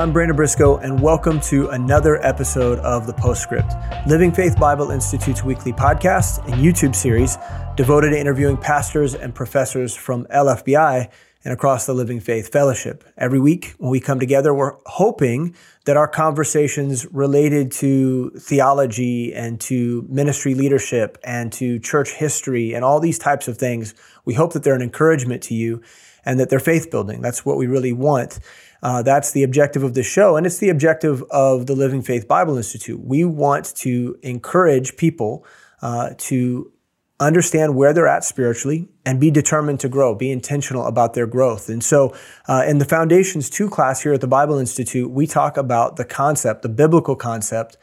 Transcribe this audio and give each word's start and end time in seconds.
I'm 0.00 0.14
Brandon 0.14 0.34
Briscoe, 0.34 0.78
and 0.78 0.98
welcome 0.98 1.40
to 1.42 1.68
another 1.68 2.24
episode 2.24 2.78
of 2.78 3.06
The 3.06 3.12
Postscript, 3.12 3.74
Living 4.06 4.32
Faith 4.32 4.58
Bible 4.58 4.90
Institute's 4.92 5.44
weekly 5.44 5.74
podcast 5.74 6.42
and 6.46 6.54
YouTube 6.54 6.94
series 6.94 7.36
devoted 7.76 8.12
to 8.12 8.18
interviewing 8.18 8.56
pastors 8.56 9.14
and 9.14 9.34
professors 9.34 9.94
from 9.94 10.24
LFBI 10.28 11.10
and 11.44 11.52
across 11.52 11.84
the 11.84 11.92
Living 11.92 12.18
Faith 12.18 12.50
Fellowship. 12.50 13.04
Every 13.18 13.38
week 13.38 13.74
when 13.76 13.90
we 13.90 14.00
come 14.00 14.18
together, 14.18 14.54
we're 14.54 14.78
hoping 14.86 15.54
that 15.84 15.98
our 15.98 16.08
conversations 16.08 17.04
related 17.12 17.70
to 17.72 18.30
theology 18.38 19.34
and 19.34 19.60
to 19.60 20.06
ministry 20.08 20.54
leadership 20.54 21.18
and 21.24 21.52
to 21.52 21.78
church 21.78 22.12
history 22.12 22.72
and 22.72 22.86
all 22.86 23.00
these 23.00 23.18
types 23.18 23.48
of 23.48 23.58
things, 23.58 23.92
we 24.24 24.32
hope 24.32 24.54
that 24.54 24.62
they're 24.62 24.74
an 24.74 24.80
encouragement 24.80 25.42
to 25.42 25.54
you 25.54 25.82
and 26.24 26.40
that 26.40 26.48
they're 26.48 26.58
faith 26.58 26.90
building. 26.90 27.20
That's 27.20 27.44
what 27.44 27.56
we 27.56 27.66
really 27.66 27.92
want. 27.92 28.38
Uh, 28.82 29.02
that's 29.02 29.32
the 29.32 29.42
objective 29.42 29.82
of 29.82 29.94
the 29.94 30.02
show, 30.02 30.36
and 30.36 30.46
it's 30.46 30.58
the 30.58 30.70
objective 30.70 31.22
of 31.30 31.66
the 31.66 31.74
Living 31.74 32.02
Faith 32.02 32.26
Bible 32.26 32.56
Institute. 32.56 33.00
We 33.00 33.24
want 33.24 33.74
to 33.76 34.18
encourage 34.22 34.96
people 34.96 35.44
uh, 35.82 36.10
to 36.16 36.72
understand 37.18 37.76
where 37.76 37.92
they're 37.92 38.08
at 38.08 38.24
spiritually 38.24 38.88
and 39.04 39.20
be 39.20 39.30
determined 39.30 39.78
to 39.80 39.88
grow, 39.88 40.14
be 40.14 40.30
intentional 40.30 40.86
about 40.86 41.12
their 41.12 41.26
growth. 41.26 41.68
And 41.68 41.84
so, 41.84 42.16
uh, 42.48 42.64
in 42.66 42.78
the 42.78 42.86
Foundations 42.86 43.50
2 43.50 43.68
class 43.68 44.02
here 44.02 44.14
at 44.14 44.22
the 44.22 44.26
Bible 44.26 44.58
Institute, 44.58 45.10
we 45.10 45.26
talk 45.26 45.58
about 45.58 45.96
the 45.96 46.04
concept, 46.04 46.62
the 46.62 46.70
biblical 46.70 47.14
concept 47.14 47.76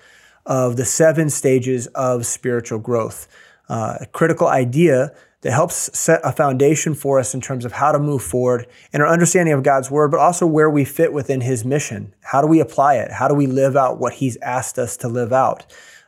of 0.46 0.78
the 0.78 0.86
seven 0.86 1.30
stages 1.30 1.86
of 1.88 2.26
spiritual 2.26 2.80
growth. 2.80 3.28
Uh, 3.70 3.98
a 4.02 4.06
critical 4.08 4.48
idea 4.48 5.14
that 5.42 5.52
helps 5.52 5.98
set 5.98 6.20
a 6.24 6.32
foundation 6.32 6.96
for 6.96 7.20
us 7.20 7.34
in 7.34 7.42
terms 7.42 7.64
of 7.64 7.74
how 7.74 7.92
to 7.92 8.00
move 8.00 8.24
forward 8.24 8.68
in 8.92 9.02
our 9.02 9.08
understanding 9.08 9.54
of 9.54 9.64
God's 9.64 9.92
word, 9.92 10.10
but 10.10 10.20
also 10.20 10.48
where 10.48 10.70
we 10.70 10.84
fit 10.84 11.14
within 11.14 11.42
his 11.42 11.64
mission. 11.64 12.14
How 12.22 12.42
do 12.42 12.48
we 12.48 12.60
apply 12.60 12.96
it? 12.96 13.12
How 13.12 13.28
do 13.28 13.36
we 13.36 13.46
live 13.46 13.76
out 13.76 14.00
what 14.00 14.14
he's 14.14 14.38
asked 14.38 14.80
us 14.80 14.98
to 14.98 15.08
live 15.08 15.32
out? 15.32 15.66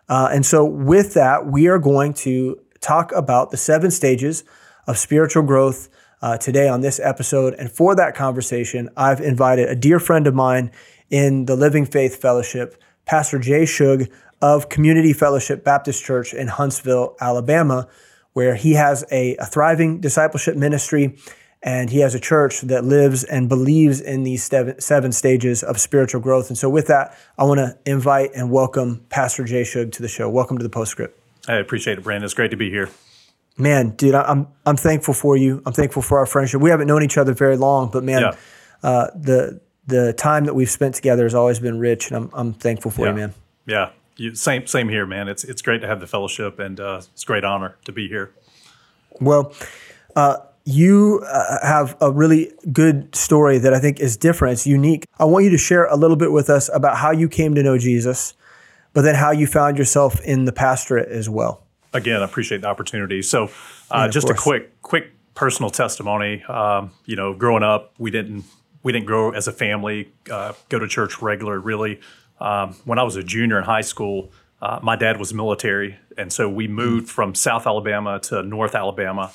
Uh, 0.08 0.30
and 0.32 0.46
so, 0.46 0.66
with 0.66 1.14
that, 1.14 1.46
we 1.46 1.68
are 1.68 1.78
going 1.78 2.14
to 2.14 2.60
talk 2.82 3.12
about 3.12 3.52
the 3.52 3.58
seven 3.58 3.92
stages 3.92 4.44
of 4.88 4.98
spiritual 4.98 5.44
growth 5.44 5.90
uh, 6.22 6.38
today 6.38 6.68
on 6.68 6.82
this 6.82 7.00
episode. 7.00 7.54
And 7.54 7.72
for 7.72 7.96
that 7.96 8.16
conversation, 8.16 8.90
I've 8.98 9.22
invited 9.22 9.70
a 9.70 9.76
dear 9.76 10.00
friend 10.00 10.26
of 10.26 10.34
mine 10.34 10.72
in 11.12 11.46
the 11.46 11.56
Living 11.56 11.86
Faith 11.86 12.20
Fellowship, 12.20 12.82
Pastor 13.06 13.38
Jay 13.38 13.64
Schug 13.64 14.12
of 14.42 14.70
Community 14.70 15.14
Fellowship 15.14 15.64
Baptist 15.64 16.04
Church 16.04 16.34
in 16.34 16.48
Huntsville, 16.48 17.16
Alabama 17.22 17.88
where 18.40 18.56
he 18.56 18.72
has 18.72 19.04
a, 19.12 19.36
a 19.36 19.46
thriving 19.46 20.00
discipleship 20.00 20.56
ministry 20.56 21.18
and 21.62 21.90
he 21.90 22.00
has 22.00 22.16
a 22.16 22.20
church 22.22 22.62
that 22.62 22.86
lives 22.86 23.26
and 23.26 23.50
believes 23.50 24.00
in 24.00 24.24
these 24.24 24.46
seven, 24.46 24.80
seven 24.80 25.12
stages 25.12 25.62
of 25.62 25.78
spiritual 25.78 26.22
growth. 26.22 26.48
And 26.48 26.58
so, 26.58 26.70
with 26.70 26.88
that, 26.88 27.18
I 27.38 27.44
want 27.44 27.58
to 27.58 27.78
invite 27.86 28.32
and 28.34 28.50
welcome 28.50 29.06
Pastor 29.10 29.44
Jay 29.44 29.64
Schug 29.64 29.92
to 29.92 30.02
the 30.02 30.08
show. 30.08 30.30
Welcome 30.30 30.58
to 30.58 30.64
the 30.64 30.70
Postscript. 30.70 31.20
I 31.50 31.56
appreciate 31.56 31.98
it, 31.98 32.04
Brandon. 32.06 32.24
It's 32.24 32.34
great 32.34 32.52
to 32.52 32.56
be 32.56 32.70
here. 32.70 32.90
Man, 33.58 33.90
dude, 33.90 34.16
I'm 34.16 34.48
I'm 34.66 34.78
thankful 34.78 35.14
for 35.14 35.36
you. 35.36 35.62
I'm 35.66 35.74
thankful 35.74 36.02
for 36.02 36.20
our 36.20 36.26
friendship. 36.26 36.62
We 36.62 36.70
haven't 36.70 36.88
known 36.88 37.04
each 37.04 37.18
other 37.18 37.34
very 37.34 37.58
long, 37.58 37.90
but 37.92 38.06
man, 38.06 38.22
yeah. 38.22 38.36
uh, 38.90 39.08
the 39.16 39.60
the 39.86 40.14
time 40.14 40.46
that 40.46 40.54
we've 40.54 40.72
spent 40.72 40.96
together 40.96 41.24
has 41.24 41.36
always 41.36 41.60
been 41.60 41.78
rich, 41.78 42.08
and 42.08 42.16
I'm 42.16 42.30
I'm 42.32 42.54
thankful 42.54 42.90
for 42.90 43.02
yeah. 43.02 43.12
you, 43.12 43.18
man. 43.18 43.34
Yeah, 43.66 43.90
you, 44.20 44.36
same 44.36 44.68
same 44.68 44.90
here, 44.90 45.06
man. 45.06 45.28
It's 45.28 45.44
it's 45.44 45.62
great 45.62 45.82
to 45.82 45.88
have 45.88 46.00
the 46.00 46.08
fellowship, 46.08 46.60
and 46.60 46.80
uh, 46.80 47.02
it's 47.14 47.24
a 47.24 47.26
great 47.26 47.44
honor 47.44 47.76
to 47.86 47.92
be 47.92 48.08
here. 48.08 48.32
Well, 49.20 49.54
uh, 50.16 50.38
you 50.66 51.24
uh, 51.28 51.66
have 51.66 51.98
a 52.02 52.12
really 52.12 52.52
good 52.72 53.14
story 53.16 53.58
that 53.58 53.74
I 53.74 53.80
think 53.80 54.00
is 54.00 54.18
different. 54.18 54.54
It's 54.54 54.68
unique. 54.68 55.06
I 55.20 55.26
want 55.26 55.46
you 55.46 55.52
to 55.52 55.58
share 55.58 55.86
a 55.86 55.96
little 55.96 56.16
bit 56.16 56.32
with 56.32 56.50
us 56.50 56.70
about 56.74 56.98
how 56.98 57.12
you 57.12 57.28
came 57.28 57.56
to 57.56 57.64
know 57.64 57.78
Jesus, 57.78 58.34
but 58.94 59.02
then 59.02 59.16
how 59.16 59.32
you 59.32 59.48
found 59.48 59.78
yourself 59.78 60.22
in 60.22 60.46
the 60.46 60.52
pastorate 60.52 61.10
as 61.10 61.30
well. 61.30 61.64
Again, 61.94 62.22
I 62.22 62.26
appreciate 62.26 62.62
the 62.62 62.68
opportunity. 62.68 63.22
So, 63.24 63.46
uh, 63.46 63.48
yeah, 63.92 64.08
just 64.10 64.28
course. 64.28 64.40
a 64.40 64.42
quick 64.42 64.82
quick 64.82 65.12
personal 65.34 65.72
testimony. 65.72 66.44
Um, 66.44 66.92
you 67.06 67.16
know, 67.16 67.34
growing 67.34 67.64
up, 67.64 67.94
we 67.98 68.12
didn't 68.12 68.46
we 68.84 68.92
didn't 68.92 69.08
grow 69.08 69.32
as 69.32 69.48
a 69.48 69.52
family, 69.52 70.12
uh, 70.32 70.54
go 70.70 70.80
to 70.80 70.88
church 70.88 71.22
regular, 71.22 71.60
really. 71.60 72.00
Um, 72.40 72.76
when 72.86 73.00
I 73.00 73.04
was 73.04 73.16
a 73.16 73.24
junior 73.24 73.58
in 73.58 73.64
high 73.66 73.82
school, 73.82 74.32
uh, 74.62 74.80
my 74.82 74.96
dad 74.96 75.18
was 75.18 75.34
military, 75.34 75.98
and 76.18 76.32
so 76.32 76.50
we 76.50 76.68
moved 76.68 77.08
mm. 77.08 77.10
from 77.10 77.34
South 77.36 77.66
Alabama 77.66 78.20
to 78.24 78.44
North 78.44 78.76
Alabama, 78.76 79.32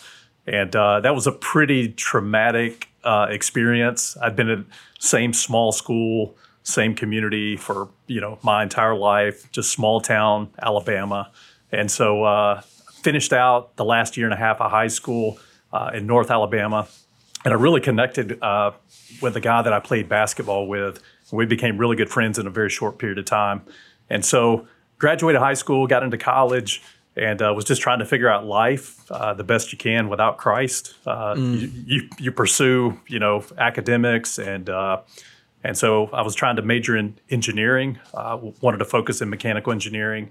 and 0.46 0.74
uh, 0.76 1.00
that 1.00 1.14
was 1.14 1.26
a 1.26 1.32
pretty 1.32 1.88
traumatic 1.88 2.88
uh, 3.04 3.26
experience. 3.30 4.16
I'd 4.20 4.36
been 4.36 4.50
in 4.50 4.66
same 4.98 5.32
small 5.32 5.72
school, 5.72 6.36
same 6.62 6.94
community 6.94 7.56
for 7.56 7.88
you 8.06 8.20
know 8.20 8.38
my 8.42 8.62
entire 8.62 8.94
life, 8.94 9.50
just 9.50 9.72
small 9.72 10.00
town 10.00 10.50
Alabama, 10.60 11.30
and 11.72 11.90
so 11.90 12.24
uh, 12.24 12.60
finished 13.02 13.32
out 13.32 13.76
the 13.76 13.84
last 13.84 14.16
year 14.16 14.26
and 14.26 14.34
a 14.34 14.38
half 14.38 14.60
of 14.60 14.70
high 14.70 14.88
school 14.88 15.38
uh, 15.72 15.90
in 15.94 16.06
North 16.06 16.30
Alabama, 16.30 16.86
and 17.46 17.54
I 17.54 17.56
really 17.56 17.80
connected 17.80 18.42
uh, 18.42 18.72
with 19.22 19.34
the 19.34 19.40
guy 19.40 19.62
that 19.62 19.72
I 19.72 19.80
played 19.80 20.08
basketball 20.08 20.66
with 20.66 21.00
we 21.34 21.46
became 21.46 21.78
really 21.78 21.96
good 21.96 22.10
friends 22.10 22.38
in 22.38 22.46
a 22.46 22.50
very 22.50 22.70
short 22.70 22.98
period 22.98 23.18
of 23.18 23.24
time. 23.24 23.62
And 24.10 24.24
so, 24.24 24.66
graduated 24.98 25.40
high 25.40 25.54
school, 25.54 25.86
got 25.86 26.02
into 26.02 26.18
college, 26.18 26.82
and 27.16 27.40
uh, 27.40 27.52
was 27.54 27.64
just 27.64 27.80
trying 27.80 28.00
to 28.00 28.04
figure 28.04 28.28
out 28.28 28.44
life 28.44 29.10
uh, 29.10 29.34
the 29.34 29.44
best 29.44 29.72
you 29.72 29.78
can 29.78 30.08
without 30.08 30.36
Christ. 30.36 30.94
Uh, 31.06 31.34
mm. 31.34 31.60
you, 31.60 31.70
you, 31.86 32.08
you, 32.18 32.32
pursue, 32.32 33.00
you 33.06 33.18
know, 33.18 33.44
academics, 33.56 34.38
and 34.38 34.68
uh, 34.68 35.00
and 35.62 35.76
so 35.76 36.08
I 36.08 36.22
was 36.22 36.34
trying 36.34 36.56
to 36.56 36.62
major 36.62 36.96
in 36.96 37.18
engineering. 37.30 37.98
Uh, 38.12 38.38
wanted 38.60 38.78
to 38.78 38.84
focus 38.84 39.20
in 39.20 39.30
mechanical 39.30 39.72
engineering. 39.72 40.30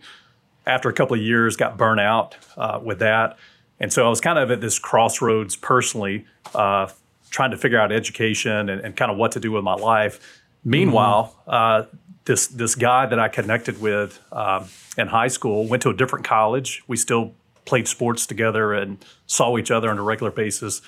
After 0.65 0.87
a 0.89 0.93
couple 0.93 1.15
of 1.15 1.21
years, 1.21 1.57
got 1.57 1.77
burnt 1.77 1.99
out 1.99 2.37
uh, 2.55 2.79
with 2.81 2.99
that, 2.99 3.37
and 3.79 3.91
so 3.91 4.05
I 4.05 4.09
was 4.09 4.21
kind 4.21 4.39
of 4.39 4.51
at 4.51 4.61
this 4.61 4.79
crossroads 4.79 5.55
personally, 5.55 6.25
trying 6.53 7.51
to 7.51 7.57
figure 7.57 7.79
out 7.79 7.91
education 7.91 8.69
and, 8.69 8.79
and 8.81 8.95
kind 8.95 9.11
of 9.11 9.17
what 9.17 9.31
to 9.33 9.39
do 9.39 9.51
with 9.51 9.63
my 9.63 9.73
life 9.73 10.42
Meanwhile, 10.65 11.35
mm-hmm. 11.47 11.49
uh, 11.49 11.97
this 12.25 12.47
this 12.47 12.75
guy 12.75 13.05
that 13.05 13.19
I 13.19 13.27
connected 13.27 13.81
with 13.81 14.19
um, 14.31 14.67
in 14.97 15.07
high 15.07 15.27
school 15.27 15.67
went 15.67 15.83
to 15.83 15.89
a 15.89 15.93
different 15.93 16.25
college. 16.25 16.83
We 16.87 16.97
still 16.97 17.33
played 17.65 17.87
sports 17.87 18.25
together 18.25 18.73
and 18.73 19.03
saw 19.25 19.57
each 19.57 19.71
other 19.71 19.89
on 19.89 19.97
a 19.97 20.03
regular 20.03 20.31
basis. 20.31 20.81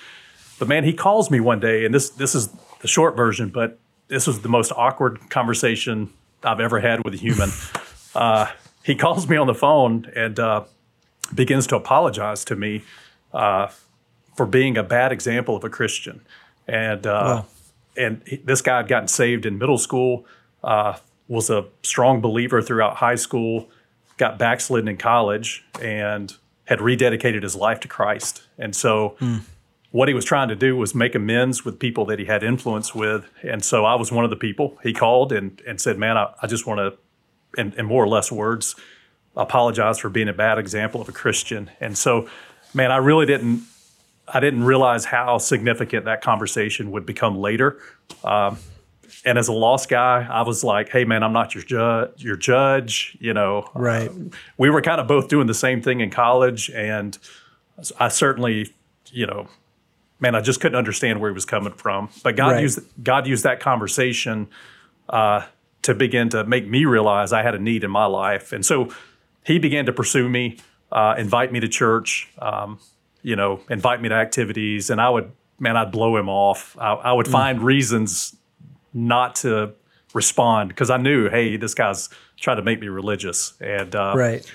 But 0.60 0.68
man, 0.68 0.84
he 0.84 0.94
calls 0.94 1.30
me 1.30 1.40
one 1.40 1.60
day, 1.60 1.86
and 1.86 1.94
this 1.94 2.10
this 2.10 2.36
is 2.36 2.50
the 2.80 2.88
short 2.88 3.18
version, 3.18 3.50
but 3.50 3.80
this 4.08 4.28
was 4.28 4.42
the 4.42 4.50
most 4.50 4.72
awkward 4.76 5.30
conversation 5.30 6.14
I've 6.44 6.60
ever 6.60 6.80
had 6.80 7.04
with 7.04 7.14
a 7.14 7.18
human. 7.18 7.50
uh, 8.16 8.52
he 8.84 8.96
calls 8.96 9.28
me 9.28 9.36
on 9.36 9.48
the 9.48 9.56
phone 9.56 10.12
and 10.16 10.40
uh, 10.40 10.64
begins 11.34 11.68
to 11.68 11.76
apologize 11.76 12.46
to 12.46 12.56
me 12.56 12.84
uh, 13.34 13.68
for 14.36 14.46
being 14.46 14.78
a 14.78 14.84
bad 14.84 15.12
example 15.12 15.56
of 15.56 15.64
a 15.64 15.70
Christian. 15.70 16.22
And 16.68 17.06
uh, 17.06 17.42
wow 17.44 17.46
and 17.98 18.22
this 18.44 18.62
guy 18.62 18.78
had 18.78 18.88
gotten 18.88 19.08
saved 19.08 19.46
in 19.46 19.58
middle 19.58 19.78
school, 19.78 20.26
uh, 20.64 20.98
was 21.28 21.50
a 21.50 21.66
strong 21.84 22.22
believer 22.22 22.62
throughout 22.62 22.98
high 22.98 23.16
school, 23.16 23.70
got 24.18 24.38
backslidden 24.38 24.88
in 24.88 24.98
college, 24.98 25.66
and 25.82 26.36
had 26.66 26.80
rededicated 26.80 27.44
his 27.44 27.56
life 27.56 27.80
to 27.82 27.88
Christ. 27.88 28.44
And 28.58 28.76
so, 28.76 29.16
mm. 29.20 29.42
what 29.92 30.08
he 30.08 30.14
was 30.14 30.26
trying 30.26 30.50
to 30.50 30.56
do 30.56 30.76
was 30.76 30.94
make 30.94 31.16
amends 31.16 31.64
with 31.64 31.80
people 31.80 32.06
that 32.06 32.20
he 32.20 32.26
had 32.26 32.44
influence 32.44 32.94
with. 32.94 33.26
And 33.44 33.64
so, 33.64 33.86
I 33.86 33.96
was 33.96 34.12
one 34.12 34.24
of 34.24 34.30
the 34.30 34.36
people. 34.36 34.78
He 34.84 34.94
called 34.94 35.32
and, 35.32 35.62
and 35.68 35.80
said, 35.80 35.98
Man, 35.98 36.18
I, 36.18 36.34
I 36.42 36.48
just 36.48 36.68
want 36.68 36.80
to, 36.80 37.60
in, 37.60 37.74
in 37.74 37.86
more 37.86 38.04
or 38.04 38.08
less 38.08 38.32
words, 38.32 38.76
apologize 39.36 40.00
for 40.00 40.10
being 40.10 40.30
a 40.30 40.34
bad 40.34 40.58
example 40.58 41.02
of 41.02 41.10
a 41.10 41.12
Christian. 41.12 41.70
And 41.80 41.98
so, 41.98 42.28
man, 42.74 42.92
I 42.92 42.98
really 42.98 43.26
didn't 43.26 43.64
I 44.28 44.40
didn't 44.40 44.64
realize 44.64 45.06
how 45.06 45.38
significant 45.38 46.06
that 46.06 46.22
conversation 46.22 46.92
would 46.92 47.06
become 47.06 47.38
later. 47.38 47.80
Um, 48.24 48.58
and 49.24 49.38
as 49.38 49.48
a 49.48 49.54
lost 49.54 49.90
guy, 49.90 50.28
I 50.30 50.44
was 50.44 50.64
like, 50.64 50.90
"Hey, 50.90 51.04
man, 51.04 51.24
I'm 51.24 51.34
not 51.34 51.56
your 51.56 51.64
judge. 51.64 52.24
Your 52.24 52.36
judge, 52.36 53.18
you 53.20 53.34
know." 53.34 53.70
Right. 53.74 54.10
Uh, 54.10 54.36
we 54.58 54.70
were 54.70 54.82
kind 54.82 55.02
of 55.02 55.08
both 55.08 55.28
doing 55.28 55.48
the 55.48 55.54
same 55.54 55.82
thing 55.82 56.00
in 56.02 56.10
college, 56.12 56.70
and 56.70 57.18
I 58.00 58.10
certainly, 58.10 58.74
you 59.12 59.26
know, 59.26 59.48
man, 60.20 60.36
I 60.36 60.42
just 60.42 60.62
couldn't 60.62 60.78
understand 60.78 61.20
where 61.20 61.30
he 61.30 61.34
was 61.34 61.46
coming 61.46 61.74
from. 61.74 62.10
But 62.24 62.36
God 62.36 62.52
right. 62.52 62.62
used 62.62 62.80
God 63.04 63.28
used 63.28 63.44
that 63.44 63.60
conversation 63.60 64.48
uh, 65.10 65.46
to 65.82 65.94
begin 65.94 66.30
to 66.30 66.44
make 66.46 66.68
me 66.68 66.86
realize 66.86 67.34
I 67.34 67.44
had 67.44 67.56
a 67.56 67.60
need 67.60 67.84
in 67.84 67.92
my 67.92 68.06
life, 68.06 68.54
and 68.54 68.66
so 68.66 68.90
He 69.44 69.60
began 69.60 69.86
to 69.88 69.94
pursue 69.94 70.30
me, 70.30 70.58
uh, 70.92 71.16
invite 71.18 71.52
me 71.52 71.60
to 71.60 71.68
church. 71.68 72.30
Um, 72.40 72.80
you 73.22 73.36
know, 73.36 73.62
invite 73.72 74.04
me 74.04 74.10
to 74.10 74.16
activities, 74.16 74.92
and 74.92 75.02
I 75.02 75.10
would, 75.10 75.32
man, 75.60 75.78
I'd 75.78 75.92
blow 75.92 76.18
him 76.18 76.30
off. 76.30 76.78
I, 76.80 76.94
I 76.94 77.14
would 77.14 77.28
mm. 77.28 77.32
find 77.32 77.62
reasons 77.62 78.36
not 78.94 79.36
to 79.36 79.74
respond 80.14 80.70
because 80.70 80.90
I 80.90 80.98
knew, 80.98 81.30
hey, 81.30 81.58
this 81.58 81.74
guy's 81.74 82.10
trying 82.38 82.58
to 82.58 82.64
make 82.64 82.80
me 82.80 82.88
religious, 82.88 83.54
and 83.60 83.96
uh, 83.96 84.14
right. 84.16 84.52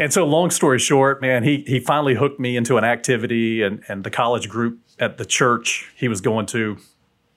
And 0.00 0.12
so, 0.12 0.24
long 0.24 0.50
story 0.50 0.78
short, 0.78 1.20
man, 1.20 1.42
he 1.42 1.64
he 1.66 1.80
finally 1.80 2.14
hooked 2.14 2.38
me 2.38 2.56
into 2.56 2.76
an 2.76 2.84
activity, 2.84 3.62
and 3.62 3.82
and 3.88 4.04
the 4.04 4.10
college 4.10 4.48
group 4.48 4.78
at 5.00 5.18
the 5.18 5.24
church 5.24 5.90
he 5.96 6.08
was 6.08 6.20
going 6.20 6.46
to 6.46 6.78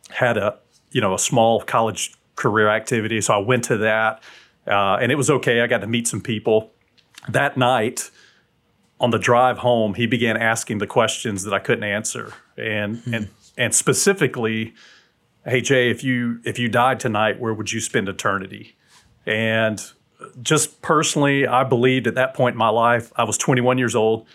had 0.09 0.37
a 0.37 0.57
you 0.91 1.01
know 1.01 1.13
a 1.13 1.19
small 1.19 1.61
college 1.61 2.13
career 2.35 2.69
activity. 2.69 3.21
So 3.21 3.33
I 3.33 3.37
went 3.37 3.63
to 3.65 3.77
that, 3.77 4.21
uh, 4.67 4.97
and 5.01 5.11
it 5.11 5.15
was 5.15 5.29
okay. 5.29 5.61
I 5.61 5.67
got 5.67 5.79
to 5.79 5.87
meet 5.87 6.07
some 6.07 6.21
people. 6.21 6.71
That 7.29 7.55
night, 7.57 8.09
on 8.99 9.09
the 9.09 9.19
drive 9.19 9.59
home, 9.59 9.95
he 9.95 10.05
began 10.05 10.37
asking 10.37 10.77
the 10.77 10.87
questions 10.87 11.43
that 11.43 11.53
I 11.53 11.59
couldn't 11.59 11.83
answer, 11.83 12.33
and 12.57 12.97
mm-hmm. 12.97 13.13
and 13.13 13.29
and 13.57 13.75
specifically, 13.75 14.73
hey 15.45 15.61
Jay, 15.61 15.89
if 15.89 16.03
you 16.03 16.39
if 16.43 16.59
you 16.59 16.67
died 16.67 16.99
tonight, 16.99 17.39
where 17.39 17.53
would 17.53 17.71
you 17.71 17.79
spend 17.79 18.09
eternity? 18.09 18.75
And 19.25 19.81
just 20.41 20.81
personally, 20.81 21.47
I 21.47 21.63
believed 21.63 22.07
at 22.07 22.15
that 22.15 22.33
point 22.33 22.53
in 22.53 22.57
my 22.57 22.69
life, 22.69 23.11
I 23.15 23.23
was 23.23 23.37
21 23.37 23.77
years 23.77 23.95
old. 23.95 24.27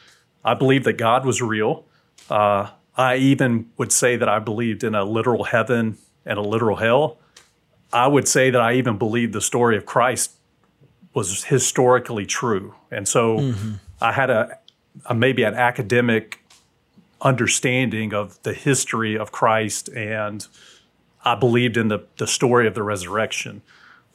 I 0.44 0.54
believed 0.54 0.84
that 0.84 0.94
God 0.94 1.24
was 1.24 1.42
real. 1.42 1.84
Uh, 2.30 2.70
I 2.96 3.16
even 3.16 3.70
would 3.76 3.92
say 3.92 4.16
that 4.16 4.28
I 4.28 4.38
believed 4.38 4.84
in 4.84 4.94
a 4.94 5.04
literal 5.04 5.44
heaven 5.44 5.98
and 6.24 6.38
a 6.38 6.42
literal 6.42 6.76
hell. 6.76 7.18
I 7.92 8.06
would 8.06 8.26
say 8.26 8.50
that 8.50 8.60
I 8.60 8.74
even 8.74 8.98
believed 8.98 9.32
the 9.32 9.40
story 9.40 9.76
of 9.76 9.86
Christ 9.86 10.32
was 11.14 11.44
historically 11.44 12.26
true. 12.26 12.74
And 12.90 13.06
so 13.06 13.38
mm-hmm. 13.38 13.72
I 14.00 14.12
had 14.12 14.30
a, 14.30 14.58
a, 15.06 15.14
maybe 15.14 15.44
an 15.44 15.54
academic 15.54 16.44
understanding 17.20 18.12
of 18.12 18.40
the 18.42 18.52
history 18.52 19.16
of 19.16 19.32
Christ 19.32 19.88
and 19.88 20.46
I 21.24 21.34
believed 21.34 21.76
in 21.76 21.88
the, 21.88 22.06
the 22.18 22.26
story 22.26 22.68
of 22.68 22.74
the 22.74 22.82
resurrection. 22.82 23.62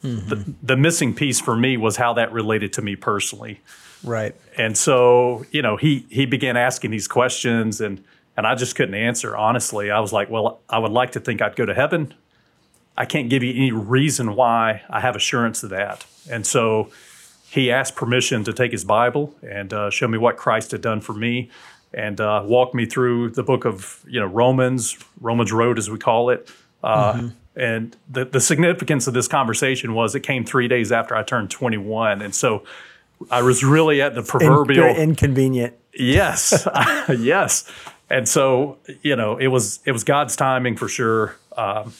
Mm-hmm. 0.02 0.28
The, 0.28 0.54
the 0.62 0.76
missing 0.76 1.14
piece 1.14 1.40
for 1.40 1.54
me 1.54 1.76
was 1.76 1.96
how 1.96 2.14
that 2.14 2.32
related 2.32 2.72
to 2.74 2.82
me 2.82 2.96
personally. 2.96 3.60
Right. 4.02 4.34
And 4.56 4.76
so, 4.76 5.44
you 5.50 5.62
know, 5.62 5.76
he 5.76 6.06
he 6.08 6.26
began 6.26 6.56
asking 6.56 6.90
these 6.90 7.06
questions 7.06 7.80
and 7.80 8.02
and 8.36 8.46
I 8.46 8.54
just 8.54 8.74
couldn't 8.74 8.94
answer 8.94 9.36
honestly. 9.36 9.90
I 9.90 10.00
was 10.00 10.12
like, 10.12 10.28
well, 10.30 10.60
I 10.68 10.78
would 10.78 10.90
like 10.90 11.12
to 11.12 11.20
think 11.20 11.40
I'd 11.40 11.54
go 11.54 11.66
to 11.66 11.74
heaven. 11.74 12.14
I 12.96 13.04
can't 13.04 13.30
give 13.30 13.42
you 13.42 13.50
any 13.50 13.72
reason 13.72 14.34
why 14.34 14.82
I 14.90 15.00
have 15.00 15.16
assurance 15.16 15.62
of 15.62 15.70
that. 15.70 16.04
And 16.30 16.46
so 16.46 16.90
he 17.48 17.70
asked 17.70 17.94
permission 17.94 18.44
to 18.44 18.52
take 18.52 18.72
his 18.72 18.84
Bible 18.84 19.34
and 19.42 19.72
uh, 19.72 19.90
show 19.90 20.08
me 20.08 20.18
what 20.18 20.36
Christ 20.36 20.72
had 20.72 20.80
done 20.80 21.00
for 21.00 21.12
me 21.12 21.50
and 21.94 22.20
uh, 22.20 22.42
walk 22.44 22.74
me 22.74 22.86
through 22.86 23.30
the 23.30 23.42
book 23.42 23.64
of 23.64 24.04
you 24.06 24.20
know 24.20 24.26
Romans, 24.26 24.98
Romans 25.20 25.52
Road 25.52 25.78
as 25.78 25.90
we 25.90 25.98
call 25.98 26.30
it. 26.30 26.50
Uh, 26.82 27.12
mm-hmm. 27.12 27.28
And 27.54 27.96
the, 28.08 28.24
the 28.24 28.40
significance 28.40 29.06
of 29.06 29.14
this 29.14 29.28
conversation 29.28 29.94
was 29.94 30.14
it 30.14 30.20
came 30.20 30.44
three 30.44 30.68
days 30.68 30.90
after 30.90 31.14
I 31.14 31.22
turned 31.22 31.50
21. 31.50 32.22
And 32.22 32.34
so 32.34 32.64
I 33.30 33.42
was 33.42 33.62
really 33.62 34.00
at 34.00 34.14
the 34.14 34.22
proverbial. 34.22 34.86
In, 34.86 34.96
inconvenient. 34.96 35.74
Yes. 35.92 36.66
yes. 37.18 37.70
And 38.08 38.28
so, 38.28 38.78
you 39.02 39.16
know, 39.16 39.36
it 39.36 39.48
was 39.48 39.80
it 39.84 39.92
was 39.92 40.04
God's 40.04 40.36
timing 40.36 40.76
for 40.76 40.88
sure. 40.88 41.36
Um, 41.56 41.92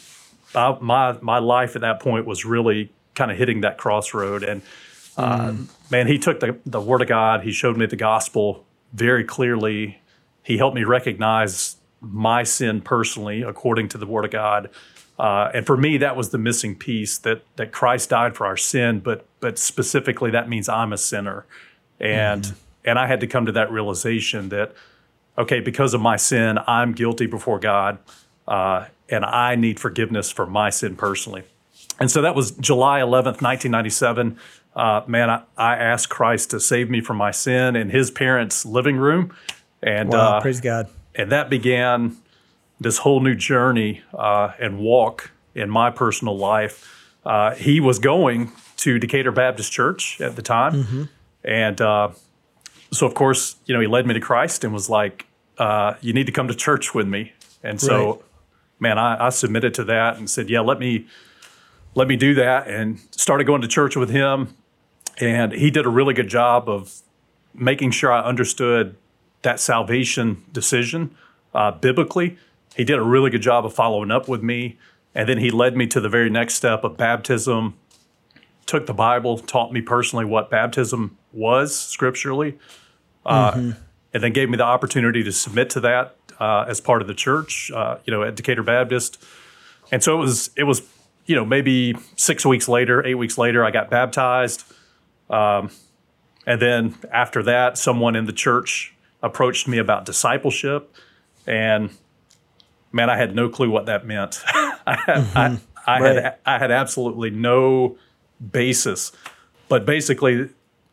I, 0.55 0.77
my 0.81 1.17
my 1.23 1.39
life 1.39 1.75
at 1.75 1.83
that 1.83 2.01
point 2.01 2.27
was 2.27 2.45
really 2.45 2.93
kind 3.15 3.31
of 3.31 3.39
hitting 3.39 3.63
that 3.63 3.79
crossroad, 3.79 4.43
and 4.43 4.61
uh, 5.17 5.53
mm. 5.53 5.69
man, 5.91 6.07
he 6.07 6.19
took 6.19 6.41
the 6.41 6.59
the 6.67 6.81
Word 6.81 7.01
of 7.01 7.09
God. 7.09 7.45
He 7.45 7.53
showed 7.53 7.79
me 7.79 7.87
the 7.87 7.97
gospel 7.97 8.67
very 8.93 9.25
clearly. 9.25 10.01
He 10.43 10.59
helped 10.59 10.75
me 10.75 10.85
recognize 10.85 11.77
my 12.01 12.43
sin 12.43 12.81
personally, 12.81 13.43
according 13.43 13.89
to 13.89 13.99
the 13.99 14.07
Word 14.07 14.25
of 14.25 14.31
God, 14.33 14.71
uh, 15.19 15.51
and 15.55 15.67
for 15.67 15.77
me, 15.77 15.99
that 15.99 16.17
was 16.17 16.31
the 16.31 16.39
missing 16.39 16.75
piece 16.75 17.19
that 17.19 17.43
that 17.57 17.71
Christ 17.71 18.11
died 18.11 18.35
for 18.37 18.47
our 18.47 18.57
sin, 18.57 19.01
but 19.01 19.27
but 19.41 19.59
specifically 19.59 20.31
that 20.31 20.49
means 20.49 20.69
I'm 20.69 20.93
a 20.93 20.99
sinner, 20.99 21.47
and 22.01 22.43
mm-hmm. 22.43 22.57
and 22.85 22.99
I 22.99 23.07
had 23.07 23.21
to 23.21 23.27
come 23.27 23.47
to 23.47 23.53
that 23.53 23.71
realization 23.71 24.49
that 24.49 24.75
okay, 25.39 25.61
because 25.61 25.95
of 25.95 26.01
my 26.01 26.17
sin, 26.17 26.59
I'm 26.67 26.93
guilty 26.93 27.27
before 27.27 27.59
God, 27.59 27.99
uh, 28.49 28.87
and 29.09 29.25
I 29.25 29.55
need 29.55 29.79
forgiveness 29.79 30.31
for 30.31 30.47
my 30.47 30.71
sin 30.71 30.97
personally. 30.97 31.45
And 32.01 32.11
so 32.11 32.23
that 32.23 32.35
was 32.35 32.51
July 32.53 33.01
11th, 33.01 33.41
1997. 33.41 34.39
Uh, 34.75 35.03
man, 35.07 35.29
I, 35.29 35.43
I, 35.57 35.77
asked 35.77 36.09
Christ 36.09 36.51
to 36.51 36.61
save 36.61 36.89
me 36.89 37.03
from 37.03 37.19
my 37.19 37.31
sin 37.31 37.77
in 37.77 37.91
His 37.91 38.11
parents' 38.11 38.65
living 38.65 38.97
room, 38.97 39.35
and 39.83 40.11
wow, 40.11 40.39
uh, 40.39 40.41
praise 40.41 40.63
God. 40.63 40.89
And 41.15 41.31
that 41.31 41.51
began 41.51 42.17
this 42.81 42.99
whole 42.99 43.21
new 43.21 43.35
journey 43.35 44.03
uh, 44.15 44.53
and 44.59 44.79
walk 44.79 45.31
in 45.55 45.69
my 45.69 45.91
personal 45.91 46.39
life. 46.39 47.15
Uh, 47.25 47.55
he 47.55 47.81
was 47.81 47.99
going 47.99 48.51
to 48.79 48.99
Decatur 48.99 49.31
Baptist 49.31 49.71
Church 49.71 50.21
at 50.23 50.37
the 50.37 50.43
time, 50.43 50.85
mm-hmm. 50.85 51.03
and 51.45 51.81
uh, 51.81 52.09
so 52.93 53.07
of 53.07 53.15
course, 53.15 53.57
you 53.67 53.75
know, 53.75 53.81
he 53.81 53.87
led 53.87 54.07
me 54.07 54.15
to 54.15 54.21
Christ 54.21 54.65
and 54.65 54.73
was 54.73 54.89
like, 54.89 55.27
uh, 55.59 55.95
"You 56.01 56.15
need 56.15 56.27
to 56.27 56.33
come 56.33 56.49
to 56.49 56.55
church 56.55 56.95
with 56.95 57.07
me." 57.07 57.33
And 57.63 57.79
so, 57.79 58.07
right. 58.07 58.23
man, 58.81 58.99
I, 58.99 59.27
I 59.27 59.29
submitted 59.29 59.75
to 59.75 59.85
that 59.85 60.17
and 60.17 60.31
said, 60.31 60.49
"Yeah, 60.49 60.61
let 60.61 60.79
me." 60.79 61.07
Let 61.95 62.09
me 62.09 62.17
do 62.17 62.37
that 62.37 62.69
and 62.69 62.99
started 63.11 63.45
going 63.45 63.61
to 63.61 63.69
church 63.69 63.97
with 63.97 64.09
him. 64.09 64.57
And 65.19 65.53
he 65.53 65.71
did 65.71 65.87
a 65.87 65.91
really 65.91 66.15
good 66.15 66.29
job 66.29 66.69
of 66.69 67.01
making 67.55 67.91
sure 67.91 68.13
I 68.13 68.23
understood 68.23 68.97
that 69.43 69.61
salvation 69.61 70.45
decision 70.53 71.15
uh, 71.55 71.73
biblically 71.73 72.39
he 72.75 72.85
did 72.85 72.99
a 72.99 73.03
really 73.03 73.31
good 73.31 73.43
job 73.43 73.65
of 73.65 73.75
following 73.75 74.11
up 74.11 74.29
with 74.29 74.43
me. 74.43 74.79
And 75.15 75.29
then 75.29 75.39
he 75.39 75.51
led 75.51 75.77
me 75.77 75.87
to 75.89 76.01
the 76.01 76.09
very 76.09 76.31
next 76.31 76.55
step 76.55 76.85
of 76.85 76.97
baptism, 76.97 77.75
took 78.65 78.87
the 78.87 78.95
Bible, 78.95 79.39
taught 79.39 79.73
me 79.73 79.83
personally 79.83 80.25
what 80.25 80.49
baptism 80.49 81.19
was 81.33 81.79
scripturally, 81.79 82.59
uh, 83.27 83.53
mm-hmm. 83.53 83.71
and 84.15 84.23
then 84.23 84.33
gave 84.33 84.49
me 84.49 84.57
the 84.57 84.65
opportunity 84.65 85.23
to 85.23 85.33
submit 85.33 85.69
to 85.71 85.81
that 85.81 86.17
uh, 86.41 86.65
as 86.67 86.81
part 86.81 87.03
of 87.03 87.09
the 87.09 87.15
church, 87.15 87.71
uh, 87.75 87.99
you 88.07 88.11
know, 88.11 88.23
at 88.23 88.37
Decatur 88.37 88.63
Baptist. 88.63 89.23
And 89.91 90.03
so 90.03 90.17
it 90.17 90.21
was, 90.21 90.51
it 90.57 90.65
was, 90.65 90.83
you 91.27 91.37
know, 91.37 91.45
maybe 91.45 91.95
six 92.17 92.47
weeks 92.47 92.69
later, 92.69 93.05
eight 93.07 93.17
weeks 93.17 93.37
later, 93.37 93.65
I 93.65 93.71
got 93.71 93.91
baptized. 93.91 94.65
Um, 95.33 95.71
and 96.47 96.61
then 96.61 96.95
after 97.11 97.43
that, 97.45 97.79
someone 97.79 98.15
in 98.15 98.27
the 98.27 98.33
church 98.33 98.95
approached 99.23 99.67
me 99.67 99.79
about 99.79 100.05
discipleship. 100.05 100.95
And 101.47 101.91
man, 102.93 103.11
I 103.11 103.17
had 103.17 103.35
no 103.35 103.49
clue 103.49 103.71
what 103.71 103.87
that 103.87 104.07
meant. 104.07 104.41
I, 104.47 104.97
mm-hmm. 104.97 105.39
I, 105.39 105.59
I 105.87 106.01
right. 106.01 106.17
had 106.17 106.35
I 106.47 106.59
had 106.59 106.71
absolutely 106.71 107.31
no 107.31 107.97
basis. 108.51 109.13
But 109.69 109.87
basically, 109.87 110.51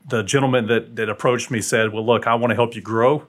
the 0.08 0.24
gentleman 0.24 0.68
that 0.68 0.96
that 0.96 1.10
approached 1.10 1.52
me 1.52 1.62
said, 1.62 1.92
"Well, 1.94 2.06
look, 2.06 2.28
I 2.28 2.36
want 2.36 2.52
to 2.52 2.56
help 2.56 2.76
you 2.76 2.82
grow 2.82 3.28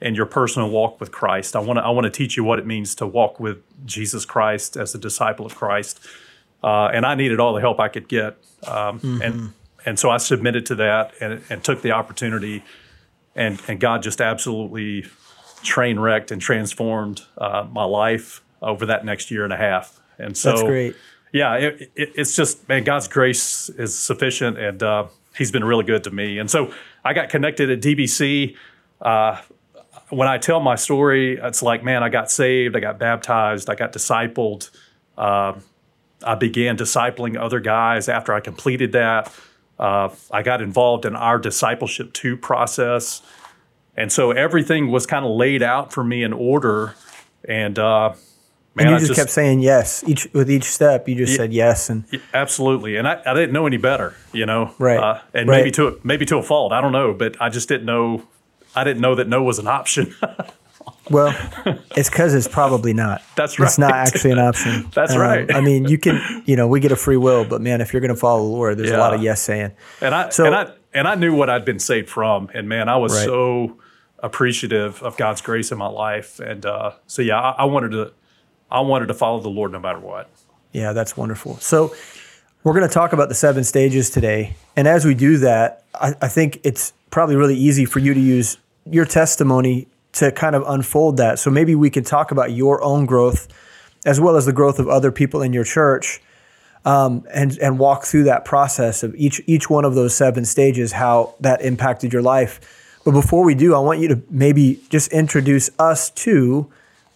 in 0.00 0.16
your 0.16 0.26
personal 0.26 0.68
walk 0.70 1.00
with 1.00 1.12
Christ. 1.12 1.56
I 1.56 1.60
want 1.60 1.78
to 1.78 1.84
I 1.84 1.90
want 1.90 2.04
to 2.04 2.10
teach 2.10 2.36
you 2.36 2.44
what 2.44 2.58
it 2.58 2.66
means 2.66 2.94
to 2.96 3.06
walk 3.06 3.40
with 3.40 3.62
Jesus 3.86 4.24
Christ 4.24 4.76
as 4.76 4.94
a 4.94 4.98
disciple 4.98 5.46
of 5.46 5.54
Christ." 5.54 6.00
Uh, 6.62 6.86
and 6.92 7.04
I 7.04 7.16
needed 7.16 7.40
all 7.40 7.54
the 7.54 7.60
help 7.60 7.80
I 7.80 7.88
could 7.88 8.06
get, 8.06 8.36
um, 8.68 9.00
mm-hmm. 9.00 9.22
and 9.22 9.52
and 9.84 9.98
so 9.98 10.10
I 10.10 10.18
submitted 10.18 10.66
to 10.66 10.74
that 10.76 11.12
and, 11.20 11.42
and 11.50 11.64
took 11.64 11.82
the 11.82 11.92
opportunity, 11.92 12.64
and 13.34 13.60
and 13.68 13.80
God 13.80 14.02
just 14.02 14.20
absolutely 14.20 15.06
train 15.62 15.98
wrecked 15.98 16.30
and 16.30 16.40
transformed 16.40 17.22
uh, 17.38 17.66
my 17.70 17.84
life 17.84 18.42
over 18.60 18.86
that 18.86 19.04
next 19.04 19.30
year 19.30 19.44
and 19.44 19.52
a 19.52 19.56
half. 19.56 20.00
And 20.18 20.36
so, 20.36 20.50
that's 20.50 20.62
great. 20.62 20.96
Yeah, 21.32 21.54
it, 21.54 21.92
it, 21.96 22.12
it's 22.14 22.36
just 22.36 22.68
man, 22.68 22.84
God's 22.84 23.08
grace 23.08 23.68
is 23.70 23.96
sufficient, 23.98 24.58
and 24.58 24.82
uh, 24.82 25.06
He's 25.36 25.50
been 25.50 25.64
really 25.64 25.84
good 25.84 26.04
to 26.04 26.10
me. 26.10 26.38
And 26.38 26.50
so, 26.50 26.72
I 27.04 27.14
got 27.14 27.30
connected 27.30 27.70
at 27.70 27.80
DBC. 27.80 28.56
Uh, 29.00 29.40
when 30.10 30.28
I 30.28 30.36
tell 30.36 30.60
my 30.60 30.74
story, 30.74 31.38
it's 31.38 31.62
like, 31.62 31.82
man, 31.82 32.02
I 32.02 32.10
got 32.10 32.30
saved, 32.30 32.76
I 32.76 32.80
got 32.80 32.98
baptized, 32.98 33.70
I 33.70 33.74
got 33.74 33.92
discipled. 33.92 34.70
Uh, 35.16 35.54
I 36.22 36.34
began 36.34 36.76
discipling 36.76 37.40
other 37.40 37.60
guys 37.60 38.08
after 38.08 38.34
I 38.34 38.40
completed 38.40 38.92
that. 38.92 39.32
Uh, 39.82 40.14
I 40.30 40.42
got 40.42 40.62
involved 40.62 41.04
in 41.04 41.16
our 41.16 41.40
discipleship 41.40 42.12
two 42.12 42.36
process. 42.36 43.20
And 43.96 44.12
so 44.12 44.30
everything 44.30 44.92
was 44.92 45.06
kind 45.06 45.24
of 45.24 45.32
laid 45.32 45.60
out 45.60 45.92
for 45.92 46.04
me 46.04 46.22
in 46.22 46.32
order. 46.32 46.94
And, 47.48 47.76
uh, 47.80 48.14
Man, 48.74 48.86
and 48.86 48.94
you 48.94 48.98
just, 49.00 49.08
just, 49.08 49.20
kept 49.20 49.30
saying 49.30 49.60
yes 49.60 50.02
each 50.06 50.28
with 50.32 50.50
each 50.50 50.64
step. 50.64 51.06
You 51.06 51.14
just 51.14 51.36
said 51.36 51.52
yes, 51.52 51.90
and 51.90 52.04
absolutely. 52.32 52.96
And 52.96 53.06
I, 53.06 53.20
I 53.26 53.34
didn't 53.34 53.52
know 53.52 53.66
any 53.66 53.76
better, 53.76 54.14
you 54.32 54.46
know. 54.46 54.74
Right. 54.78 54.98
Uh, 54.98 55.20
and 55.34 55.46
right. 55.46 55.58
maybe 55.58 55.70
to 55.72 55.88
a, 55.88 55.96
maybe 56.02 56.24
to 56.24 56.38
a 56.38 56.42
fault. 56.42 56.72
I 56.72 56.80
don't 56.80 56.92
know, 56.92 57.12
but 57.12 57.36
I 57.38 57.50
just 57.50 57.68
didn't 57.68 57.84
know. 57.84 58.22
I 58.74 58.82
didn't 58.82 59.02
know 59.02 59.14
that 59.16 59.28
no 59.28 59.42
was 59.42 59.58
an 59.58 59.66
option. 59.66 60.14
well, 61.10 61.34
it's 61.96 62.08
because 62.08 62.34
it's 62.34 62.48
probably 62.48 62.92
not. 62.92 63.22
That's 63.36 63.58
right. 63.58 63.66
It's 63.66 63.78
not 63.78 63.92
actually 63.92 64.32
an 64.32 64.38
option. 64.48 64.90
That's 64.94 65.12
um, 65.12 65.20
right. 65.20 65.54
I 65.54 65.60
mean, 65.60 65.86
you 65.86 65.98
can, 65.98 66.42
you 66.46 66.56
know, 66.56 66.66
we 66.66 66.80
get 66.80 66.92
a 66.92 66.96
free 66.96 67.16
will, 67.16 67.44
but 67.44 67.60
man, 67.60 67.80
if 67.80 67.92
you're 67.92 68.00
going 68.00 68.14
to 68.14 68.20
follow 68.20 68.42
the 68.42 68.48
Lord, 68.48 68.78
there's 68.78 68.90
yeah. 68.90 68.96
a 68.96 68.98
lot 68.98 69.14
of 69.14 69.22
yes 69.22 69.42
saying. 69.42 69.72
And 70.00 70.14
I 70.14 70.28
so, 70.30 70.46
and 70.46 70.54
I 70.54 70.72
and 70.94 71.08
I 71.08 71.14
knew 71.14 71.34
what 71.34 71.50
I'd 71.50 71.64
been 71.64 71.78
saved 71.78 72.08
from, 72.08 72.50
and 72.54 72.68
man, 72.68 72.88
I 72.88 72.96
was 72.96 73.14
right. 73.14 73.24
so 73.24 73.78
appreciative 74.22 75.02
of 75.02 75.16
God's 75.16 75.40
grace 75.40 75.72
in 75.72 75.78
my 75.78 75.88
life. 75.88 76.38
And 76.38 76.64
uh, 76.64 76.92
so, 77.06 77.22
yeah, 77.22 77.40
I, 77.40 77.50
I, 77.50 77.64
wanted 77.64 77.90
to, 77.90 78.12
I 78.70 78.80
wanted 78.80 79.06
to 79.06 79.14
follow 79.14 79.40
the 79.40 79.48
Lord 79.48 79.72
no 79.72 79.80
matter 79.80 79.98
what. 79.98 80.30
Yeah, 80.70 80.92
that's 80.92 81.16
wonderful. 81.16 81.56
So, 81.58 81.94
we're 82.64 82.74
going 82.74 82.88
to 82.88 82.94
talk 82.94 83.12
about 83.12 83.28
the 83.28 83.34
seven 83.34 83.64
stages 83.64 84.08
today, 84.08 84.54
and 84.76 84.86
as 84.86 85.04
we 85.04 85.14
do 85.14 85.38
that, 85.38 85.84
I, 85.94 86.14
I 86.22 86.28
think 86.28 86.60
it's 86.62 86.92
probably 87.10 87.34
really 87.34 87.56
easy 87.56 87.84
for 87.84 87.98
you 87.98 88.14
to 88.14 88.20
use 88.20 88.56
your 88.88 89.04
testimony 89.04 89.88
to 90.12 90.30
kind 90.32 90.54
of 90.56 90.62
unfold 90.66 91.16
that. 91.16 91.38
So 91.38 91.50
maybe 91.50 91.74
we 91.74 91.90
can 91.90 92.04
talk 92.04 92.30
about 92.30 92.52
your 92.52 92.82
own 92.82 93.06
growth, 93.06 93.48
as 94.04 94.20
well 94.20 94.36
as 94.36 94.44
the 94.44 94.52
growth 94.52 94.78
of 94.78 94.88
other 94.88 95.10
people 95.10 95.42
in 95.42 95.52
your 95.52 95.64
church. 95.64 96.20
um, 96.84 97.24
and 97.32 97.58
and 97.58 97.78
walk 97.78 98.04
through 98.04 98.24
that 98.24 98.44
process 98.44 99.02
of 99.02 99.14
each 99.14 99.40
each 99.46 99.70
one 99.70 99.84
of 99.84 99.94
those 99.94 100.14
seven 100.14 100.44
stages, 100.44 100.92
how 100.92 101.34
that 101.40 101.62
impacted 101.62 102.12
your 102.12 102.22
life. 102.22 102.60
But 103.04 103.12
before 103.12 103.44
we 103.44 103.54
do, 103.54 103.74
I 103.74 103.78
want 103.78 104.00
you 104.00 104.08
to 104.08 104.22
maybe 104.30 104.80
just 104.88 105.12
introduce 105.12 105.70
us 105.78 106.10
to 106.10 106.70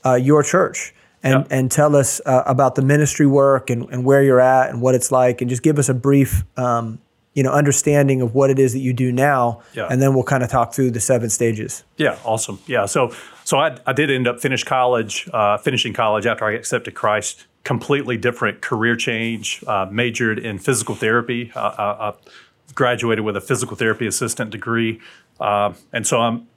uh, 0.05 0.15
your 0.15 0.43
church 0.43 0.93
and, 1.23 1.47
yeah. 1.49 1.57
and 1.57 1.71
tell 1.71 1.95
us 1.95 2.21
uh, 2.27 2.43
about 2.45 2.75
the 2.75 2.83
ministry 2.83 3.27
work 3.27 3.71
and, 3.71 3.89
and 3.91 4.05
where 4.05 4.21
you're 4.23 4.41
at 4.41 4.71
and 4.71 4.81
what 4.81 4.97
it's 4.97 5.13
like, 5.13 5.41
and 5.41 5.49
just 5.49 5.63
give 5.63 5.79
us 5.79 5.89
a 5.89 5.95
brief 5.95 6.45
um, 6.57 6.99
you 7.37 7.43
know 7.43 7.53
understanding 7.53 8.23
of 8.23 8.35
what 8.35 8.49
it 8.49 8.59
is 8.59 8.73
that 8.73 8.81
you 8.81 8.95
do 8.95 9.13
now 9.13 9.61
yeah. 9.75 9.87
and 9.91 10.01
then 10.01 10.15
we'll 10.15 10.25
kind 10.25 10.43
of 10.43 10.49
talk 10.49 10.73
through 10.73 10.91
the 10.91 11.01
seven 11.01 11.31
stages. 11.31 11.85
Yeah 11.99 12.19
awesome. 12.25 12.59
Yeah 12.67 12.87
so 12.87 13.15
so 13.45 13.59
i, 13.59 13.79
I 13.87 13.93
did 13.93 14.11
end 14.11 14.27
up 14.27 14.41
finish 14.41 14.65
college 14.65 15.29
uh, 15.33 15.59
finishing 15.59 15.93
college 15.93 16.27
after 16.27 16.47
i 16.47 16.53
accepted 16.53 16.95
christ. 16.95 17.47
Completely 17.63 18.17
different 18.17 18.63
career 18.63 18.97
change 18.97 19.63
uh, 19.67 19.87
majored 19.91 20.39
in 20.39 20.59
physical 20.59 20.95
therapy. 20.95 21.53
Uh, 21.55 21.61
I, 21.61 21.83
uh, 21.83 22.13
I, 22.13 22.31
graduated 22.75 23.25
with 23.25 23.37
a 23.37 23.41
physical 23.41 23.77
therapy 23.77 24.07
assistant 24.07 24.51
degree. 24.51 25.01
Uh, 25.39 25.73
and 25.93 26.07
so 26.07 26.21
i'm 26.21 26.49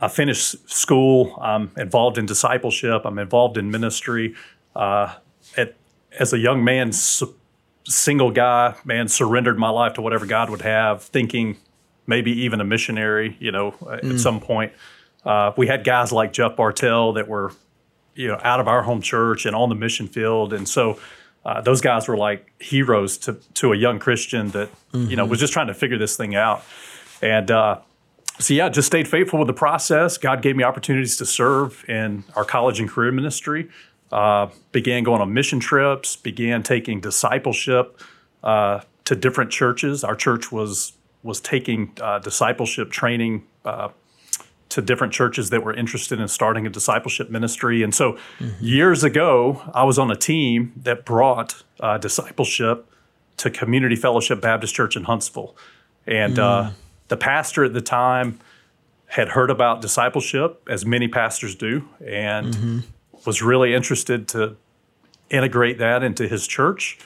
i 0.00 0.08
finished 0.08 0.70
school. 0.70 1.36
I'm 1.40 1.70
involved 1.76 2.18
in 2.18 2.24
discipleship. 2.26 3.02
I'm 3.04 3.18
involved 3.18 3.58
in 3.58 3.70
ministry. 3.70 4.34
Uh, 4.74 5.14
at, 5.56 5.74
as 6.18 6.32
a 6.32 6.38
young 6.38 6.64
man 6.64 6.92
single 7.88 8.30
guy, 8.30 8.76
man, 8.84 9.08
surrendered 9.08 9.58
my 9.58 9.70
life 9.70 9.94
to 9.94 10.02
whatever 10.02 10.26
God 10.26 10.50
would 10.50 10.62
have, 10.62 11.02
thinking 11.02 11.56
maybe 12.06 12.32
even 12.42 12.60
a 12.60 12.64
missionary, 12.64 13.36
you 13.40 13.50
know, 13.50 13.72
mm. 13.72 14.14
at 14.14 14.20
some 14.20 14.40
point. 14.40 14.72
Uh, 15.24 15.52
we 15.56 15.66
had 15.66 15.84
guys 15.84 16.12
like 16.12 16.32
Jeff 16.32 16.56
Bartell 16.56 17.14
that 17.14 17.28
were, 17.28 17.52
you 18.14 18.28
know, 18.28 18.40
out 18.42 18.60
of 18.60 18.68
our 18.68 18.82
home 18.82 19.02
church 19.02 19.46
and 19.46 19.54
on 19.54 19.68
the 19.68 19.74
mission 19.74 20.06
field. 20.06 20.52
And 20.52 20.68
so 20.68 20.98
uh, 21.44 21.60
those 21.60 21.80
guys 21.80 22.08
were 22.08 22.16
like 22.16 22.50
heroes 22.60 23.18
to, 23.18 23.34
to 23.54 23.72
a 23.72 23.76
young 23.76 23.98
Christian 23.98 24.50
that, 24.50 24.70
mm-hmm. 24.92 25.10
you 25.10 25.16
know, 25.16 25.24
mm-hmm. 25.24 25.30
was 25.30 25.40
just 25.40 25.52
trying 25.52 25.66
to 25.68 25.74
figure 25.74 25.98
this 25.98 26.16
thing 26.16 26.34
out. 26.34 26.64
And 27.20 27.50
uh, 27.50 27.80
so, 28.38 28.54
yeah, 28.54 28.68
just 28.68 28.86
stayed 28.86 29.08
faithful 29.08 29.38
with 29.38 29.48
the 29.48 29.54
process. 29.54 30.16
God 30.16 30.40
gave 30.42 30.56
me 30.56 30.64
opportunities 30.64 31.16
to 31.16 31.26
serve 31.26 31.84
in 31.88 32.24
our 32.36 32.44
college 32.44 32.80
and 32.80 32.88
career 32.88 33.12
ministry 33.12 33.68
uh, 34.12 34.48
began 34.72 35.02
going 35.02 35.20
on 35.20 35.32
mission 35.32 35.60
trips, 35.60 36.16
began 36.16 36.62
taking 36.62 37.00
discipleship 37.00 38.00
uh, 38.42 38.80
to 39.04 39.16
different 39.16 39.50
churches. 39.50 40.04
Our 40.04 40.16
church 40.16 40.50
was 40.50 40.92
was 41.22 41.40
taking 41.40 41.92
uh, 42.00 42.18
discipleship 42.20 42.90
training 42.90 43.44
uh, 43.64 43.88
to 44.68 44.80
different 44.80 45.12
churches 45.12 45.50
that 45.50 45.64
were 45.64 45.74
interested 45.74 46.20
in 46.20 46.28
starting 46.28 46.66
a 46.66 46.70
discipleship 46.70 47.28
ministry. 47.28 47.82
And 47.82 47.94
so, 47.94 48.12
mm-hmm. 48.38 48.64
years 48.64 49.02
ago, 49.02 49.62
I 49.74 49.84
was 49.84 49.98
on 49.98 50.10
a 50.10 50.16
team 50.16 50.72
that 50.76 51.04
brought 51.04 51.62
uh, 51.80 51.98
discipleship 51.98 52.86
to 53.38 53.50
Community 53.50 53.96
Fellowship 53.96 54.40
Baptist 54.40 54.74
Church 54.74 54.96
in 54.96 55.04
Huntsville, 55.04 55.56
and 56.06 56.38
uh, 56.38 56.70
mm. 56.70 56.72
the 57.08 57.16
pastor 57.16 57.64
at 57.64 57.72
the 57.72 57.80
time 57.80 58.40
had 59.06 59.30
heard 59.30 59.50
about 59.50 59.80
discipleship, 59.80 60.62
as 60.68 60.84
many 60.84 61.08
pastors 61.08 61.54
do, 61.54 61.88
and 62.04 62.54
mm-hmm 62.54 62.78
was 63.26 63.42
really 63.42 63.74
interested 63.74 64.28
to 64.28 64.56
integrate 65.30 65.78
that 65.78 66.02
into 66.02 66.26
his 66.28 66.46
church. 66.46 66.98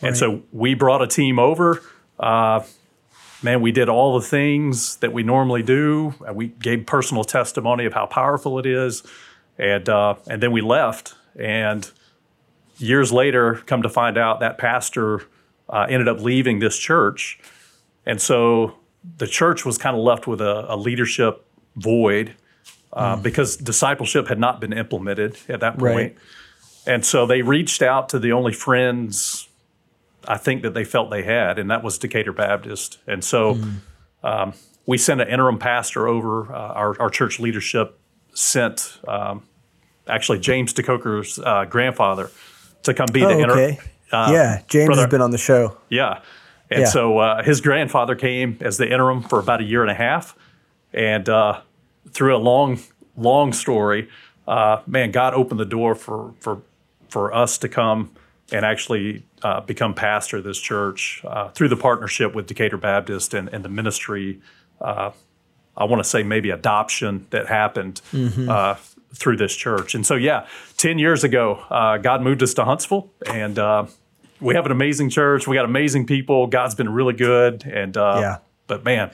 Right. 0.00 0.08
And 0.08 0.16
so 0.16 0.42
we 0.52 0.74
brought 0.74 1.02
a 1.02 1.06
team 1.06 1.38
over. 1.38 1.82
Uh, 2.18 2.62
man, 3.42 3.60
we 3.60 3.72
did 3.72 3.88
all 3.88 4.18
the 4.18 4.26
things 4.26 4.96
that 4.96 5.12
we 5.12 5.22
normally 5.22 5.62
do. 5.62 6.14
We 6.32 6.48
gave 6.48 6.86
personal 6.86 7.24
testimony 7.24 7.84
of 7.84 7.92
how 7.92 8.06
powerful 8.06 8.58
it 8.58 8.66
is, 8.66 9.02
and 9.58 9.88
uh, 9.88 10.16
and 10.28 10.42
then 10.42 10.52
we 10.52 10.60
left. 10.60 11.14
And 11.38 11.90
years 12.78 13.12
later, 13.12 13.56
come 13.66 13.82
to 13.82 13.88
find 13.88 14.18
out 14.18 14.40
that 14.40 14.58
pastor 14.58 15.22
uh, 15.68 15.86
ended 15.88 16.08
up 16.08 16.20
leaving 16.20 16.58
this 16.58 16.76
church, 16.78 17.38
and 18.06 18.20
so 18.20 18.78
the 19.18 19.26
church 19.26 19.64
was 19.64 19.78
kind 19.78 19.96
of 19.96 20.02
left 20.02 20.26
with 20.26 20.40
a, 20.40 20.72
a 20.72 20.76
leadership 20.76 21.44
void 21.76 22.34
uh, 22.92 23.16
mm. 23.16 23.22
because 23.22 23.56
discipleship 23.56 24.28
had 24.28 24.38
not 24.38 24.60
been 24.60 24.72
implemented 24.72 25.36
at 25.48 25.60
that 25.60 25.78
point. 25.78 26.16
Right. 26.16 26.16
And 26.86 27.04
so 27.04 27.26
they 27.26 27.42
reached 27.42 27.82
out 27.82 28.08
to 28.10 28.18
the 28.18 28.32
only 28.32 28.52
friends 28.52 29.48
I 30.26 30.36
think 30.36 30.62
that 30.62 30.74
they 30.74 30.84
felt 30.84 31.10
they 31.10 31.22
had, 31.22 31.58
and 31.58 31.70
that 31.70 31.82
was 31.82 31.98
Decatur 31.98 32.32
Baptist. 32.32 32.98
And 33.06 33.24
so 33.24 33.54
mm. 33.54 33.76
um, 34.22 34.52
we 34.86 34.98
sent 34.98 35.20
an 35.20 35.28
interim 35.28 35.58
pastor 35.58 36.06
over. 36.06 36.52
Uh, 36.52 36.58
our, 36.58 37.00
our, 37.00 37.10
church 37.10 37.38
leadership 37.40 37.98
sent 38.34 38.98
um, 39.06 39.42
actually 40.06 40.38
James 40.38 40.74
DeCoker's 40.74 41.38
uh, 41.38 41.64
grandfather 41.64 42.30
to 42.82 42.94
come 42.94 43.06
be 43.12 43.24
oh, 43.24 43.28
the 43.28 43.38
interim. 43.40 43.58
Okay. 43.58 43.78
Uh, 44.10 44.30
yeah, 44.32 44.62
James 44.68 44.86
brother. 44.86 45.02
has 45.02 45.10
been 45.10 45.22
on 45.22 45.30
the 45.30 45.38
show. 45.38 45.76
Yeah. 45.88 46.22
And 46.70 46.82
yeah. 46.82 46.86
so 46.88 47.18
uh, 47.18 47.42
his 47.42 47.60
grandfather 47.60 48.14
came 48.14 48.58
as 48.60 48.76
the 48.76 48.90
interim 48.90 49.22
for 49.22 49.38
about 49.38 49.60
a 49.60 49.64
year 49.64 49.82
and 49.82 49.90
a 49.90 49.94
half. 49.94 50.36
And 50.92 51.28
uh, 51.28 51.60
through 52.12 52.36
a 52.36 52.38
long, 52.38 52.78
long 53.16 53.52
story, 53.52 54.08
uh, 54.46 54.80
man, 54.86 55.10
God 55.10 55.34
opened 55.34 55.60
the 55.60 55.66
door 55.66 55.94
for 55.94 56.34
for 56.40 56.62
for 57.08 57.32
us 57.34 57.58
to 57.58 57.68
come 57.68 58.10
and 58.50 58.64
actually 58.64 59.24
uh, 59.42 59.60
become 59.60 59.94
pastor 59.94 60.38
of 60.38 60.44
this 60.44 60.58
church 60.58 61.22
uh, 61.26 61.48
through 61.48 61.68
the 61.68 61.76
partnership 61.76 62.34
with 62.34 62.46
Decatur 62.46 62.78
Baptist 62.78 63.34
and, 63.34 63.48
and 63.48 63.64
the 63.64 63.68
ministry. 63.68 64.40
Uh, 64.80 65.10
I 65.76 65.84
want 65.84 66.02
to 66.02 66.08
say 66.08 66.22
maybe 66.22 66.50
adoption 66.50 67.26
that 67.30 67.46
happened 67.46 68.00
mm-hmm. 68.12 68.48
Uh, 68.48 68.76
through 69.14 69.36
this 69.36 69.54
church. 69.54 69.94
And 69.94 70.06
so, 70.06 70.16
yeah, 70.16 70.46
10 70.76 70.98
years 70.98 71.24
ago, 71.24 71.64
uh, 71.70 71.96
God 71.98 72.20
moved 72.20 72.42
us 72.42 72.52
to 72.54 72.64
Huntsville 72.64 73.10
and 73.26 73.88
we 74.40 74.54
have 74.54 74.66
an 74.66 74.72
amazing 74.72 75.10
church. 75.10 75.46
We 75.46 75.56
got 75.56 75.64
amazing 75.64 76.06
people. 76.06 76.46
God's 76.46 76.74
been 76.74 76.90
really 76.90 77.14
good. 77.14 77.64
And, 77.64 77.96
yeah. 77.96 78.38
but 78.66 78.84
man, 78.84 79.10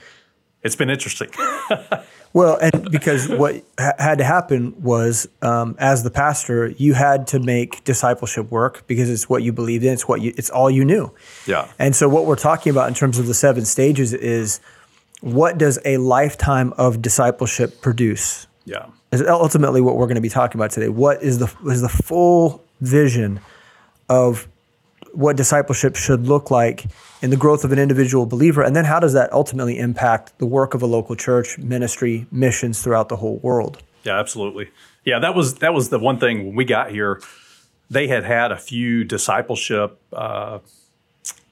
it's 0.63 0.75
been 0.75 0.89
interesting. 0.89 1.29
Well, 2.35 2.57
and 2.57 2.91
because 2.91 3.29
what 3.29 3.63
ha- 3.79 3.93
had 3.97 4.17
to 4.17 4.25
happen 4.25 4.75
was, 4.83 5.25
um, 5.41 5.77
as 5.79 6.03
the 6.03 6.11
pastor, 6.11 6.67
you 6.67 6.93
had 6.93 7.27
to 7.27 7.39
make 7.39 7.81
discipleship 7.85 8.51
work 8.51 8.85
because 8.87 9.09
it's 9.09 9.29
what 9.29 9.41
you 9.41 9.53
believed 9.53 9.85
in. 9.85 9.93
It's 9.93 10.05
what 10.05 10.19
you, 10.19 10.33
it's 10.35 10.49
all 10.49 10.69
you 10.69 10.83
knew. 10.83 11.13
Yeah. 11.47 11.71
And 11.79 11.95
so, 11.95 12.09
what 12.09 12.25
we're 12.25 12.35
talking 12.35 12.71
about 12.71 12.89
in 12.89 12.93
terms 12.93 13.19
of 13.19 13.27
the 13.27 13.33
seven 13.33 13.63
stages 13.63 14.11
is, 14.11 14.59
what 15.21 15.57
does 15.57 15.79
a 15.85 15.95
lifetime 15.95 16.73
of 16.77 17.01
discipleship 17.01 17.79
produce? 17.79 18.47
Yeah. 18.65 18.87
Is 19.13 19.21
ultimately 19.21 19.79
what 19.79 19.95
we're 19.95 20.07
going 20.07 20.15
to 20.15 20.21
be 20.21 20.27
talking 20.27 20.59
about 20.59 20.71
today. 20.71 20.89
What 20.89 21.23
is 21.23 21.39
the 21.39 21.49
is 21.67 21.79
the 21.79 21.87
full 21.87 22.61
vision 22.81 23.39
of 24.09 24.49
what 25.15 25.37
discipleship 25.37 25.95
should 25.95 26.27
look 26.27 26.51
like 26.51 26.85
in 27.21 27.29
the 27.29 27.37
growth 27.37 27.63
of 27.63 27.71
an 27.71 27.79
individual 27.79 28.25
believer? 28.25 28.61
And 28.61 28.75
then 28.75 28.85
how 28.85 28.99
does 28.99 29.13
that 29.13 29.31
ultimately 29.31 29.79
impact 29.79 30.37
the 30.39 30.45
work 30.45 30.73
of 30.73 30.81
a 30.81 30.85
local 30.85 31.15
church, 31.15 31.57
ministry, 31.57 32.27
missions 32.31 32.81
throughout 32.81 33.09
the 33.09 33.15
whole 33.17 33.37
world? 33.37 33.81
Yeah, 34.03 34.19
absolutely. 34.19 34.69
Yeah, 35.03 35.19
that 35.19 35.35
was 35.35 35.55
that 35.55 35.73
was 35.73 35.89
the 35.89 35.99
one 35.99 36.19
thing 36.19 36.45
when 36.45 36.55
we 36.55 36.65
got 36.65 36.91
here. 36.91 37.21
They 37.89 38.07
had 38.07 38.23
had 38.23 38.51
a 38.51 38.57
few 38.57 39.03
discipleship 39.03 39.99
uh, 40.11 40.59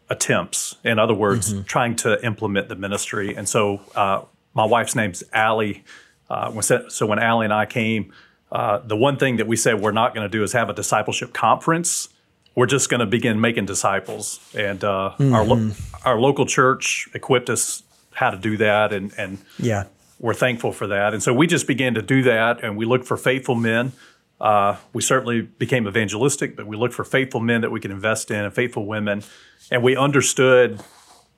attempts. 0.10 0.76
In 0.84 1.00
other 1.00 1.14
words, 1.14 1.54
mm-hmm. 1.54 1.64
trying 1.64 1.96
to 1.98 2.24
implement 2.26 2.70
the 2.70 2.76
ministry. 2.76 3.36
And 3.36 3.48
so, 3.48 3.82
uh, 3.96 4.22
my 4.54 4.66
wife's 4.66 4.96
name's 4.96 5.24
Allie. 5.34 5.84
Uh, 6.30 6.62
so 6.62 7.06
when 7.06 7.20
Allie 7.20 7.46
and 7.46 7.54
I 7.54 7.66
came, 7.66 8.14
uh, 8.52 8.80
the 8.80 8.96
one 8.96 9.18
thing 9.18 9.38
that 9.38 9.48
we 9.48 9.56
said 9.56 9.82
we're 9.82 9.92
not 9.92 10.16
going 10.16 10.26
to 10.26 10.32
do 10.32 10.44
is 10.44 10.54
have 10.54 10.70
a 10.70 10.74
discipleship 10.74 11.34
conference 11.34 12.10
we're 12.56 12.68
just 12.68 12.90
going 12.90 13.00
to 13.00 13.06
begin 13.06 13.42
making 13.42 13.66
disciples. 13.66 14.40
And 14.56 14.84
uh, 14.84 15.16
mm-hmm. 15.18 15.34
our 15.34 15.46
lo- 15.46 15.72
our 16.06 16.20
local 16.20 16.46
church 16.46 17.10
equipped 17.14 17.50
us 17.50 17.84
how 18.14 18.30
to 18.30 18.38
do 18.38 18.58
that, 18.58 18.94
and 18.94 19.14
and 19.18 19.40
yeah, 19.58 19.86
we're 20.20 20.34
thankful 20.34 20.72
for 20.72 20.88
that. 20.88 21.14
And 21.14 21.24
so 21.24 21.34
we 21.34 21.48
just 21.48 21.68
began 21.68 21.94
to 21.96 22.02
do 22.02 22.24
that, 22.24 22.64
and 22.64 22.78
we 22.78 22.86
looked 22.86 23.06
for 23.06 23.18
faithful 23.18 23.56
men. 23.56 23.92
Uh, 24.40 24.76
we 24.92 25.02
certainly 25.02 25.42
became 25.42 25.88
evangelistic, 25.88 26.56
but 26.56 26.68
we 26.68 26.76
looked 26.76 26.94
for 26.94 27.04
faithful 27.04 27.40
men 27.40 27.62
that 27.62 27.72
we 27.72 27.80
could 27.80 27.92
invest 27.92 28.30
in, 28.30 28.44
and 28.44 28.54
faithful 28.54 28.86
women, 28.86 29.24
and 29.72 29.82
we 29.84 29.96
understood 29.96 30.82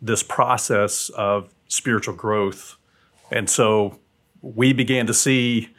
this 0.02 0.24
process 0.24 1.10
of 1.10 1.54
spiritual 1.68 2.16
growth. 2.16 2.78
And 3.32 3.50
so 3.50 4.00
we 4.42 4.74
began 4.74 5.08
to 5.08 5.14
see. 5.14 5.70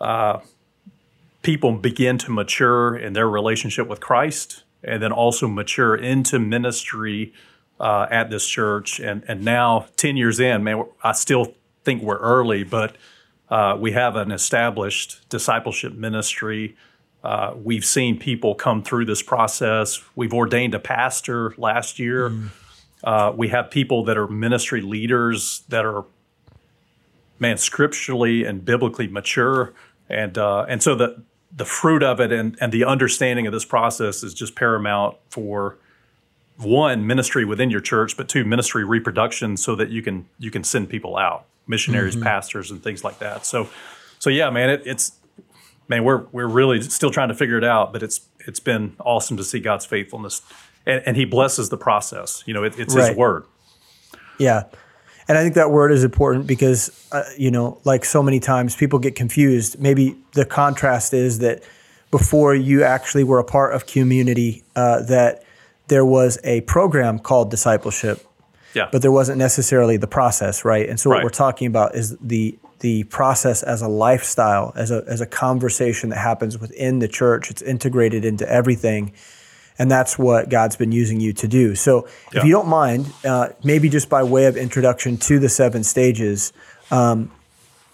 Uh, 0.00 0.40
people 1.44 1.72
begin 1.72 2.18
to 2.18 2.32
mature 2.32 2.96
in 2.96 3.12
their 3.12 3.28
relationship 3.28 3.86
with 3.86 4.00
Christ 4.00 4.64
and 4.82 5.02
then 5.02 5.12
also 5.12 5.46
mature 5.46 5.94
into 5.94 6.38
ministry 6.38 7.32
uh, 7.78 8.06
at 8.10 8.30
this 8.30 8.48
church. 8.48 8.98
And 8.98 9.22
and 9.28 9.44
now, 9.44 9.86
ten 9.96 10.16
years 10.16 10.40
in, 10.40 10.64
man, 10.64 10.84
I 11.02 11.12
still 11.12 11.54
think 11.84 12.02
we're 12.02 12.18
early, 12.18 12.64
but 12.64 12.96
uh, 13.50 13.76
we 13.78 13.92
have 13.92 14.16
an 14.16 14.32
established 14.32 15.28
discipleship 15.28 15.94
ministry. 15.94 16.76
Uh, 17.22 17.54
we've 17.56 17.84
seen 17.84 18.18
people 18.18 18.54
come 18.54 18.82
through 18.82 19.04
this 19.04 19.22
process. 19.22 20.02
We've 20.14 20.34
ordained 20.34 20.74
a 20.74 20.78
pastor 20.78 21.54
last 21.56 21.98
year. 21.98 22.30
Mm. 22.30 23.36
we 23.36 23.48
have 23.48 23.70
people 23.70 24.04
that 24.04 24.16
are 24.16 24.28
ministry 24.28 24.80
leaders 24.80 25.62
that 25.68 25.84
are, 25.84 26.04
man, 27.38 27.56
scripturally 27.58 28.44
and 28.44 28.64
biblically 28.64 29.08
mature, 29.08 29.72
and 30.08 30.36
uh, 30.38 30.64
and 30.68 30.82
so 30.82 30.94
the 30.94 31.22
the 31.56 31.64
fruit 31.64 32.02
of 32.02 32.20
it 32.20 32.32
and, 32.32 32.56
and 32.60 32.72
the 32.72 32.84
understanding 32.84 33.46
of 33.46 33.52
this 33.52 33.64
process 33.64 34.22
is 34.22 34.34
just 34.34 34.56
paramount 34.56 35.16
for 35.28 35.76
one 36.56 37.06
ministry 37.06 37.44
within 37.44 37.70
your 37.70 37.80
church, 37.80 38.16
but 38.16 38.28
two 38.28 38.44
ministry 38.44 38.84
reproduction, 38.84 39.56
so 39.56 39.74
that 39.74 39.90
you 39.90 40.02
can 40.02 40.26
you 40.38 40.50
can 40.50 40.64
send 40.64 40.88
people 40.88 41.16
out, 41.16 41.46
missionaries, 41.66 42.14
mm-hmm. 42.14 42.24
pastors, 42.24 42.70
and 42.70 42.82
things 42.82 43.02
like 43.02 43.18
that. 43.18 43.44
So, 43.44 43.68
so 44.18 44.30
yeah, 44.30 44.50
man, 44.50 44.70
it, 44.70 44.82
it's 44.84 45.12
man, 45.88 46.04
we're 46.04 46.24
we're 46.32 46.46
really 46.46 46.80
still 46.82 47.10
trying 47.10 47.28
to 47.28 47.34
figure 47.34 47.58
it 47.58 47.64
out, 47.64 47.92
but 47.92 48.02
it's 48.02 48.20
it's 48.46 48.60
been 48.60 48.94
awesome 49.00 49.36
to 49.36 49.44
see 49.44 49.60
God's 49.60 49.84
faithfulness, 49.84 50.42
and, 50.86 51.02
and 51.06 51.16
He 51.16 51.24
blesses 51.24 51.70
the 51.70 51.76
process. 51.76 52.44
You 52.46 52.54
know, 52.54 52.62
it, 52.62 52.78
it's 52.78 52.94
right. 52.94 53.08
His 53.08 53.16
word. 53.16 53.46
Yeah. 54.38 54.64
And 55.28 55.38
I 55.38 55.42
think 55.42 55.54
that 55.54 55.70
word 55.70 55.90
is 55.90 56.04
important 56.04 56.46
because, 56.46 56.90
uh, 57.12 57.24
you 57.38 57.50
know, 57.50 57.78
like 57.84 58.04
so 58.04 58.22
many 58.22 58.40
times 58.40 58.76
people 58.76 58.98
get 58.98 59.14
confused. 59.14 59.80
Maybe 59.80 60.16
the 60.32 60.44
contrast 60.44 61.14
is 61.14 61.38
that 61.38 61.62
before 62.10 62.54
you 62.54 62.84
actually 62.84 63.24
were 63.24 63.38
a 63.38 63.44
part 63.44 63.74
of 63.74 63.86
community, 63.86 64.62
uh, 64.76 65.02
that 65.04 65.42
there 65.88 66.04
was 66.04 66.38
a 66.44 66.60
program 66.62 67.18
called 67.18 67.50
discipleship, 67.50 68.24
yeah. 68.74 68.88
but 68.92 69.02
there 69.02 69.12
wasn't 69.12 69.38
necessarily 69.38 69.96
the 69.96 70.06
process, 70.06 70.64
right? 70.64 70.88
And 70.88 70.98
so 71.00 71.10
what 71.10 71.16
right. 71.16 71.24
we're 71.24 71.30
talking 71.30 71.66
about 71.66 71.94
is 71.94 72.16
the 72.18 72.58
the 72.80 73.04
process 73.04 73.62
as 73.62 73.80
a 73.80 73.88
lifestyle, 73.88 74.72
as 74.76 74.90
a 74.90 75.04
as 75.08 75.20
a 75.20 75.26
conversation 75.26 76.10
that 76.10 76.18
happens 76.18 76.58
within 76.58 76.98
the 76.98 77.08
church. 77.08 77.50
It's 77.50 77.62
integrated 77.62 78.24
into 78.24 78.48
everything, 78.50 79.12
and 79.78 79.90
that's 79.90 80.18
what 80.18 80.48
God's 80.48 80.76
been 80.76 80.92
using 80.92 81.20
you 81.20 81.32
to 81.34 81.48
do. 81.48 81.74
So, 81.74 82.06
yeah. 82.32 82.40
if 82.40 82.44
you 82.44 82.52
don't 82.52 82.68
mind, 82.68 83.12
uh, 83.24 83.48
maybe 83.62 83.88
just 83.88 84.08
by 84.08 84.22
way 84.22 84.46
of 84.46 84.56
introduction 84.56 85.16
to 85.18 85.38
the 85.38 85.48
seven 85.48 85.84
stages. 85.84 86.52
Um, 86.90 87.30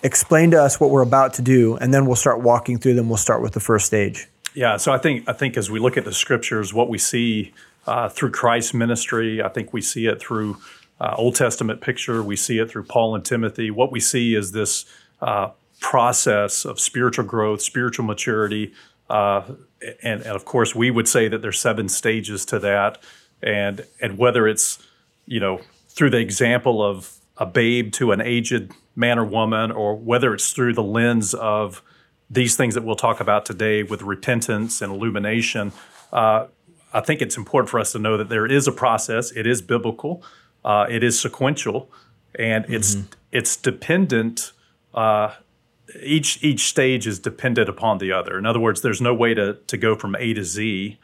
explain 0.02 0.50
to 0.52 0.62
us 0.62 0.80
what 0.80 0.90
we're 0.90 1.02
about 1.02 1.34
to 1.34 1.42
do, 1.42 1.76
and 1.76 1.92
then 1.92 2.06
we'll 2.06 2.16
start 2.16 2.40
walking 2.40 2.78
through 2.78 2.94
them. 2.94 3.08
We'll 3.08 3.18
start 3.18 3.42
with 3.42 3.52
the 3.52 3.60
first 3.60 3.86
stage. 3.86 4.28
Yeah, 4.54 4.78
so 4.78 4.92
I 4.92 4.98
think 4.98 5.28
I 5.28 5.32
think 5.32 5.56
as 5.56 5.70
we 5.70 5.78
look 5.78 5.96
at 5.96 6.04
the 6.04 6.12
scriptures, 6.12 6.74
what 6.74 6.88
we 6.88 6.98
see 6.98 7.52
uh, 7.86 8.08
through 8.08 8.30
Christ's 8.30 8.74
ministry. 8.74 9.42
I 9.42 9.48
think 9.48 9.72
we 9.72 9.80
see 9.80 10.06
it 10.06 10.20
through 10.20 10.58
uh, 11.00 11.14
Old 11.16 11.34
Testament 11.34 11.80
picture. 11.80 12.22
We 12.22 12.36
see 12.36 12.58
it 12.58 12.70
through 12.70 12.84
Paul 12.84 13.14
and 13.14 13.24
Timothy. 13.24 13.70
What 13.70 13.90
we 13.90 14.00
see 14.00 14.34
is 14.34 14.52
this 14.52 14.84
uh, 15.20 15.50
process 15.80 16.64
of 16.64 16.78
spiritual 16.78 17.24
growth, 17.24 17.62
spiritual 17.62 18.04
maturity, 18.04 18.72
uh, 19.08 19.42
and, 20.02 20.22
and, 20.22 20.36
of 20.36 20.44
course, 20.44 20.74
we 20.74 20.90
would 20.90 21.08
say 21.08 21.28
that 21.28 21.42
there's 21.42 21.58
seven 21.58 21.88
stages 21.88 22.44
to 22.46 22.58
that. 22.58 23.02
And 23.42 23.86
and 24.00 24.18
whether 24.18 24.46
it's 24.46 24.78
you 25.26 25.40
know 25.40 25.60
through 25.88 26.10
the 26.10 26.18
example 26.18 26.82
of 26.82 27.16
a 27.38 27.46
babe 27.46 27.92
to 27.92 28.12
an 28.12 28.20
aged 28.20 28.72
man 28.94 29.18
or 29.18 29.24
woman, 29.24 29.70
or 29.70 29.96
whether 29.96 30.34
it's 30.34 30.52
through 30.52 30.74
the 30.74 30.82
lens 30.82 31.32
of 31.34 31.82
these 32.28 32.56
things 32.56 32.74
that 32.74 32.84
we'll 32.84 32.96
talk 32.96 33.18
about 33.20 33.44
today 33.44 33.82
with 33.82 34.02
repentance 34.02 34.82
and 34.82 34.92
illumination. 34.92 35.72
Uh, 36.12 36.46
I 36.92 37.00
think 37.00 37.22
it's 37.22 37.36
important 37.36 37.70
for 37.70 37.80
us 37.80 37.92
to 37.92 37.98
know 37.98 38.16
that 38.16 38.28
there 38.28 38.46
is 38.46 38.68
a 38.68 38.72
process. 38.72 39.32
It 39.32 39.46
is 39.46 39.62
biblical. 39.62 40.22
Uh, 40.64 40.86
it 40.88 41.02
is 41.02 41.20
sequential, 41.20 41.90
and 42.34 42.64
mm-hmm. 42.64 42.74
it's 42.74 42.96
it's 43.32 43.56
dependent. 43.56 44.52
Uh, 44.92 45.34
each 46.02 46.42
each 46.42 46.68
stage 46.68 47.06
is 47.06 47.18
dependent 47.18 47.68
upon 47.68 47.98
the 47.98 48.12
other. 48.12 48.38
In 48.38 48.46
other 48.46 48.60
words, 48.60 48.80
there's 48.80 49.00
no 49.00 49.14
way 49.14 49.34
to 49.34 49.54
to 49.66 49.76
go 49.76 49.94
from 49.94 50.16
A 50.16 50.34
to 50.34 50.44
Z. 50.44 50.98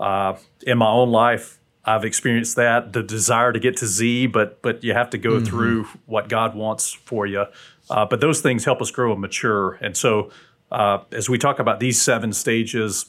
Uh, 0.00 0.36
in 0.66 0.78
my 0.78 0.88
own 0.88 1.10
life, 1.10 1.58
I've 1.84 2.04
experienced 2.04 2.56
that 2.56 2.92
the 2.92 3.02
desire 3.02 3.52
to 3.52 3.60
get 3.60 3.76
to 3.78 3.86
Z, 3.86 4.26
but 4.28 4.62
but 4.62 4.84
you 4.84 4.94
have 4.94 5.10
to 5.10 5.18
go 5.18 5.32
mm-hmm. 5.32 5.44
through 5.44 5.84
what 6.06 6.28
God 6.28 6.54
wants 6.54 6.92
for 6.92 7.26
you. 7.26 7.46
Uh, 7.90 8.06
but 8.06 8.20
those 8.20 8.40
things 8.40 8.64
help 8.64 8.80
us 8.80 8.90
grow 8.90 9.12
and 9.12 9.20
mature. 9.20 9.72
And 9.80 9.96
so, 9.96 10.30
uh, 10.70 10.98
as 11.10 11.28
we 11.28 11.38
talk 11.38 11.58
about 11.58 11.80
these 11.80 12.00
seven 12.00 12.32
stages, 12.32 13.06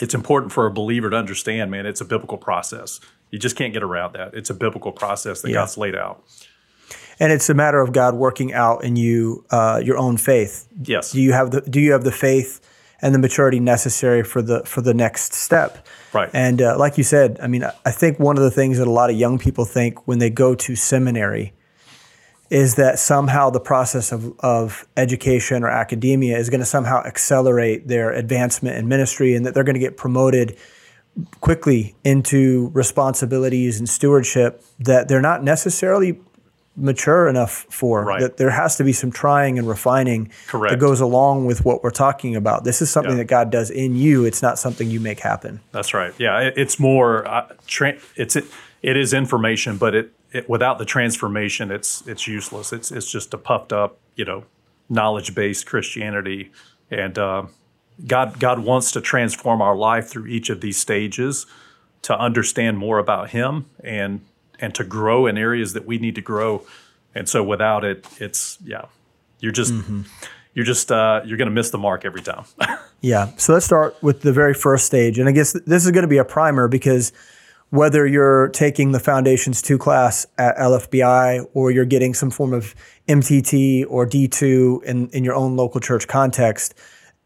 it's 0.00 0.14
important 0.14 0.52
for 0.52 0.66
a 0.66 0.70
believer 0.70 1.10
to 1.10 1.16
understand, 1.16 1.70
man, 1.70 1.86
it's 1.86 2.00
a 2.00 2.04
biblical 2.04 2.38
process. 2.38 3.00
You 3.30 3.38
just 3.38 3.56
can't 3.56 3.72
get 3.72 3.82
around 3.82 4.14
that. 4.14 4.34
It's 4.34 4.50
a 4.50 4.54
biblical 4.54 4.92
process 4.92 5.40
that 5.42 5.48
yeah. 5.48 5.54
God's 5.54 5.78
laid 5.78 5.96
out. 5.96 6.22
And 7.18 7.32
it's 7.32 7.48
a 7.48 7.54
matter 7.54 7.80
of 7.80 7.92
God 7.92 8.14
working 8.14 8.52
out 8.52 8.84
in 8.84 8.96
you 8.96 9.44
uh, 9.50 9.80
your 9.82 9.98
own 9.98 10.16
faith. 10.16 10.68
Yes. 10.82 11.12
Do 11.12 11.20
you 11.20 11.32
have 11.32 11.50
the 11.50 11.60
Do 11.60 11.80
you 11.80 11.92
have 11.92 12.04
the 12.04 12.12
faith 12.12 12.60
and 13.00 13.14
the 13.14 13.18
maturity 13.18 13.60
necessary 13.60 14.22
for 14.22 14.42
the 14.42 14.62
for 14.64 14.80
the 14.80 14.94
next 14.94 15.34
step? 15.34 15.86
Right. 16.12 16.30
And 16.32 16.60
uh, 16.62 16.78
like 16.78 16.98
you 16.98 17.04
said, 17.04 17.38
I 17.42 17.46
mean, 17.46 17.64
I 17.64 17.90
think 17.90 18.18
one 18.18 18.36
of 18.36 18.42
the 18.42 18.50
things 18.50 18.78
that 18.78 18.86
a 18.86 18.90
lot 18.90 19.10
of 19.10 19.16
young 19.16 19.38
people 19.38 19.64
think 19.64 20.06
when 20.06 20.18
they 20.18 20.30
go 20.30 20.54
to 20.54 20.76
seminary 20.76 21.52
is 22.52 22.74
that 22.74 22.98
somehow 22.98 23.48
the 23.48 23.60
process 23.60 24.12
of, 24.12 24.38
of 24.40 24.86
education 24.94 25.64
or 25.64 25.68
academia 25.68 26.36
is 26.36 26.50
going 26.50 26.60
to 26.60 26.66
somehow 26.66 27.02
accelerate 27.02 27.88
their 27.88 28.12
advancement 28.12 28.76
in 28.76 28.86
ministry 28.86 29.34
and 29.34 29.46
that 29.46 29.54
they're 29.54 29.64
going 29.64 29.72
to 29.74 29.80
get 29.80 29.96
promoted 29.96 30.54
quickly 31.40 31.94
into 32.04 32.70
responsibilities 32.74 33.78
and 33.78 33.88
stewardship 33.88 34.62
that 34.78 35.08
they're 35.08 35.22
not 35.22 35.42
necessarily 35.42 36.20
mature 36.74 37.28
enough 37.28 37.66
for 37.68 38.04
right. 38.04 38.20
that 38.20 38.36
there 38.38 38.50
has 38.50 38.76
to 38.76 38.84
be 38.84 38.92
some 38.92 39.12
trying 39.12 39.58
and 39.58 39.68
refining 39.68 40.30
Correct. 40.46 40.72
that 40.72 40.80
goes 40.80 41.00
along 41.00 41.44
with 41.44 41.66
what 41.66 41.82
we're 41.82 41.90
talking 41.90 42.34
about 42.34 42.64
this 42.64 42.80
is 42.80 42.90
something 42.90 43.18
that 43.18 43.26
god 43.26 43.50
does 43.50 43.68
in 43.68 43.94
you 43.94 44.24
it's 44.24 44.40
not 44.40 44.58
something 44.58 44.90
you 44.90 44.98
make 44.98 45.20
happen 45.20 45.60
that's 45.72 45.92
right 45.92 46.14
yeah 46.18 46.50
it's 46.56 46.80
more 46.80 47.28
uh, 47.28 47.46
tra- 47.66 47.98
it's 48.16 48.36
it, 48.36 48.46
it 48.80 48.96
is 48.96 49.12
information 49.12 49.76
but 49.76 49.94
it 49.94 50.14
it, 50.32 50.48
without 50.48 50.78
the 50.78 50.84
transformation, 50.84 51.70
it's 51.70 52.02
it's 52.06 52.26
useless. 52.26 52.72
It's 52.72 52.90
it's 52.90 53.10
just 53.10 53.34
a 53.34 53.38
puffed 53.38 53.72
up, 53.72 53.98
you 54.16 54.24
know, 54.24 54.44
knowledge 54.88 55.34
based 55.34 55.66
Christianity, 55.66 56.50
and 56.90 57.18
uh, 57.18 57.46
God 58.06 58.38
God 58.40 58.60
wants 58.60 58.92
to 58.92 59.00
transform 59.00 59.60
our 59.60 59.76
life 59.76 60.08
through 60.08 60.26
each 60.26 60.50
of 60.50 60.60
these 60.60 60.78
stages 60.78 61.46
to 62.02 62.18
understand 62.18 62.78
more 62.78 62.98
about 62.98 63.30
Him 63.30 63.66
and 63.84 64.22
and 64.62 64.74
to 64.76 64.84
grow 64.84 65.26
in 65.26 65.36
areas 65.36 65.74
that 65.74 65.84
we 65.84 65.98
need 65.98 66.14
to 66.14 66.22
grow. 66.22 66.64
And 67.14 67.28
so, 67.28 67.42
without 67.42 67.84
it, 67.84 68.06
it's 68.18 68.58
yeah, 68.64 68.86
you're 69.40 69.52
just. 69.52 69.72
Mm-hmm. 69.72 70.02
You're 70.54 70.66
just 70.66 70.92
uh, 70.92 71.22
you're 71.24 71.38
going 71.38 71.48
to 71.48 71.54
miss 71.54 71.70
the 71.70 71.78
mark 71.78 72.04
every 72.04 72.20
time. 72.20 72.44
yeah. 73.00 73.30
So 73.38 73.54
let's 73.54 73.64
start 73.64 73.96
with 74.02 74.20
the 74.20 74.34
very 74.34 74.52
first 74.52 74.84
stage, 74.84 75.18
and 75.18 75.26
I 75.26 75.32
guess 75.32 75.54
this 75.64 75.86
is 75.86 75.90
going 75.92 76.02
to 76.02 76.08
be 76.08 76.18
a 76.18 76.26
primer 76.26 76.68
because 76.68 77.10
whether 77.72 78.06
you're 78.06 78.48
taking 78.48 78.92
the 78.92 79.00
Foundations 79.00 79.62
2 79.62 79.78
class 79.78 80.26
at 80.36 80.54
LFBI 80.58 81.48
or 81.54 81.70
you're 81.70 81.86
getting 81.86 82.12
some 82.12 82.30
form 82.30 82.52
of 82.52 82.74
MTT 83.08 83.86
or 83.88 84.06
D2 84.06 84.84
in, 84.84 85.08
in 85.08 85.24
your 85.24 85.34
own 85.34 85.56
local 85.56 85.80
church 85.80 86.06
context, 86.06 86.74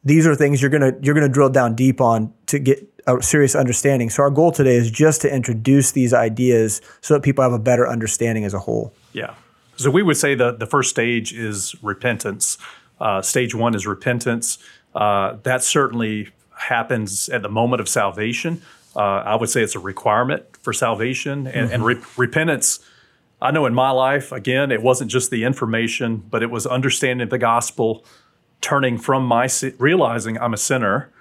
these 0.04 0.24
are 0.24 0.36
things 0.36 0.62
you're 0.62 0.70
gonna 0.70 0.92
you're 1.02 1.14
gonna 1.14 1.28
drill 1.28 1.48
down 1.48 1.74
deep 1.74 2.00
on 2.00 2.32
to 2.46 2.60
get 2.60 2.95
a 3.06 3.22
serious 3.22 3.54
understanding. 3.54 4.10
So 4.10 4.22
our 4.22 4.30
goal 4.30 4.52
today 4.52 4.74
is 4.74 4.90
just 4.90 5.20
to 5.22 5.32
introduce 5.32 5.92
these 5.92 6.12
ideas 6.12 6.80
so 7.00 7.14
that 7.14 7.22
people 7.22 7.42
have 7.42 7.52
a 7.52 7.58
better 7.58 7.88
understanding 7.88 8.44
as 8.44 8.54
a 8.54 8.58
whole. 8.58 8.92
Yeah. 9.12 9.34
So 9.76 9.90
we 9.90 10.02
would 10.02 10.16
say 10.16 10.34
that 10.34 10.58
the 10.58 10.66
first 10.66 10.90
stage 10.90 11.32
is 11.32 11.74
repentance. 11.82 12.58
Uh, 13.00 13.22
stage 13.22 13.54
one 13.54 13.74
is 13.74 13.86
repentance. 13.86 14.58
Uh, 14.94 15.36
that 15.42 15.62
certainly 15.62 16.30
happens 16.56 17.28
at 17.28 17.42
the 17.42 17.48
moment 17.48 17.80
of 17.80 17.88
salvation. 17.88 18.62
Uh, 18.96 19.00
I 19.00 19.36
would 19.36 19.50
say 19.50 19.62
it's 19.62 19.74
a 19.74 19.80
requirement 19.80 20.44
for 20.62 20.72
salvation 20.72 21.46
and, 21.46 21.66
mm-hmm. 21.66 21.74
and 21.74 21.84
re- 21.84 22.02
repentance. 22.16 22.80
I 23.40 23.50
know 23.50 23.66
in 23.66 23.74
my 23.74 23.90
life, 23.90 24.32
again, 24.32 24.72
it 24.72 24.82
wasn't 24.82 25.10
just 25.10 25.30
the 25.30 25.44
information, 25.44 26.16
but 26.16 26.42
it 26.42 26.50
was 26.50 26.66
understanding 26.66 27.28
the 27.28 27.38
gospel, 27.38 28.04
turning 28.62 28.96
from 28.96 29.26
my 29.26 29.48
realizing 29.78 30.38
I'm 30.38 30.54
a 30.54 30.56
sinner, 30.56 31.12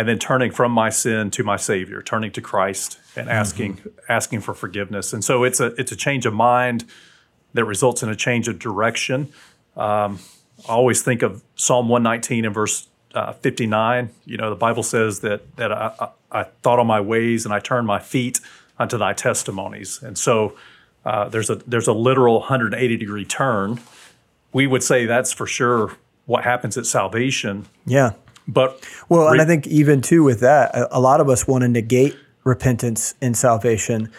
and 0.00 0.08
then 0.08 0.18
turning 0.18 0.50
from 0.50 0.72
my 0.72 0.88
sin 0.88 1.30
to 1.30 1.44
my 1.44 1.58
Savior, 1.58 2.00
turning 2.00 2.32
to 2.32 2.40
Christ 2.40 2.98
and 3.16 3.28
mm-hmm. 3.28 3.36
asking 3.36 3.76
mm-hmm. 3.76 3.88
asking 4.08 4.40
for 4.40 4.54
forgiveness. 4.54 5.12
And 5.12 5.22
so 5.22 5.44
it's 5.44 5.60
a 5.60 5.66
it's 5.78 5.92
a 5.92 5.96
change 5.96 6.24
of 6.24 6.32
mind 6.32 6.86
that 7.52 7.66
results 7.66 8.02
in 8.02 8.08
a 8.08 8.16
change 8.16 8.48
of 8.48 8.58
direction. 8.58 9.30
Um, 9.76 10.18
I 10.66 10.72
always 10.72 11.02
think 11.02 11.20
of 11.20 11.44
Psalm 11.54 11.90
119 11.90 12.46
and 12.46 12.54
verse 12.54 12.88
uh, 13.12 13.34
59. 13.34 14.08
You 14.24 14.38
know, 14.38 14.48
the 14.48 14.56
Bible 14.56 14.82
says 14.82 15.20
that 15.20 15.54
that 15.56 15.70
I, 15.70 15.92
I, 16.00 16.08
I, 16.32 16.42
thought 16.62 16.78
on 16.78 16.86
my 16.86 17.02
ways 17.02 17.44
and 17.44 17.52
I 17.52 17.58
turned 17.60 17.86
my 17.86 17.98
feet 17.98 18.40
unto 18.78 18.96
thy 18.96 19.12
testimonies. 19.12 20.02
And 20.02 20.16
so 20.16 20.56
uh, 21.04 21.28
there's 21.28 21.50
a 21.50 21.56
there's 21.56 21.88
a 21.88 21.92
literal 21.92 22.40
180 22.40 22.96
degree 22.96 23.26
turn. 23.26 23.80
We 24.54 24.66
would 24.66 24.82
say 24.82 25.04
that's 25.04 25.30
for 25.30 25.46
sure 25.46 25.94
what 26.24 26.44
happens 26.44 26.78
at 26.78 26.86
salvation. 26.86 27.66
Yeah. 27.84 28.12
But 28.52 28.86
well, 29.08 29.26
re- 29.26 29.32
and 29.32 29.40
I 29.40 29.44
think 29.44 29.66
even 29.66 30.00
too 30.02 30.22
with 30.22 30.40
that, 30.40 30.74
a, 30.74 30.98
a 30.98 31.00
lot 31.00 31.20
of 31.20 31.28
us 31.28 31.46
want 31.46 31.62
to 31.62 31.68
negate 31.68 32.16
repentance 32.44 33.14
in 33.20 33.34
salvation. 33.34 34.10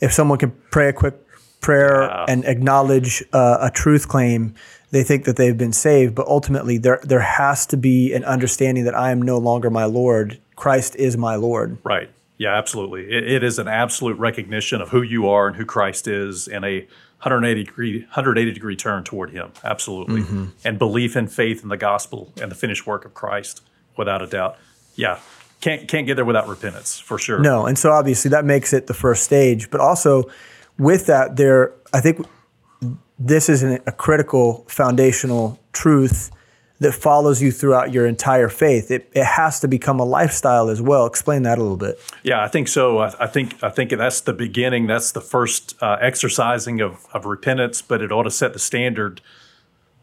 If 0.00 0.12
someone 0.12 0.38
can 0.38 0.50
pray 0.70 0.88
a 0.88 0.92
quick 0.92 1.14
prayer 1.60 2.02
yeah. 2.02 2.24
and 2.28 2.44
acknowledge 2.44 3.22
uh, 3.32 3.58
a 3.60 3.70
truth 3.70 4.08
claim, 4.08 4.54
they 4.90 5.02
think 5.02 5.24
that 5.24 5.36
they've 5.36 5.56
been 5.56 5.72
saved, 5.72 6.14
but 6.14 6.26
ultimately 6.26 6.78
there 6.78 7.00
there 7.02 7.20
has 7.20 7.66
to 7.66 7.76
be 7.76 8.12
an 8.12 8.24
understanding 8.24 8.84
that 8.84 8.94
I 8.94 9.10
am 9.10 9.22
no 9.22 9.38
longer 9.38 9.70
my 9.70 9.84
Lord. 9.84 10.38
Christ 10.56 10.96
is 10.96 11.16
my 11.16 11.34
Lord. 11.36 11.78
Right. 11.82 12.10
Yeah, 12.38 12.56
absolutely. 12.56 13.04
it, 13.04 13.30
it 13.30 13.44
is 13.44 13.58
an 13.58 13.68
absolute 13.68 14.18
recognition 14.18 14.80
of 14.80 14.88
who 14.88 15.02
you 15.02 15.28
are 15.28 15.46
and 15.46 15.56
who 15.56 15.64
Christ 15.64 16.08
is, 16.08 16.48
and 16.48 16.64
a 16.64 16.80
180 17.22 17.64
degree 17.64 18.00
180 18.00 18.52
degree 18.52 18.74
turn 18.74 19.04
toward 19.04 19.30
Him. 19.30 19.52
Absolutely, 19.62 20.22
mm-hmm. 20.22 20.46
and 20.64 20.78
belief 20.78 21.14
and 21.14 21.32
faith 21.32 21.62
in 21.62 21.68
the 21.68 21.76
gospel 21.76 22.32
and 22.40 22.50
the 22.50 22.56
finished 22.56 22.86
work 22.86 23.04
of 23.04 23.14
Christ, 23.14 23.62
without 23.96 24.22
a 24.22 24.26
doubt. 24.26 24.56
Yeah, 24.94 25.20
can't 25.60 25.88
can't 25.88 26.06
get 26.06 26.16
there 26.16 26.24
without 26.24 26.48
repentance 26.48 26.98
for 26.98 27.18
sure. 27.18 27.40
No, 27.40 27.66
and 27.66 27.78
so 27.78 27.92
obviously 27.92 28.30
that 28.30 28.44
makes 28.44 28.72
it 28.72 28.86
the 28.86 28.94
first 28.94 29.22
stage, 29.24 29.70
but 29.70 29.80
also 29.80 30.24
with 30.78 31.06
that, 31.06 31.36
there 31.36 31.72
I 31.92 32.00
think 32.00 32.26
this 33.18 33.48
is 33.48 33.62
an, 33.62 33.80
a 33.86 33.92
critical 33.92 34.64
foundational 34.68 35.60
truth 35.72 36.30
that 36.82 36.92
follows 36.92 37.40
you 37.40 37.52
throughout 37.52 37.92
your 37.92 38.06
entire 38.06 38.48
faith. 38.48 38.90
It, 38.90 39.08
it 39.14 39.24
has 39.24 39.60
to 39.60 39.68
become 39.68 40.00
a 40.00 40.04
lifestyle 40.04 40.68
as 40.68 40.82
well. 40.82 41.06
Explain 41.06 41.44
that 41.44 41.58
a 41.58 41.62
little 41.62 41.76
bit. 41.76 42.00
Yeah, 42.24 42.42
I 42.42 42.48
think 42.48 42.66
so. 42.66 42.98
I, 42.98 43.14
I 43.20 43.26
think 43.28 43.62
I 43.62 43.70
think 43.70 43.90
that's 43.90 44.20
the 44.20 44.32
beginning. 44.32 44.88
That's 44.88 45.12
the 45.12 45.20
first 45.20 45.76
uh, 45.80 45.98
exercising 46.00 46.80
of, 46.80 47.06
of 47.14 47.24
repentance, 47.24 47.80
but 47.82 48.02
it 48.02 48.10
ought 48.10 48.24
to 48.24 48.30
set 48.30 48.52
the 48.52 48.58
standard. 48.58 49.20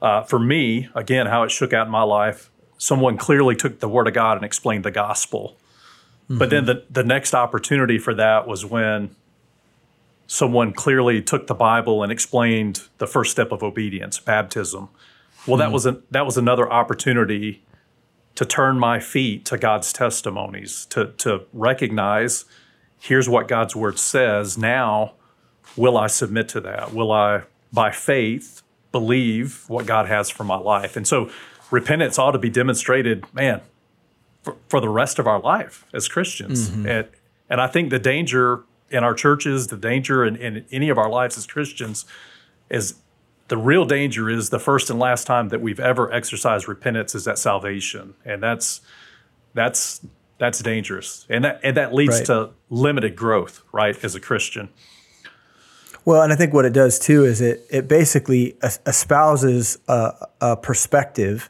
Uh, 0.02 0.24
for 0.24 0.40
me, 0.40 0.88
again, 0.96 1.28
how 1.28 1.44
it 1.44 1.52
shook 1.52 1.74
out 1.74 1.88
in 1.88 1.92
my 1.92 2.04
life, 2.04 2.50
someone 2.80 3.18
clearly 3.18 3.56
took 3.56 3.80
the 3.80 3.90
Word 3.90 4.08
of 4.08 4.16
God 4.16 4.38
and 4.38 4.46
explained 4.46 4.84
the 4.84 4.90
gospel. 4.90 5.58
Mm-hmm. 6.24 6.40
But 6.40 6.50
then 6.50 6.66
the, 6.66 6.86
the 6.90 7.04
next 7.04 7.36
opportunity 7.36 8.00
for 8.00 8.16
that 8.16 8.48
was 8.48 8.66
when 8.66 9.16
someone 10.26 10.72
clearly 10.72 11.22
took 11.22 11.48
the 11.48 11.54
Bible 11.54 12.02
and 12.02 12.12
explained 12.12 12.84
the 12.98 13.06
first 13.06 13.32
step 13.32 13.52
of 13.52 13.62
obedience, 13.62 14.18
baptism. 14.18 14.90
Well, 15.46 15.58
that 15.58 15.68
hmm. 15.68 15.74
was 15.74 15.86
a, 15.86 16.02
that 16.10 16.26
was 16.26 16.38
another 16.38 16.72
opportunity 16.72 17.64
to 18.36 18.46
turn 18.46 18.80
my 18.80 19.00
feet 19.00 19.44
to 19.46 19.58
God's 19.58 19.92
testimonies, 19.92 20.86
to 20.92 21.08
to 21.18 21.46
recognize 21.52 22.46
here's 23.00 23.28
what 23.28 23.48
God's 23.48 23.76
word 23.76 23.98
says. 23.98 24.58
Now, 24.58 25.14
will 25.76 25.98
I 25.98 26.08
submit 26.08 26.48
to 26.50 26.62
that? 26.62 26.94
Will 26.94 27.12
I 27.12 27.44
by 27.74 27.92
faith 27.92 28.62
believe 28.92 29.66
what 29.68 29.86
God 29.86 30.08
has 30.08 30.30
for 30.30 30.44
my 30.44 30.58
life? 30.58 30.96
And 30.96 31.08
so 31.08 31.30
repentance 31.72 32.18
ought 32.18 32.32
to 32.32 32.40
be 32.40 32.50
demonstrated, 32.50 33.26
man, 33.34 33.62
for, 34.44 34.56
for 34.68 34.80
the 34.80 34.90
rest 34.90 35.20
of 35.20 35.28
our 35.28 35.40
life 35.40 35.86
as 35.94 36.08
Christians. 36.08 36.70
Mm-hmm. 36.70 36.88
And 36.88 37.08
and 37.50 37.60
I 37.62 37.68
think 37.68 37.90
the 37.90 38.00
danger 38.00 38.64
in 38.92 39.04
our 39.04 39.14
churches, 39.14 39.68
the 39.68 39.78
danger 39.78 40.26
in, 40.26 40.36
in 40.36 40.66
any 40.72 40.90
of 40.90 40.98
our 40.98 41.10
lives 41.10 41.38
as 41.38 41.48
Christians 41.48 42.06
is 42.70 42.96
the 43.48 43.58
real 43.58 43.86
danger 43.86 44.30
is 44.30 44.50
the 44.50 44.60
first 44.60 44.90
and 44.90 45.00
last 45.00 45.26
time 45.26 45.50
that 45.50 45.60
we've 45.60 45.80
ever 45.80 46.12
exercised 46.14 46.68
repentance 46.68 47.16
is 47.16 47.28
at 47.28 47.38
salvation, 47.38 48.14
and 48.24 48.42
that's 48.42 48.82
that's 49.54 50.06
that's 50.38 50.60
dangerous, 50.60 51.26
and 51.30 51.44
that 51.44 51.60
and 51.64 51.76
that 51.76 51.94
leads 51.94 52.20
right. 52.20 52.26
to 52.28 52.50
limited 52.70 53.16
growth, 53.16 53.64
right, 53.72 54.02
as 54.04 54.16
a 54.16 54.20
Christian. 54.20 54.70
Well, 56.10 56.24
and 56.24 56.34
I 56.34 56.36
think 56.36 56.56
what 56.56 56.66
it 56.66 56.74
does 56.74 56.98
too 56.98 57.24
is 57.24 57.40
it 57.40 57.68
it 57.70 57.88
basically 57.88 58.58
espouses 58.64 59.78
a, 59.88 60.28
a 60.42 60.58
perspective 60.58 61.48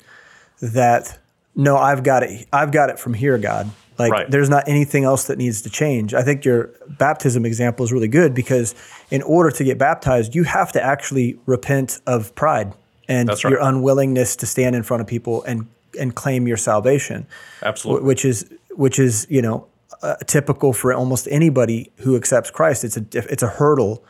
that 0.62 1.18
no, 1.56 1.78
I've 1.78 2.04
got 2.04 2.24
it, 2.24 2.46
I've 2.52 2.74
got 2.74 2.90
it 2.90 3.00
from 3.00 3.14
here, 3.14 3.38
God. 3.38 3.72
Like 3.98 4.12
right. 4.12 4.30
there's 4.30 4.50
not 4.50 4.68
anything 4.68 5.06
else 5.06 5.28
that 5.28 5.38
needs 5.38 5.62
to 5.62 5.70
change. 5.70 6.14
I 6.14 6.24
think 6.24 6.44
your 6.44 6.72
baptism 6.90 7.46
example 7.46 7.86
is 7.86 7.94
really 7.94 8.10
good 8.10 8.34
because 8.34 8.76
in 9.10 9.22
order 9.22 9.50
to 9.50 9.64
get 9.64 9.78
baptized, 9.78 10.36
you 10.36 10.44
have 10.44 10.74
to 10.74 10.84
actually 10.84 11.40
repent 11.46 12.02
of 12.06 12.36
pride 12.36 12.74
and 13.08 13.30
right. 13.30 13.44
your 13.46 13.62
unwillingness 13.62 14.36
to 14.36 14.46
stand 14.46 14.76
in 14.76 14.84
front 14.84 15.00
of 15.00 15.08
people 15.08 15.42
and 15.44 15.68
and 15.98 16.16
claim 16.16 16.50
your 16.50 16.58
salvation. 16.58 17.26
Absolutely. 17.64 18.06
Which 18.06 18.26
is 18.26 18.46
which 18.72 19.00
is, 19.00 19.26
you 19.30 19.42
know, 19.42 19.68
uh, 20.04 20.18
typical 20.28 20.74
for 20.74 20.94
almost 20.94 21.30
anybody 21.32 21.94
who 22.00 22.18
accepts 22.18 22.52
Christ. 22.52 22.84
It's 22.84 22.98
a 22.98 23.06
it's 23.14 23.44
a 23.44 23.48
hurdle 23.48 24.04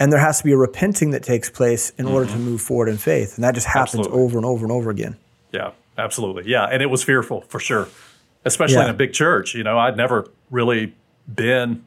and 0.00 0.12
there 0.12 0.20
has 0.20 0.38
to 0.38 0.44
be 0.44 0.52
a 0.52 0.56
repenting 0.56 1.10
that 1.10 1.22
takes 1.22 1.48
place 1.50 1.90
in 1.90 2.06
mm-hmm. 2.06 2.14
order 2.14 2.26
to 2.26 2.32
mm-hmm. 2.32 2.44
move 2.44 2.60
forward 2.60 2.88
in 2.88 2.96
faith. 2.96 3.36
And 3.36 3.44
that 3.44 3.54
just 3.54 3.66
happens 3.66 4.00
absolutely. 4.00 4.20
over 4.20 4.36
and 4.38 4.46
over 4.46 4.64
and 4.64 4.72
over 4.72 4.90
again. 4.90 5.16
Yeah, 5.52 5.70
absolutely. 5.96 6.50
Yeah, 6.50 6.64
and 6.64 6.82
it 6.82 6.86
was 6.86 7.02
fearful 7.02 7.42
for 7.42 7.60
sure 7.60 7.88
especially 8.44 8.76
yeah. 8.76 8.84
in 8.84 8.90
a 8.90 8.94
big 8.94 9.12
church. 9.12 9.54
You 9.54 9.64
know, 9.64 9.78
I'd 9.78 9.96
never 9.96 10.30
really 10.50 10.94
been 11.32 11.84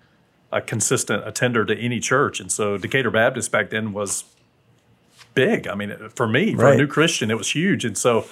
a 0.51 0.61
consistent 0.61 1.27
attender 1.27 1.65
to 1.65 1.77
any 1.77 1.99
church, 1.99 2.39
and 2.39 2.51
so 2.51 2.77
Decatur 2.77 3.11
Baptist 3.11 3.51
back 3.51 3.69
then 3.69 3.93
was 3.93 4.23
big. 5.33 5.67
I 5.67 5.75
mean, 5.75 5.95
for 6.15 6.27
me, 6.27 6.55
for 6.55 6.63
right. 6.63 6.73
a 6.73 6.77
new 6.77 6.87
Christian, 6.87 7.29
it 7.29 7.37
was 7.37 7.51
huge. 7.51 7.85
And 7.85 7.97
so, 7.97 8.25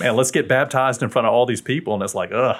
man, 0.00 0.16
let's 0.16 0.30
get 0.30 0.48
baptized 0.48 1.02
in 1.02 1.10
front 1.10 1.26
of 1.26 1.32
all 1.34 1.46
these 1.46 1.60
people, 1.60 1.94
and 1.94 2.02
it's 2.02 2.14
like, 2.14 2.32
ugh. 2.32 2.56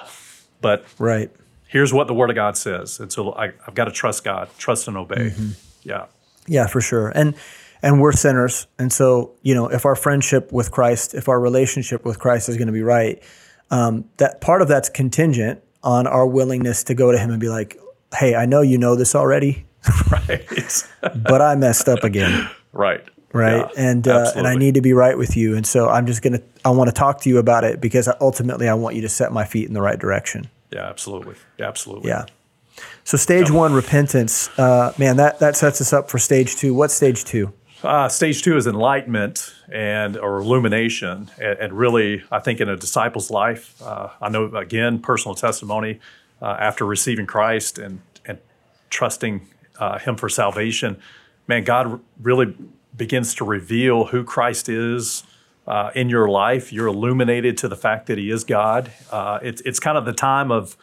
But 0.61 0.85
right 0.98 1.31
here's 1.70 1.92
what 1.92 2.07
the 2.07 2.14
Word 2.14 2.31
of 2.31 2.35
God 2.35 2.57
says, 2.57 2.98
and 2.98 3.12
so 3.12 3.35
I, 3.35 3.52
have 3.66 3.74
got 3.74 3.85
to 3.85 3.90
trust 3.90 4.24
God, 4.24 4.48
trust 4.57 4.88
and 4.88 4.96
obey. 4.96 5.31
Mm-hmm. 5.31 5.50
Yeah, 5.83 6.07
yeah, 6.49 6.67
for 6.67 6.81
sure. 6.81 7.09
And 7.09 7.35
and 7.81 8.01
we're 8.01 8.13
sinners, 8.13 8.67
and 8.79 8.93
so 8.93 9.37
you 9.43 9.55
know, 9.55 9.69
if 9.69 9.85
our 9.87 9.95
friendship 9.95 10.51
with 10.53 10.71
Christ, 10.71 11.15
if 11.15 11.29
our 11.29 11.39
relationship 11.39 12.05
with 12.05 12.19
Christ 12.19 12.49
is 12.49 12.57
going 12.57 12.67
to 12.67 12.73
be 12.73 12.83
right 12.83 13.23
um, 13.71 14.05
that 14.17 14.41
part 14.41 14.63
of 14.63 14.69
that's 14.69 14.89
contingent 14.89 15.63
on 15.83 16.07
our 16.07 16.27
willingness 16.27 16.85
to 16.85 16.95
go 16.95 17.13
to 17.13 17.19
him 17.19 17.31
and 17.31 17.41
be 17.41 17.49
like, 17.49 17.79
"Hey, 18.15 18.35
I 18.35 18.47
know 18.47 18.63
you 18.63 18.79
know 18.79 18.97
this 18.97 19.15
already, 19.15 19.67
right? 20.11 20.47
but 21.17 21.43
I 21.43 21.55
messed 21.55 21.89
up 21.89 22.05
again, 22.05 22.49
right? 22.73 23.05
Right, 23.33 23.57
yeah, 23.57 23.69
and 23.77 24.09
uh, 24.09 24.33
and 24.35 24.47
I 24.47 24.55
need 24.55 24.75
to 24.75 24.81
be 24.81 24.95
right 24.95 25.17
with 25.17 25.37
you, 25.37 25.55
and 25.55 25.67
so 25.67 25.89
I'm 25.89 26.07
just 26.07 26.23
gonna 26.23 26.41
I 26.65 26.71
want 26.71 26.89
to 26.89 26.95
talk 26.95 27.21
to 27.23 27.29
you 27.29 27.39
about 27.39 27.63
it 27.63 27.79
because 27.81 28.09
ultimately 28.21 28.69
I 28.69 28.75
want 28.75 28.97
you 28.97 29.03
to 29.03 29.09
set 29.09 29.33
my 29.33 29.45
feet 29.45 29.69
in 29.69 29.75
the 29.75 29.83
right 29.83 29.99
direction. 29.99 30.49
Yeah, 30.73 30.89
absolutely, 30.89 31.35
absolutely. 31.61 32.09
Yeah. 32.09 32.25
So 33.05 33.17
stage 33.17 33.51
one, 33.51 33.73
repentance, 33.73 34.49
uh, 34.59 34.93
man, 34.99 35.17
that 35.17 35.38
that 35.41 35.57
sets 35.57 35.81
us 35.81 35.93
up 35.93 36.11
for 36.11 36.19
stage 36.19 36.57
two. 36.57 36.75
What's 36.75 36.95
stage 36.95 37.25
two? 37.25 37.53
Uh, 37.83 38.09
stage 38.09 38.43
two 38.43 38.57
is 38.57 38.67
enlightenment 38.67 39.55
and 39.73 40.17
or 40.17 40.38
illumination, 40.38 41.31
and, 41.41 41.59
and 41.59 41.73
really, 41.73 42.25
I 42.31 42.41
think 42.41 42.61
in 42.61 42.69
a 42.69 42.77
disciple's 42.77 43.31
life, 43.31 43.81
uh, 43.81 44.09
I 44.21 44.29
know 44.29 44.47
again 44.57 44.99
personal 44.99 45.35
testimony 45.35 46.01
uh, 46.43 46.57
after 46.59 46.85
receiving 46.85 47.27
Christ 47.27 47.79
and 47.79 48.01
and 48.27 48.38
trusting 48.91 49.47
uh, 49.79 49.99
Him 49.99 50.17
for 50.17 50.29
salvation. 50.29 51.01
Man, 51.47 51.64
God 51.64 52.01
really 52.21 52.55
begins 52.97 53.35
to 53.37 53.45
reveal 53.45 54.07
who 54.07 54.25
Christ 54.25 54.69
is 54.69 55.23
uh, 55.69 55.91
in 55.95 56.09
your 56.09 56.29
life. 56.29 56.73
You're 56.73 56.88
illuminated 56.88 57.57
to 57.59 57.69
the 57.69 57.77
fact 57.77 58.07
that 58.09 58.19
He 58.19 58.31
is 58.31 58.43
God. 58.43 58.91
Uh, 59.11 59.38
it's 59.41 59.61
it's 59.62 59.79
kind 59.79 59.97
of 59.97 60.05
the 60.05 60.12
time 60.12 60.51
of 60.51 60.77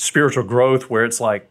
spiritual 0.00 0.44
growth 0.44 0.88
where 0.88 1.04
it's 1.04 1.20
like, 1.20 1.48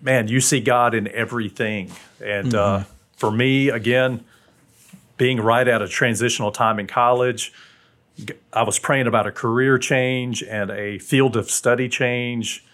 man, 0.00 0.28
you 0.28 0.40
see 0.40 0.60
God 0.60 0.94
in 0.94 1.08
everything, 1.08 1.90
and 2.22 2.52
mm-hmm 2.52 2.90
for 3.20 3.30
me, 3.30 3.68
again, 3.68 4.24
being 5.18 5.42
right 5.42 5.68
at 5.68 5.82
a 5.82 5.88
transitional 5.88 6.50
time 6.50 6.78
in 6.78 6.86
college, 6.86 7.52
I 8.50 8.62
was 8.62 8.78
praying 8.78 9.06
about 9.06 9.26
a 9.26 9.30
career 9.30 9.76
change 9.76 10.42
and 10.42 10.70
a 10.70 10.98
field 10.98 11.36
of 11.36 11.50
study 11.50 11.86
change. 11.90 12.64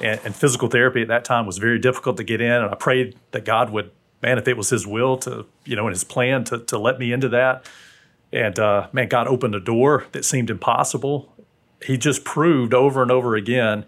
And, 0.00 0.18
and, 0.24 0.34
physical 0.34 0.68
therapy 0.68 1.02
at 1.02 1.08
that 1.08 1.26
time 1.26 1.44
was 1.44 1.58
very 1.58 1.78
difficult 1.78 2.16
to 2.16 2.24
get 2.24 2.40
in. 2.40 2.50
And 2.50 2.70
I 2.70 2.74
prayed 2.74 3.14
that 3.32 3.44
God 3.44 3.68
would, 3.68 3.90
man, 4.22 4.38
if 4.38 4.48
it 4.48 4.56
was 4.56 4.70
His 4.70 4.86
will 4.86 5.18
to, 5.18 5.44
you 5.66 5.76
know, 5.76 5.86
in 5.86 5.92
His 5.92 6.04
plan 6.04 6.44
to, 6.44 6.60
to 6.60 6.78
let 6.78 6.98
me 6.98 7.12
into 7.12 7.28
that. 7.28 7.68
And 8.32 8.58
uh, 8.58 8.88
man, 8.94 9.08
God 9.08 9.28
opened 9.28 9.54
a 9.54 9.60
door 9.60 10.06
that 10.12 10.24
seemed 10.24 10.48
impossible. 10.48 11.30
He 11.84 11.98
just 11.98 12.24
proved 12.24 12.72
over 12.72 13.02
and 13.02 13.10
over 13.10 13.36
again 13.36 13.84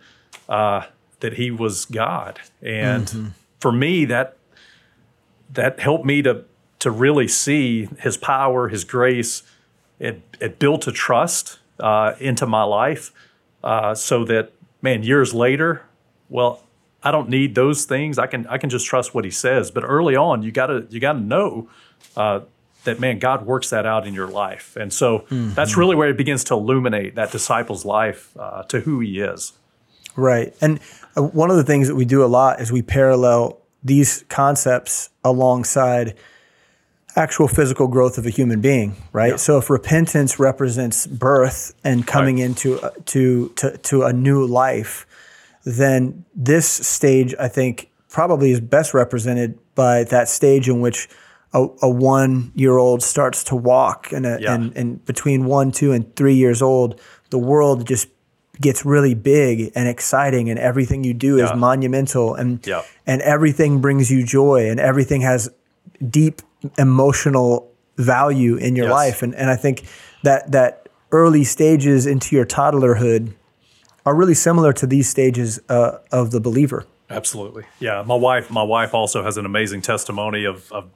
uh, 0.52 0.86
that 1.20 1.34
He 1.34 1.50
was 1.50 1.86
God. 1.86 2.40
And 2.60 3.06
mm-hmm. 3.06 3.28
for 3.58 3.72
me, 3.72 4.04
that 4.04 4.36
that 5.50 5.80
helped 5.80 6.04
me 6.04 6.22
to 6.22 6.44
to 6.80 6.90
really 6.90 7.26
see 7.26 7.88
His 7.98 8.16
power, 8.16 8.68
His 8.68 8.84
grace. 8.84 9.42
It 9.98 10.20
it 10.40 10.58
built 10.58 10.86
a 10.86 10.92
trust 10.92 11.58
uh, 11.80 12.14
into 12.20 12.46
my 12.46 12.64
life, 12.64 13.12
uh, 13.64 13.94
so 13.94 14.24
that 14.26 14.52
man, 14.82 15.02
years 15.02 15.32
later, 15.32 15.86
well, 16.28 16.62
I 17.02 17.10
don't 17.10 17.30
need 17.30 17.54
those 17.54 17.86
things. 17.86 18.18
I 18.18 18.26
can 18.26 18.46
I 18.48 18.58
can 18.58 18.68
just 18.68 18.86
trust 18.86 19.14
what 19.14 19.24
He 19.24 19.30
says. 19.30 19.70
But 19.70 19.84
early 19.84 20.16
on, 20.16 20.42
you 20.42 20.52
gotta 20.52 20.86
you 20.90 21.00
gotta 21.00 21.20
know. 21.20 21.68
Uh, 22.14 22.40
that 22.84 22.98
man, 22.98 23.20
God 23.20 23.46
works 23.46 23.70
that 23.70 23.86
out 23.86 24.08
in 24.08 24.12
your 24.12 24.26
life, 24.26 24.76
and 24.76 24.92
so 24.92 25.20
mm-hmm. 25.20 25.54
that's 25.54 25.76
really 25.76 25.94
where 25.94 26.08
it 26.08 26.16
begins 26.16 26.42
to 26.44 26.54
illuminate 26.54 27.14
that 27.14 27.30
disciple's 27.30 27.84
life 27.84 28.36
uh, 28.36 28.64
to 28.64 28.80
who 28.80 28.98
he 28.98 29.20
is. 29.20 29.52
Right, 30.16 30.54
and 30.60 30.80
uh, 31.16 31.22
one 31.22 31.50
of 31.50 31.56
the 31.56 31.64
things 31.64 31.88
that 31.88 31.94
we 31.94 32.04
do 32.04 32.24
a 32.24 32.26
lot 32.26 32.60
is 32.60 32.70
we 32.70 32.82
parallel 32.82 33.58
these 33.82 34.24
concepts 34.28 35.10
alongside 35.24 36.14
actual 37.16 37.48
physical 37.48 37.88
growth 37.88 38.18
of 38.18 38.26
a 38.26 38.30
human 38.30 38.60
being, 38.60 38.96
right? 39.12 39.32
Yeah. 39.32 39.36
So 39.36 39.58
if 39.58 39.68
repentance 39.68 40.38
represents 40.38 41.06
birth 41.06 41.74
and 41.84 42.06
coming 42.06 42.36
right. 42.36 42.44
into 42.44 42.80
uh, 42.80 42.90
to, 43.06 43.48
to 43.56 43.76
to 43.76 44.02
a 44.04 44.12
new 44.12 44.46
life, 44.46 45.06
then 45.64 46.24
this 46.34 46.68
stage 46.68 47.34
I 47.38 47.48
think 47.48 47.90
probably 48.08 48.50
is 48.50 48.60
best 48.60 48.94
represented 48.94 49.58
by 49.74 50.04
that 50.04 50.28
stage 50.28 50.68
in 50.68 50.80
which 50.80 51.08
a, 51.52 51.66
a 51.82 51.88
one 51.88 52.52
year 52.54 52.78
old 52.78 53.02
starts 53.02 53.44
to 53.44 53.56
walk 53.56 54.12
and, 54.12 54.26
a, 54.26 54.38
yeah. 54.40 54.54
and 54.54 54.76
and 54.76 55.04
between 55.04 55.44
one, 55.44 55.70
two, 55.72 55.92
and 55.92 56.14
three 56.16 56.34
years 56.34 56.62
old, 56.62 57.00
the 57.30 57.38
world 57.38 57.86
just 57.86 58.08
gets 58.62 58.86
really 58.86 59.14
big 59.14 59.70
and 59.74 59.88
exciting 59.88 60.48
and 60.48 60.58
everything 60.58 61.04
you 61.04 61.12
do 61.12 61.36
yeah. 61.36 61.44
is 61.44 61.54
monumental 61.54 62.34
and 62.34 62.66
yeah. 62.66 62.82
and 63.06 63.20
everything 63.22 63.80
brings 63.80 64.10
you 64.10 64.24
joy 64.24 64.70
and 64.70 64.80
everything 64.80 65.20
has 65.20 65.50
deep 66.08 66.40
emotional 66.78 67.70
value 67.98 68.56
in 68.56 68.74
your 68.74 68.86
yes. 68.86 68.92
life 68.92 69.22
and 69.22 69.34
and 69.34 69.50
I 69.50 69.56
think 69.56 69.84
that 70.22 70.52
that 70.52 70.88
early 71.10 71.44
stages 71.44 72.06
into 72.06 72.34
your 72.34 72.46
toddlerhood 72.46 73.34
are 74.04 74.14
really 74.14 74.34
similar 74.34 74.72
to 74.72 74.86
these 74.86 75.08
stages 75.08 75.60
uh, 75.68 75.98
of 76.10 76.30
the 76.30 76.40
believer. 76.40 76.86
Absolutely. 77.08 77.64
Yeah. 77.78 78.02
My 78.06 78.14
wife, 78.14 78.50
my 78.50 78.62
wife 78.62 78.94
also 78.94 79.22
has 79.22 79.36
an 79.36 79.46
amazing 79.46 79.82
testimony 79.82 80.44
of, 80.44 80.72
of 80.72 80.90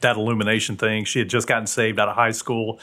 that 0.00 0.16
illumination 0.16 0.76
thing. 0.76 1.04
She 1.04 1.20
had 1.20 1.28
just 1.28 1.46
gotten 1.46 1.66
saved 1.66 1.98
out 1.98 2.08
of 2.08 2.16
high 2.16 2.32
school, 2.32 2.80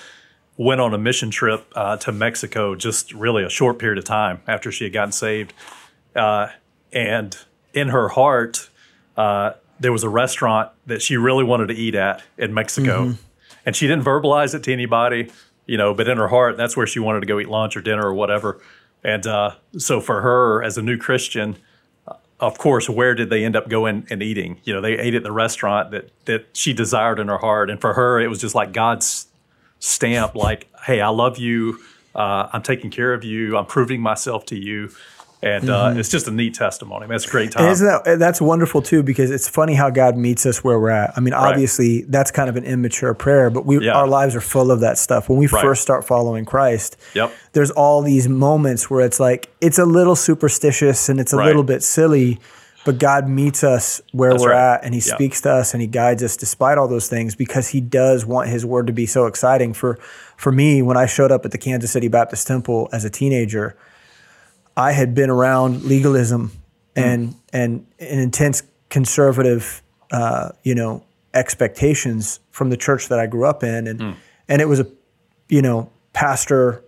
went 0.59 0.81
on 0.81 0.93
a 0.93 0.97
mission 0.97 1.31
trip 1.31 1.65
uh, 1.73 1.95
to 1.95 2.11
Mexico 2.11 2.75
just 2.75 3.13
really 3.13 3.45
a 3.45 3.49
short 3.49 3.79
period 3.79 3.97
of 3.97 4.03
time 4.03 4.41
after 4.45 4.73
she 4.73 4.83
had 4.83 4.91
gotten 4.91 5.13
saved. 5.13 5.53
Uh, 6.13 6.47
and 6.91 7.37
in 7.73 7.87
her 7.87 8.09
heart, 8.09 8.69
uh, 9.15 9.53
there 9.79 9.93
was 9.93 10.03
a 10.03 10.09
restaurant 10.09 10.69
that 10.85 11.01
she 11.01 11.15
really 11.15 11.45
wanted 11.45 11.67
to 11.67 11.73
eat 11.73 11.95
at 11.95 12.21
in 12.37 12.53
Mexico. 12.53 13.05
Mm-hmm. 13.05 13.21
And 13.65 13.73
she 13.73 13.87
didn't 13.87 14.03
verbalize 14.03 14.53
it 14.53 14.63
to 14.63 14.73
anybody, 14.73 15.31
you 15.65 15.77
know, 15.77 15.93
but 15.93 16.09
in 16.09 16.17
her 16.17 16.27
heart, 16.27 16.57
that's 16.57 16.75
where 16.75 16.85
she 16.85 16.99
wanted 16.99 17.21
to 17.21 17.25
go 17.25 17.39
eat 17.39 17.47
lunch 17.47 17.77
or 17.77 17.81
dinner 17.81 18.05
or 18.05 18.13
whatever. 18.13 18.61
And 19.01 19.25
uh, 19.25 19.55
so 19.77 20.01
for 20.01 20.21
her, 20.21 20.61
as 20.61 20.77
a 20.77 20.81
new 20.81 20.97
Christian, 20.97 21.55
uh, 22.05 22.15
of 22.41 22.57
course, 22.57 22.89
where 22.89 23.15
did 23.15 23.29
they 23.29 23.45
end 23.45 23.55
up 23.55 23.69
going 23.69 24.07
and 24.09 24.21
eating? 24.21 24.59
You 24.65 24.73
know, 24.73 24.81
they 24.81 24.97
ate 24.97 25.15
at 25.15 25.23
the 25.23 25.31
restaurant 25.31 25.91
that 25.91 26.11
that 26.25 26.47
she 26.51 26.73
desired 26.73 27.17
in 27.17 27.29
her 27.29 27.37
heart, 27.37 27.69
and 27.69 27.79
for 27.79 27.93
her, 27.93 28.19
it 28.19 28.27
was 28.27 28.41
just 28.41 28.55
like 28.55 28.73
God's 28.73 29.28
stamp, 29.79 30.35
like, 30.35 30.67
"Hey, 30.85 31.01
I 31.01 31.09
love 31.09 31.37
you. 31.37 31.79
Uh, 32.13 32.49
I'm 32.51 32.61
taking 32.61 32.91
care 32.91 33.13
of 33.13 33.23
you. 33.23 33.57
I'm 33.57 33.65
proving 33.65 34.01
myself 34.01 34.45
to 34.47 34.55
you." 34.55 34.91
and 35.41 35.69
uh, 35.69 35.89
mm-hmm. 35.89 35.99
it's 35.99 36.09
just 36.09 36.27
a 36.27 36.31
neat 36.31 36.53
testimony. 36.53 37.05
I 37.05 37.07
mean, 37.07 37.15
it's 37.15 37.25
a 37.25 37.29
great 37.29 37.51
time. 37.51 37.63
And 37.63 37.71
isn't 37.71 37.87
that 37.87 38.19
that's 38.19 38.41
wonderful 38.41 38.81
too? 38.81 39.03
Because 39.03 39.31
it's 39.31 39.47
funny 39.47 39.73
how 39.73 39.89
God 39.89 40.17
meets 40.17 40.45
us 40.45 40.63
where 40.63 40.77
we're 40.77 40.89
at. 40.89 41.13
I 41.15 41.21
mean, 41.21 41.33
obviously 41.33 42.01
right. 42.01 42.11
that's 42.11 42.29
kind 42.29 42.49
of 42.49 42.57
an 42.57 42.65
immature 42.65 43.13
prayer, 43.13 43.49
but 43.49 43.65
we 43.65 43.85
yeah. 43.85 43.93
our 43.93 44.07
lives 44.07 44.35
are 44.35 44.41
full 44.41 44.69
of 44.69 44.81
that 44.81 44.97
stuff. 44.97 45.29
When 45.29 45.39
we 45.39 45.47
right. 45.47 45.61
first 45.61 45.81
start 45.81 46.05
following 46.05 46.43
Christ, 46.43 46.97
yep. 47.13 47.31
there's 47.53 47.71
all 47.71 48.01
these 48.01 48.27
moments 48.27 48.89
where 48.89 49.05
it's 49.05 49.19
like 49.19 49.49
it's 49.61 49.79
a 49.79 49.85
little 49.85 50.15
superstitious 50.15 51.07
and 51.07 51.21
it's 51.21 51.31
a 51.31 51.37
right. 51.37 51.45
little 51.47 51.63
bit 51.63 51.83
silly, 51.83 52.39
but 52.89 52.97
God 52.97 53.29
meets 53.29 53.63
us 53.63 54.01
where 54.13 54.31
that's 54.31 54.43
we're 54.43 54.51
at, 54.51 54.83
and 54.83 54.95
He 54.95 54.99
yep. 54.99 55.15
speaks 55.15 55.41
to 55.41 55.51
us 55.51 55.73
and 55.73 55.81
He 55.81 55.87
guides 55.87 56.23
us 56.23 56.35
despite 56.35 56.77
all 56.77 56.87
those 56.87 57.07
things 57.07 57.35
because 57.35 57.67
He 57.67 57.81
does 57.81 58.25
want 58.25 58.49
His 58.49 58.65
word 58.65 58.87
to 58.87 58.93
be 58.93 59.05
so 59.05 59.27
exciting. 59.27 59.73
For 59.73 59.99
for 60.37 60.51
me, 60.51 60.81
when 60.81 60.97
I 60.97 61.05
showed 61.05 61.31
up 61.31 61.45
at 61.45 61.51
the 61.51 61.57
Kansas 61.57 61.91
City 61.91 62.07
Baptist 62.07 62.47
Temple 62.47 62.89
as 62.91 63.05
a 63.05 63.09
teenager 63.09 63.77
I 64.79 64.93
had 64.93 65.13
been 65.13 65.29
around 65.29 65.83
legalism 65.83 66.51
and 66.95 67.29
mm. 67.29 67.35
and 67.51 67.85
an 67.99 68.19
intense 68.19 68.63
conservative, 68.89 69.83
uh, 70.11 70.49
you 70.63 70.73
know, 70.73 71.03
expectations 71.33 72.39
from 72.51 72.69
the 72.69 72.77
church 72.77 73.09
that 73.09 73.19
I 73.19 73.27
grew 73.27 73.45
up 73.45 73.61
in, 73.61 73.87
and 73.87 73.99
mm. 73.99 74.15
and 74.47 74.61
it 74.61 74.69
was 74.69 74.79
a, 74.79 74.87
you 75.49 75.61
know, 75.61 75.91
pastor 76.13 76.83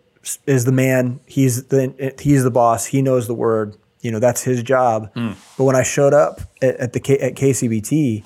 is 0.47 0.63
the 0.63 0.71
man. 0.71 1.19
He's 1.27 1.65
the 1.65 2.15
he's 2.19 2.43
the 2.43 2.51
boss. 2.51 2.85
He 2.85 3.01
knows 3.01 3.27
the 3.27 3.35
word. 3.35 3.75
You 4.01 4.11
know, 4.11 4.19
that's 4.19 4.43
his 4.43 4.63
job. 4.63 5.13
Mm. 5.13 5.35
But 5.57 5.63
when 5.63 5.75
I 5.75 5.83
showed 5.83 6.13
up 6.13 6.41
at, 6.61 6.75
at 6.77 6.93
the 6.93 6.99
K, 6.99 7.17
at 7.19 7.35
KCBT, 7.35 8.25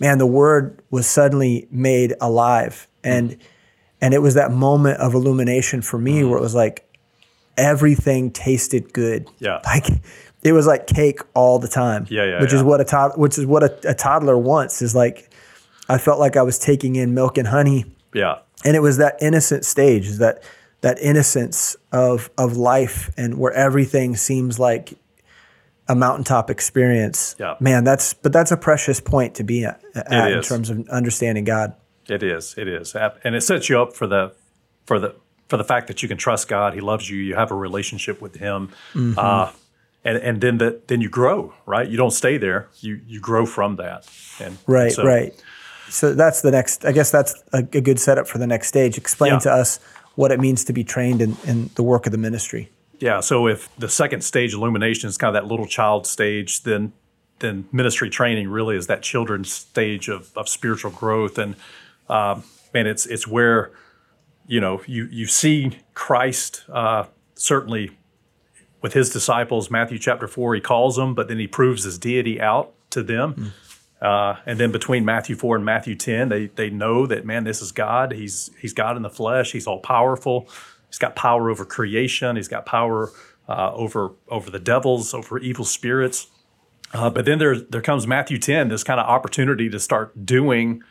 man, 0.00 0.18
the 0.18 0.26
word 0.26 0.82
was 0.90 1.06
suddenly 1.06 1.66
made 1.70 2.14
alive, 2.20 2.86
and 3.02 3.30
mm. 3.30 3.40
and 4.00 4.14
it 4.14 4.20
was 4.20 4.34
that 4.34 4.50
moment 4.50 5.00
of 5.00 5.14
illumination 5.14 5.82
for 5.82 5.98
me 5.98 6.20
mm. 6.20 6.28
where 6.28 6.38
it 6.38 6.42
was 6.42 6.54
like, 6.54 6.86
everything 7.56 8.30
tasted 8.30 8.92
good. 8.92 9.28
Yeah. 9.38 9.60
Like 9.64 9.86
it 10.42 10.52
was 10.52 10.66
like 10.66 10.86
cake 10.86 11.20
all 11.34 11.58
the 11.58 11.68
time. 11.68 12.06
Yeah, 12.10 12.24
yeah. 12.24 12.40
Which 12.40 12.52
yeah. 12.52 12.58
is 12.58 12.62
what 12.62 12.80
a 12.80 12.84
tod- 12.84 13.16
which 13.16 13.38
is 13.38 13.46
what 13.46 13.62
a, 13.62 13.90
a, 13.90 13.94
toddler 13.94 14.36
wants 14.36 14.82
is 14.82 14.94
like 14.94 15.30
I 15.88 15.98
felt 15.98 16.18
like 16.18 16.36
I 16.36 16.42
was 16.42 16.58
taking 16.58 16.96
in 16.96 17.14
milk 17.14 17.38
and 17.38 17.48
honey. 17.48 17.84
Yeah. 18.12 18.38
And 18.64 18.76
it 18.76 18.80
was 18.80 18.98
that 18.98 19.16
innocent 19.20 19.64
stage, 19.64 20.10
that 20.18 20.42
that 20.82 20.98
innocence 21.00 21.76
of 21.92 22.30
of 22.36 22.56
life 22.56 23.10
and 23.16 23.38
where 23.38 23.52
everything 23.52 24.16
seems 24.16 24.58
like 24.58 24.94
a 25.88 25.94
mountaintop 25.94 26.50
experience. 26.50 27.36
Yeah. 27.38 27.56
Man, 27.60 27.84
that's 27.84 28.14
but 28.14 28.32
that's 28.32 28.50
a 28.50 28.56
precious 28.56 29.00
point 29.00 29.34
to 29.36 29.44
be 29.44 29.64
at, 29.64 29.80
at 29.94 30.32
in 30.32 30.42
terms 30.42 30.70
of 30.70 30.88
understanding 30.88 31.44
God. 31.44 31.74
It 32.08 32.22
is. 32.22 32.54
It 32.56 32.68
is. 32.68 32.94
And 33.24 33.34
it 33.34 33.42
sets 33.42 33.68
you 33.68 33.80
up 33.80 33.94
for 33.94 34.06
the 34.06 34.34
for 34.86 34.98
the 34.98 35.14
for 35.48 35.56
the 35.56 35.64
fact 35.64 35.86
that 35.88 36.02
you 36.02 36.08
can 36.08 36.18
trust 36.18 36.48
God. 36.48 36.74
He 36.74 36.80
loves 36.80 37.08
you. 37.08 37.18
You 37.18 37.34
have 37.34 37.50
a 37.50 37.54
relationship 37.54 38.20
with 38.20 38.36
Him, 38.36 38.68
mm-hmm. 38.92 39.18
uh, 39.18 39.52
and 40.04 40.18
and 40.18 40.40
then 40.40 40.58
that 40.58 40.88
then 40.88 41.00
you 41.00 41.08
grow. 41.08 41.54
Right, 41.66 41.88
you 41.88 41.96
don't 41.96 42.12
stay 42.12 42.38
there. 42.38 42.68
You 42.80 43.00
you 43.06 43.20
grow 43.20 43.46
from 43.46 43.76
that. 43.76 44.08
And 44.40 44.58
right, 44.66 44.92
so, 44.92 45.04
right. 45.04 45.34
So 45.90 46.14
that's 46.14 46.40
the 46.40 46.50
next. 46.50 46.84
I 46.84 46.92
guess 46.92 47.10
that's 47.10 47.34
a, 47.52 47.58
a 47.58 47.80
good 47.80 48.00
setup 48.00 48.26
for 48.26 48.38
the 48.38 48.46
next 48.46 48.68
stage. 48.68 48.96
Explain 48.96 49.34
yeah. 49.34 49.38
to 49.40 49.52
us 49.52 49.80
what 50.14 50.32
it 50.32 50.40
means 50.40 50.64
to 50.64 50.72
be 50.72 50.84
trained 50.84 51.20
in, 51.20 51.36
in 51.44 51.70
the 51.74 51.82
work 51.82 52.06
of 52.06 52.12
the 52.12 52.18
ministry. 52.18 52.70
Yeah. 53.04 53.20
So 53.20 53.46
if 53.46 53.68
the 53.76 53.90
second 53.90 54.22
stage 54.22 54.54
illumination 54.54 55.10
is 55.10 55.18
kind 55.18 55.36
of 55.36 55.42
that 55.42 55.46
little 55.46 55.66
child 55.66 56.06
stage, 56.06 56.62
then 56.62 56.94
then 57.40 57.68
ministry 57.70 58.08
training 58.08 58.48
really 58.48 58.76
is 58.76 58.86
that 58.86 59.02
children's 59.02 59.52
stage 59.52 60.08
of, 60.08 60.34
of 60.34 60.48
spiritual 60.48 60.90
growth 60.90 61.36
and 61.36 61.54
um, 62.08 62.44
and 62.72 62.88
it's 62.88 63.04
it's 63.04 63.28
where 63.28 63.72
you 64.46 64.58
know, 64.58 64.80
you 64.86 65.06
you 65.10 65.26
see 65.26 65.78
Christ 65.92 66.64
uh, 66.72 67.04
certainly 67.34 67.90
with 68.80 68.94
his 68.94 69.10
disciples. 69.10 69.70
Matthew 69.70 69.98
chapter 69.98 70.26
four, 70.26 70.54
he 70.54 70.62
calls 70.62 70.96
them, 70.96 71.14
but 71.14 71.28
then 71.28 71.38
he 71.38 71.46
proves 71.46 71.84
his 71.84 71.98
deity 71.98 72.40
out 72.40 72.72
to 72.88 73.02
them. 73.02 73.34
Mm. 73.34 73.50
Uh, 74.00 74.40
and 74.46 74.58
then 74.58 74.72
between 74.72 75.04
Matthew 75.04 75.36
four 75.36 75.56
and 75.56 75.64
Matthew 75.66 75.94
ten, 75.94 76.30
they 76.30 76.46
they 76.46 76.70
know 76.70 77.04
that 77.04 77.26
man, 77.26 77.44
this 77.44 77.60
is 77.60 77.70
God. 77.70 78.12
He's 78.12 78.50
he's 78.58 78.72
God 78.72 78.96
in 78.96 79.02
the 79.02 79.10
flesh. 79.10 79.52
He's 79.52 79.66
all 79.66 79.80
powerful. 79.80 80.48
He's 80.94 80.98
got 81.00 81.16
power 81.16 81.50
over 81.50 81.64
creation. 81.64 82.36
He's 82.36 82.46
got 82.46 82.66
power 82.66 83.10
uh, 83.48 83.72
over 83.74 84.12
over 84.28 84.48
the 84.48 84.60
devils, 84.60 85.12
over 85.12 85.40
evil 85.40 85.64
spirits. 85.64 86.28
Uh, 86.92 87.10
but 87.10 87.24
then 87.24 87.40
there 87.40 87.58
there 87.58 87.82
comes 87.82 88.06
Matthew 88.06 88.38
ten, 88.38 88.68
this 88.68 88.84
kind 88.84 89.00
of 89.00 89.06
opportunity 89.06 89.68
to 89.70 89.80
start 89.80 90.24
doing 90.24 90.84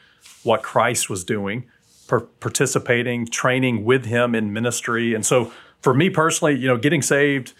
what 0.43 0.61
Christ 0.61 1.09
was 1.09 1.23
doing 1.23 1.69
per- 2.07 2.19
participating, 2.19 3.27
training 3.27 3.85
with 3.85 4.03
him 4.03 4.35
in 4.35 4.51
ministry. 4.51 5.13
And 5.13 5.25
so 5.25 5.53
for 5.81 5.93
me 5.93 6.09
personally, 6.09 6.57
you 6.57 6.67
know, 6.67 6.75
getting 6.77 7.01
saved, 7.01 7.53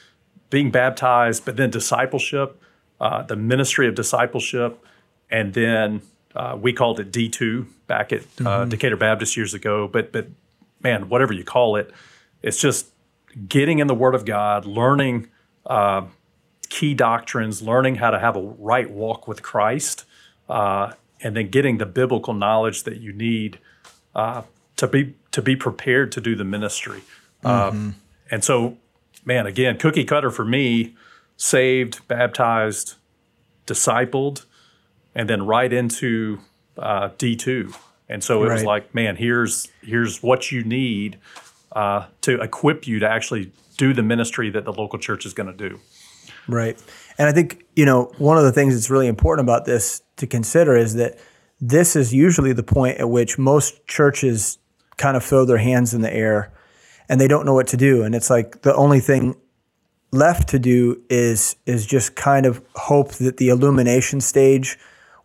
being 0.49 0.69
baptized, 0.69 1.45
but 1.45 1.55
then 1.55 1.69
discipleship, 1.69 2.61
uh, 2.99 3.23
the 3.23 3.37
ministry 3.37 3.87
of 3.87 3.95
discipleship, 3.95 4.85
and 5.29 5.53
then 5.53 6.01
uh, 6.35 6.57
we 6.59 6.73
called 6.73 6.99
it 6.99 7.09
D2 7.09 7.67
back 7.87 8.11
at 8.11 8.19
uh, 8.19 8.25
mm-hmm. 8.25 8.69
Decatur 8.69 8.97
Baptist 8.97 9.37
years 9.37 9.53
ago. 9.53 9.87
But 9.87 10.11
but 10.11 10.27
man, 10.81 11.07
whatever 11.07 11.31
you 11.31 11.45
call 11.45 11.77
it, 11.77 11.89
it's 12.43 12.59
just 12.59 12.89
getting 13.47 13.79
in 13.79 13.87
the 13.87 13.95
Word 13.95 14.13
of 14.13 14.25
God, 14.25 14.65
learning 14.65 15.29
uh, 15.65 16.05
key 16.69 16.93
doctrines, 16.93 17.61
learning 17.61 17.95
how 17.95 18.11
to 18.11 18.19
have 18.19 18.35
a 18.35 18.41
right 18.41 18.89
walk 18.91 19.27
with 19.27 19.41
Christ, 19.41 20.05
uh, 20.49 20.93
and 21.21 21.35
then 21.35 21.49
getting 21.49 21.77
the 21.77 21.85
biblical 21.85 22.33
knowledge 22.33 22.83
that 22.83 22.97
you 22.97 23.13
need 23.13 23.57
uh, 24.13 24.43
to 24.75 24.87
be 24.87 25.15
to 25.31 25.41
be 25.41 25.55
prepared 25.55 26.11
to 26.11 26.21
do 26.21 26.35
the 26.35 26.43
ministry. 26.43 27.01
Uh, 27.43 27.71
mm-hmm. 27.71 27.89
and 28.29 28.43
so, 28.43 28.77
man, 29.25 29.47
again, 29.47 29.77
cookie 29.77 30.03
cutter 30.03 30.29
for 30.29 30.45
me: 30.45 30.95
saved, 31.37 32.07
baptized, 32.07 32.95
discipled, 33.65 34.45
and 35.15 35.29
then 35.29 35.45
right 35.45 35.71
into 35.71 36.39
uh, 36.77 37.09
D 37.17 37.35
two. 37.35 37.73
And 38.09 38.23
so 38.23 38.43
it 38.43 38.47
right. 38.47 38.53
was 38.53 38.63
like, 38.63 38.93
man, 38.93 39.15
here's 39.15 39.69
here's 39.81 40.21
what 40.21 40.51
you 40.51 40.63
need 40.63 41.17
uh, 41.73 42.05
to 42.21 42.41
equip 42.41 42.87
you 42.87 42.99
to 42.99 43.09
actually 43.09 43.51
do 43.77 43.93
the 43.93 44.03
ministry 44.03 44.49
that 44.51 44.65
the 44.65 44.73
local 44.73 44.99
church 44.99 45.25
is 45.25 45.33
going 45.33 45.47
to 45.55 45.69
do. 45.69 45.79
Right. 46.47 46.81
And 47.17 47.27
I 47.27 47.31
think, 47.31 47.65
you 47.75 47.85
know, 47.85 48.11
one 48.17 48.37
of 48.37 48.43
the 48.43 48.51
things 48.51 48.73
that's 48.73 48.89
really 48.89 49.07
important 49.07 49.45
about 49.45 49.65
this 49.65 50.01
to 50.17 50.27
consider 50.27 50.75
is 50.75 50.95
that 50.95 51.17
this 51.59 51.95
is 51.95 52.13
usually 52.13 52.53
the 52.53 52.63
point 52.63 52.97
at 52.97 53.09
which 53.09 53.37
most 53.37 53.87
churches 53.87 54.57
kind 54.97 55.15
of 55.15 55.23
throw 55.23 55.45
their 55.45 55.57
hands 55.57 55.93
in 55.93 56.01
the 56.01 56.13
air 56.13 56.51
and 57.09 57.19
they 57.19 57.27
don't 57.27 57.45
know 57.45 57.53
what 57.53 57.67
to 57.67 57.77
do. 57.77 58.03
And 58.03 58.13
it's 58.13 58.29
like 58.29 58.61
the 58.61 58.75
only 58.75 58.99
thing 58.99 59.35
left 60.11 60.49
to 60.49 60.59
do 60.59 61.01
is 61.09 61.55
is 61.65 61.85
just 61.85 62.15
kind 62.15 62.45
of 62.45 62.63
hope 62.75 63.13
that 63.13 63.37
the 63.37 63.49
illumination 63.49 64.21
stage 64.21 64.77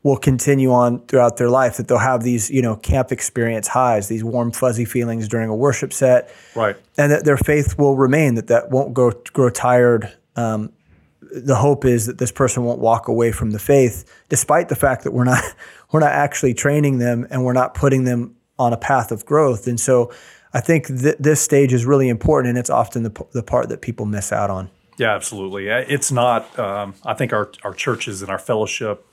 will 0.03 0.17
continue 0.17 0.71
on 0.71 1.05
throughout 1.07 1.37
their 1.37 1.51
life 1.51 1.77
that 1.77 1.89
they'll 1.89 1.99
have 1.99 2.23
these 2.23 2.51
you 2.51 2.63
know 2.63 2.77
camp 2.77 3.13
experience 3.13 3.69
highs 3.69 4.09
these 4.09 4.25
warm 4.25 4.51
fuzzy 4.51 4.85
feelings 4.85 5.29
during 5.29 5.49
a 5.49 5.57
worship 5.57 5.93
set 5.93 6.31
right 6.55 6.77
and 6.97 7.13
that 7.13 7.25
their 7.25 7.37
faith 7.37 7.79
will 7.79 7.97
remain 7.97 8.35
that 8.35 8.47
that 8.47 8.71
won't 8.71 8.95
grow 8.95 9.11
grow 9.33 9.51
tired 9.51 10.13
um, 10.37 10.73
the 11.21 11.57
hope 11.57 11.85
is 11.85 12.07
that 12.07 12.19
this 12.19 12.33
person 12.33 12.65
won't 12.65 12.79
walk 12.79 13.09
away 13.09 13.33
from 13.33 13.51
the 13.51 13.59
faith 13.59 14.05
despite 14.29 14.69
the 14.69 14.77
fact 14.77 15.05
that 15.05 15.13
we're 15.13 15.25
not 15.25 15.43
we're 15.93 16.01
not 16.01 16.13
actually 16.13 16.55
training 16.55 16.99
them 16.99 17.27
and 17.31 17.45
we're 17.45 17.53
not 17.53 17.75
putting 17.75 18.05
them 18.05 18.35
on 18.59 18.73
a 18.73 18.77
path 18.77 19.13
of 19.13 19.25
growth. 19.25 19.67
And 19.67 19.79
so 19.79 20.13
I 20.53 20.61
think 20.61 20.87
th- 20.87 21.17
this 21.19 21.41
stage 21.41 21.73
is 21.73 21.85
really 21.85 22.09
important, 22.09 22.51
and 22.51 22.59
it's 22.59 22.71
often 22.71 23.03
the, 23.03 23.27
the 23.33 23.43
part 23.43 23.69
that 23.69 23.81
people 23.81 24.07
miss 24.07 24.33
out 24.33 24.51
on. 24.51 24.71
Yeah, 24.97 25.15
absolutely. 25.15 25.69
It's 25.69 26.11
not. 26.11 26.59
Um, 26.59 26.95
I 27.05 27.15
think 27.15 27.33
our 27.33 27.53
our 27.63 27.73
churches 27.73 28.21
and 28.21 28.31
our 28.31 28.39
fellowship, 28.39 29.07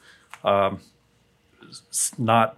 um, 0.46 0.80
not 2.18 2.58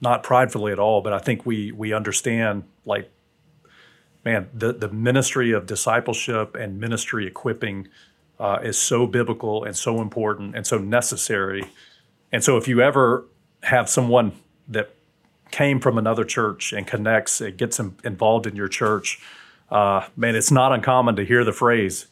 not 0.00 0.22
pridefully 0.22 0.70
at 0.70 0.78
all, 0.78 1.00
but 1.00 1.12
I 1.12 1.18
think 1.18 1.44
we 1.44 1.72
we 1.72 1.92
understand 1.92 2.62
like 2.84 3.10
man, 4.24 4.48
the, 4.54 4.72
the 4.72 4.88
ministry 4.88 5.52
of 5.52 5.66
discipleship 5.66 6.54
and 6.54 6.80
ministry 6.80 7.26
equipping 7.26 7.88
uh, 8.40 8.58
is 8.62 8.78
so 8.78 9.06
biblical 9.06 9.64
and 9.64 9.76
so 9.76 10.00
important 10.00 10.56
and 10.56 10.66
so 10.66 10.78
necessary. 10.78 11.64
And 12.32 12.42
so 12.42 12.56
if 12.56 12.66
you 12.66 12.80
ever 12.80 13.26
have 13.64 13.88
someone 13.88 14.32
that 14.68 14.94
came 15.50 15.78
from 15.78 15.98
another 15.98 16.24
church 16.24 16.72
and 16.72 16.86
connects, 16.86 17.40
it 17.40 17.56
gets 17.56 17.78
involved 17.78 18.46
in 18.46 18.56
your 18.56 18.68
church, 18.68 19.20
uh, 19.70 20.06
man, 20.16 20.34
it's 20.34 20.50
not 20.50 20.72
uncommon 20.72 21.16
to 21.16 21.24
hear 21.24 21.44
the 21.44 21.52
phrase, 21.52 22.06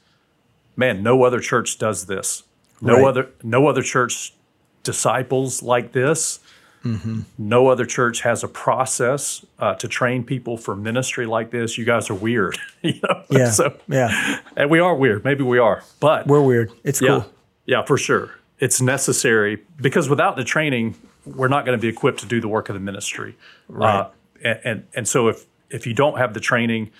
man, 0.77 1.03
no 1.03 1.25
other 1.25 1.41
church 1.41 1.79
does 1.79 2.07
this. 2.07 2.45
No 2.81 2.97
right. 2.97 3.05
other 3.05 3.31
no 3.45 3.69
other 3.69 3.83
church 3.83 4.35
disciples 4.83 5.63
like 5.63 5.93
this. 5.93 6.41
Mm-hmm. 6.85 7.21
No 7.39 7.69
other 7.69 7.87
church 7.87 8.23
has 8.23 8.43
a 8.43 8.49
process 8.49 9.45
uh, 9.61 9.75
to 9.77 9.87
train 9.87 10.25
people 10.25 10.57
for 10.57 10.75
ministry 10.75 11.27
like 11.27 11.51
this. 11.53 11.79
You 11.79 11.85
guys 11.85 12.11
are 12.11 12.15
weird, 12.15 12.59
you 12.83 13.01
know. 13.03 13.23
Yeah. 13.31 13.51
So 13.51 13.77
yeah, 13.89 14.41
and 14.57 14.69
we 14.71 14.81
are 14.81 14.95
weird. 14.95 15.25
Maybe 15.25 15.45
we 15.45 15.59
are, 15.59 15.85
but 16.01 16.27
we're 16.27 16.43
weird. 16.43 16.73
It's 16.83 17.01
yeah, 17.01 17.09
cool. 17.09 17.33
Yeah, 17.67 17.85
for 17.85 17.97
sure. 17.97 18.31
It's 18.59 18.81
necessary 18.81 19.63
because 19.81 20.09
without 20.09 20.37
the 20.37 20.45
training, 20.45 20.97
we're 21.25 21.49
not 21.49 21.65
going 21.65 21.79
to 21.79 21.81
be 21.83 21.89
equipped 21.89 22.21
to 22.21 22.27
do 22.27 22.41
the 22.41 22.49
work 22.49 22.69
of 22.69 22.75
the 22.75 22.81
ministry. 22.81 23.37
Right. 23.69 24.01
Uh, 24.01 24.11
and, 24.45 24.61
and 24.65 24.87
and 24.95 25.09
so 25.09 25.29
if 25.29 25.47
if 25.71 25.87
you 25.87 25.95
don't 25.95 26.19
have 26.19 26.35
the 26.35 26.41
training, 26.41 26.91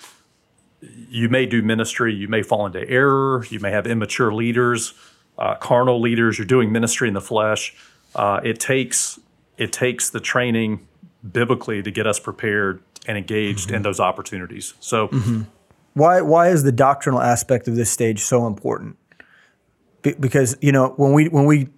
you 1.09 1.29
may 1.29 1.45
do 1.45 1.61
ministry. 1.61 2.13
You 2.13 2.27
may 2.27 2.41
fall 2.41 2.65
into 2.65 2.87
error. 2.89 3.45
You 3.49 3.59
may 3.59 3.71
have 3.71 3.85
immature 3.85 4.33
leaders, 4.33 4.93
uh, 5.37 5.55
carnal 5.55 5.99
leaders. 5.99 6.37
You're 6.37 6.47
doing 6.47 6.71
ministry 6.71 7.07
in 7.07 7.13
the 7.13 7.21
flesh. 7.21 7.75
Uh, 8.15 8.39
it 8.43 8.59
takes 8.59 9.19
it 9.57 9.71
takes 9.71 10.09
the 10.09 10.19
training 10.19 10.87
biblically 11.31 11.81
to 11.81 11.91
get 11.91 12.07
us 12.07 12.19
prepared 12.19 12.81
and 13.07 13.17
engaged 13.17 13.67
mm-hmm. 13.67 13.77
in 13.77 13.81
those 13.83 13.99
opportunities. 13.99 14.73
So, 14.79 15.07
mm-hmm. 15.09 15.43
why 15.93 16.21
why 16.21 16.49
is 16.49 16.63
the 16.63 16.71
doctrinal 16.71 17.21
aspect 17.21 17.67
of 17.67 17.75
this 17.75 17.89
stage 17.89 18.19
so 18.19 18.47
important? 18.47 18.97
Be- 20.01 20.15
because 20.19 20.57
you 20.61 20.71
know 20.71 20.89
when 20.97 21.13
we 21.13 21.27
when 21.29 21.45
we 21.45 21.69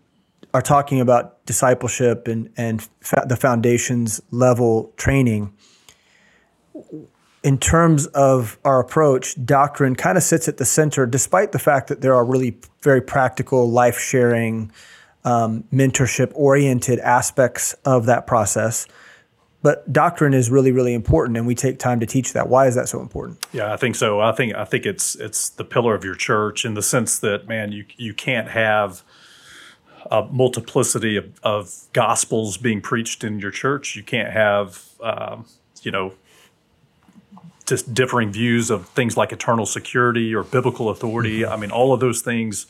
are 0.54 0.62
talking 0.62 1.02
about 1.02 1.46
discipleship 1.46 2.28
and 2.28 2.50
and 2.58 2.88
fa- 3.02 3.26
the 3.28 3.36
foundations 3.36 4.22
level 4.32 4.94
training. 4.98 5.54
In 7.46 7.60
terms 7.60 8.08
of 8.08 8.58
our 8.66 8.80
approach, 8.80 9.36
doctrine 9.46 9.96
kind 9.96 10.18
of 10.18 10.24
sits 10.24 10.48
at 10.48 10.58
the 10.58 10.66
center, 10.66 11.06
despite 11.06 11.52
the 11.52 11.60
fact 11.60 11.90
that 11.90 12.02
there 12.02 12.16
are 12.16 12.26
really 12.26 12.58
very 12.82 13.02
practical, 13.02 13.70
life 13.70 14.00
sharing, 14.00 14.72
um, 15.26 15.64
mentorship 15.72 16.32
oriented 16.34 16.98
aspects 16.98 17.74
of 17.86 18.08
that 18.08 18.26
process. 18.26 18.88
But 19.62 19.94
doctrine 19.94 20.34
is 20.34 20.50
really, 20.50 20.72
really 20.72 20.96
important, 20.96 21.38
and 21.38 21.46
we 21.46 21.54
take 21.54 21.78
time 21.78 22.00
to 22.00 22.08
teach 22.08 22.34
that. 22.34 22.50
Why 22.50 22.66
is 22.66 22.74
that 22.74 22.90
so 22.90 23.00
important? 23.00 23.46
Yeah, 23.54 23.72
I 23.72 23.78
think 23.78 23.94
so. 23.94 24.22
I 24.22 24.32
think 24.32 24.56
I 24.56 24.66
think 24.66 24.88
it's 24.88 25.14
it's 25.14 25.50
the 25.50 25.64
pillar 25.64 25.94
of 25.94 26.04
your 26.04 26.16
church 26.16 26.66
in 26.66 26.74
the 26.74 26.82
sense 26.82 27.20
that 27.20 27.48
man, 27.48 27.72
you 27.72 27.86
you 27.96 28.16
can't 28.16 28.48
have 28.48 29.04
a 30.10 30.24
multiplicity 30.32 31.16
of, 31.16 31.40
of 31.44 31.72
gospels 31.94 32.58
being 32.58 32.82
preached 32.82 33.24
in 33.24 33.38
your 33.38 33.52
church. 33.52 33.96
You 33.96 34.02
can't 34.02 34.34
have 34.34 34.84
um, 35.00 35.46
you 35.84 35.92
know 35.92 36.16
just 37.66 37.94
differing 37.94 38.32
views 38.32 38.70
of 38.70 38.88
things 38.90 39.18
like 39.18 39.32
eternal 39.32 39.66
security 39.66 40.34
or 40.34 40.44
biblical 40.44 40.90
authority. 40.90 41.42
Mm-hmm. 41.42 41.54
I 41.54 41.58
mean, 41.58 41.72
all 41.72 41.94
of 41.94 42.00
those 42.00 42.22
things 42.22 42.68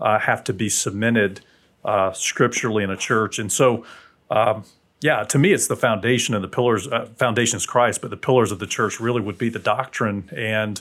uh, 0.00 0.18
have 0.18 0.42
to 0.44 0.52
be 0.52 0.68
cemented 0.68 1.40
uh, 1.84 2.12
scripturally 2.12 2.82
in 2.82 2.90
a 2.90 2.96
church. 2.96 3.38
And 3.38 3.52
so, 3.52 3.84
um, 4.30 4.64
yeah, 5.00 5.22
to 5.24 5.38
me, 5.38 5.52
it's 5.52 5.68
the 5.68 5.76
foundation 5.76 6.34
and 6.34 6.42
the 6.42 6.48
pillars. 6.48 6.88
Uh, 6.88 7.06
foundation 7.16 7.56
is 7.56 7.66
Christ, 7.66 8.00
but 8.00 8.10
the 8.10 8.16
pillars 8.16 8.50
of 8.50 8.58
the 8.58 8.66
church 8.66 8.98
really 9.00 9.20
would 9.20 9.38
be 9.38 9.48
the 9.48 9.58
doctrine. 9.58 10.28
And 10.34 10.80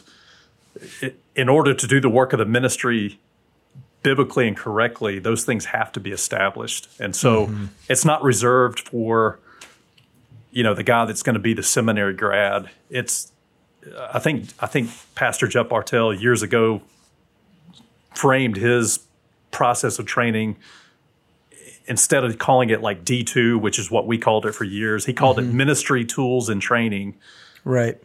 it, 1.02 1.20
in 1.36 1.50
order 1.50 1.74
to 1.74 1.88
do 1.88 2.00
the 2.00 2.10
work 2.10 2.34
of 2.34 2.40
the 2.40 2.46
ministry 2.46 3.20
biblically 4.02 4.48
and 4.48 4.56
correctly, 4.56 5.20
those 5.20 5.44
things 5.44 5.66
have 5.66 5.92
to 5.92 6.00
be 6.00 6.12
established. 6.12 6.88
And 7.00 7.16
so, 7.16 7.48
mm-hmm. 7.48 7.66
it's 7.90 8.06
not 8.06 8.24
reserved 8.24 8.80
for 8.80 9.40
you 10.52 10.64
know 10.64 10.74
the 10.74 10.84
guy 10.84 11.06
that's 11.06 11.22
going 11.22 11.36
to 11.36 11.40
be 11.40 11.54
the 11.54 11.62
seminary 11.62 12.16
grad. 12.16 12.70
It's 12.90 13.32
I 14.12 14.20
think 14.20 14.50
I 14.60 14.68
think 14.68 14.90
Pastor 15.16 15.48
Jeff 15.48 15.70
Bartell 15.70 16.14
years 16.14 16.44
ago 16.44 16.82
framed 18.14 18.58
his 18.58 19.00
process 19.52 20.00
of 20.00 20.06
training 20.06 20.58
instead 21.88 22.24
of 22.24 22.38
calling 22.38 22.70
it 22.70 22.82
like 22.82 23.04
D2, 23.04 23.60
which 23.60 23.80
is 23.80 23.90
what 23.90 24.06
we 24.06 24.18
called 24.18 24.46
it 24.46 24.54
for 24.54 24.66
years, 24.66 25.06
he 25.06 25.14
called 25.14 25.38
mm-hmm. 25.38 25.50
it 25.50 25.54
ministry 25.54 26.06
tools 26.06 26.50
and 26.50 26.62
training. 26.62 27.16
Right. 27.64 27.98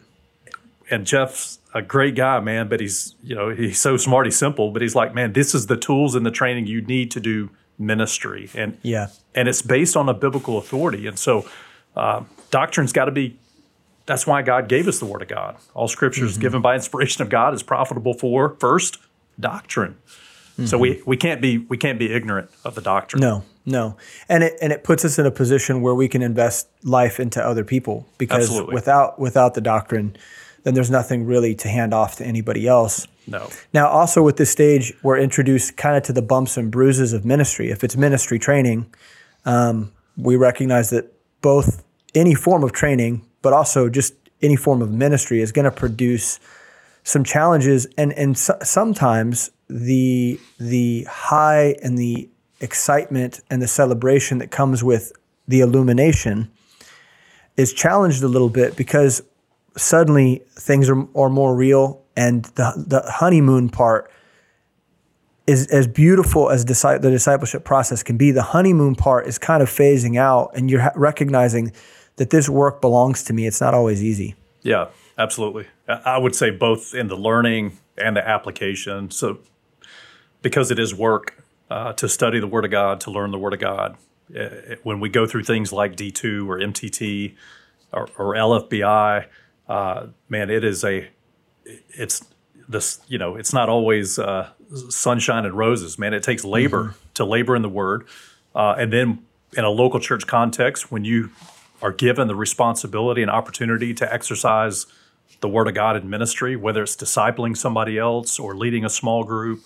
And 0.91 1.07
Jeff's 1.07 1.59
a 1.75 1.83
great 1.83 2.15
guy, 2.15 2.39
man, 2.41 2.69
but 2.69 2.81
he's, 2.81 3.15
you 3.23 3.35
know, 3.35 3.51
he's 3.51 3.81
so 3.81 3.97
smart, 3.97 4.27
he's 4.27 4.37
simple, 4.37 4.71
but 4.71 4.83
he's 4.83 4.95
like, 4.95 5.15
man, 5.15 5.33
this 5.33 5.55
is 5.55 5.67
the 5.67 5.77
tools 5.77 6.15
and 6.15 6.25
the 6.25 6.31
training 6.31 6.67
you 6.67 6.83
need 6.83 7.11
to 7.13 7.21
do 7.21 7.51
ministry. 7.79 8.51
And 8.55 8.79
yeah. 8.83 9.09
And 9.35 9.49
it's 9.49 9.63
based 9.63 9.97
on 9.97 10.09
a 10.09 10.15
biblical 10.15 10.59
authority. 10.59 11.07
And 11.07 11.19
so 11.19 11.49
uh, 11.97 12.23
doctrine's 12.51 12.93
got 12.93 13.07
to 13.07 13.11
be 13.11 13.39
that's 14.07 14.27
why 14.27 14.43
God 14.43 14.69
gave 14.69 14.89
us 14.89 14.99
the 14.99 15.07
Word 15.07 15.23
of 15.23 15.29
God. 15.29 15.57
All 15.75 15.89
Scripture 15.89 16.25
is 16.25 16.33
mm-hmm. 16.33 16.43
given 16.43 16.63
by 16.63 16.75
inspiration 16.75 17.23
of 17.23 17.29
God 17.29 17.55
is 17.55 17.63
profitable 17.63 18.15
for 18.15 18.57
first 18.59 18.99
doctrine. 19.39 19.97
Mm-hmm. 20.53 20.67
So 20.67 20.79
we, 20.79 21.03
we 21.07 21.17
can't 21.17 21.41
be 21.41 21.59
we 21.59 21.77
can't 21.77 21.99
be 21.99 22.13
ignorant 22.13 22.51
of 22.65 22.75
the 22.75 22.83
doctrine. 22.83 23.21
No, 23.21 23.43
no, 23.65 23.97
and 24.29 24.45
it 24.45 24.59
and 24.61 24.73
it 24.73 24.85
puts 24.85 25.05
us 25.05 25.19
in 25.19 25.25
a 25.25 25.31
position 25.31 25.81
where 25.81 25.95
we 25.95 26.09
can 26.09 26.21
invest 26.21 26.69
life 26.83 27.19
into 27.19 27.43
other 27.43 27.65
people 27.65 28.07
because 28.19 28.49
Absolutely. 28.49 28.75
without 28.75 29.19
without 29.19 29.55
the 29.55 29.61
doctrine, 29.61 30.17
then 30.65 30.75
there's 30.75 30.91
nothing 30.91 31.25
really 31.25 31.55
to 31.57 31.69
hand 31.69 31.95
off 31.95 32.17
to 32.17 32.25
anybody 32.25 32.67
else. 32.67 33.07
No. 33.27 33.49
Now, 33.73 33.89
also 33.89 34.23
with 34.23 34.37
this 34.37 34.51
stage, 34.51 34.93
we're 35.03 35.19
introduced 35.19 35.77
kind 35.77 35.97
of 35.97 36.03
to 36.05 36.13
the 36.13 36.23
bumps 36.23 36.57
and 36.57 36.71
bruises 36.71 37.13
of 37.13 37.25
ministry. 37.25 37.71
If 37.71 37.85
it's 37.85 37.97
ministry 37.97 38.39
training, 38.39 38.93
um, 39.45 39.93
we 40.17 40.37
recognize 40.37 40.91
that 40.91 41.13
both 41.41 41.85
any 42.15 42.35
form 42.35 42.63
of 42.63 42.73
training, 42.73 43.27
but 43.43 43.53
also 43.53 43.89
just 43.89 44.15
any 44.41 44.57
form 44.57 44.83
of 44.83 44.91
ministry, 44.91 45.41
is 45.41 45.53
going 45.53 45.65
to 45.65 45.71
produce 45.71 46.41
some 47.05 47.25
challenges, 47.25 47.87
and 47.99 48.13
and 48.15 48.39
so, 48.39 48.57
sometimes 48.63 49.51
the 49.69 50.41
the 50.59 51.05
high 51.11 51.77
and 51.83 51.99
the 51.99 52.29
excitement 52.61 53.41
and 53.51 53.61
the 53.61 53.69
celebration 53.69 54.39
that 54.39 54.51
comes 54.51 54.85
with 54.85 55.13
the 55.49 55.61
illumination 55.61 56.51
is 57.57 57.73
challenged 57.73 58.23
a 58.23 58.29
little 58.29 58.49
bit 58.49 58.77
because 58.77 59.23
suddenly 59.77 60.43
things 60.55 60.89
are, 60.89 61.07
are 61.17 61.29
more 61.29 61.55
real 61.55 62.03
and 62.17 62.45
the, 62.57 62.73
the 62.87 63.03
honeymoon 63.11 63.69
part 63.69 64.11
is 65.47 65.67
as 65.69 65.89
beautiful 65.89 66.51
as 66.51 66.65
the 66.65 67.11
discipleship 67.11 67.65
process 67.65 68.03
can 68.03 68.17
be. 68.17 68.31
The 68.31 68.43
honeymoon 68.43 68.95
part 68.95 69.27
is 69.27 69.39
kind 69.39 69.63
of 69.63 69.69
phasing 69.69 70.17
out 70.17 70.53
and 70.55 70.71
you're 70.71 70.93
recognizing 70.95 71.73
that 72.17 72.31
this 72.31 72.49
work 72.49 72.81
belongs 72.81 73.23
to 73.23 73.33
me 73.33 73.47
it's 73.47 73.61
not 73.61 73.75
always 73.75 74.03
easy 74.03 74.35
yeah 74.63 74.89
absolutely 75.19 75.67
i 75.89 76.19
would 76.19 76.35
say 76.35 76.51
both 76.51 76.95
in 76.95 77.09
the 77.09 77.17
learning 77.17 77.79
and 77.99 78.17
the 78.17 78.27
application 78.27 79.11
so 79.11 79.39
because 80.43 80.71
it 80.71 80.79
is 80.79 80.95
work 80.95 81.43
uh, 81.71 81.93
to 81.95 82.09
study 82.09 82.39
the 82.39 82.47
Word 82.47 82.67
of 82.67 82.71
God, 82.71 83.01
to 83.01 83.11
learn 83.11 83.31
the 83.31 83.39
Word 83.39 83.55
of 83.55 83.61
God. 83.61 83.97
It, 84.29 84.81
when 84.83 85.01
we 85.01 85.09
go 85.09 85.27
through 85.27 85.45
things 85.45 85.73
like 85.73 85.97
D2 85.97 86.47
or 86.47 86.59
MTT 86.59 87.35
or, 87.93 88.09
or 88.19 88.35
LFBI, 88.35 89.27
uh, 89.69 90.07
man, 90.29 90.51
it 90.51 90.65
is 90.65 90.85
a, 90.85 91.09
it's 91.65 92.25
this, 92.69 93.01
you 93.09 93.17
know, 93.17 93.37
it's 93.37 93.53
not 93.53 93.69
always 93.71 94.19
uh, 94.19 94.51
sunshine 94.91 95.47
and 95.47 95.57
roses, 95.57 95.99
man. 95.99 96.13
It 96.13 96.23
takes 96.23 96.45
labor 96.45 96.85
mm-hmm. 96.85 97.09
to 97.15 97.25
labor 97.25 97.57
in 97.57 97.63
the 97.63 97.71
Word. 97.71 98.07
Uh, 98.55 98.75
and 98.77 98.93
then 98.93 99.25
in 99.57 99.65
a 99.65 99.71
local 99.71 99.99
church 100.01 100.27
context, 100.27 100.93
when 100.93 101.05
you 101.05 101.31
are 101.83 101.93
given 101.93 102.29
the 102.29 102.37
responsibility 102.37 103.21
and 103.21 103.31
opportunity 103.31 103.93
to 103.93 104.13
exercise 104.13 104.87
the 105.41 105.49
Word 105.49 105.69
of 105.69 105.75
God 105.75 105.97
in 105.97 106.09
ministry, 106.09 106.57
whether 106.57 106.83
it's 106.85 106.97
discipling 106.97 107.57
somebody 107.57 107.99
else 107.99 108.39
or 108.39 108.57
leading 108.57 108.85
a 108.85 108.89
small 108.89 109.25
group, 109.25 109.61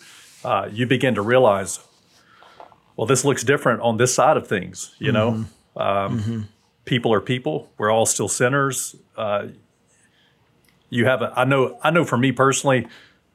uh, 0.44 0.68
you 0.72 0.86
begin 0.86 1.14
to 1.14 1.22
realize, 1.22 1.80
well, 2.96 3.06
this 3.06 3.24
looks 3.24 3.44
different 3.44 3.82
on 3.82 3.98
this 3.98 4.14
side 4.14 4.36
of 4.36 4.48
things. 4.48 4.96
You 4.98 5.12
know, 5.12 5.30
mm-hmm. 5.32 5.78
Um, 5.78 6.18
mm-hmm. 6.20 6.40
people 6.86 7.12
are 7.12 7.20
people. 7.20 7.70
We're 7.76 7.90
all 7.90 8.06
still 8.06 8.28
sinners. 8.28 8.96
Uh, 9.16 9.48
you 10.88 11.04
have 11.04 11.20
a. 11.20 11.32
I 11.36 11.44
know. 11.44 11.78
I 11.82 11.90
know. 11.90 12.04
For 12.04 12.16
me 12.16 12.32
personally, 12.32 12.86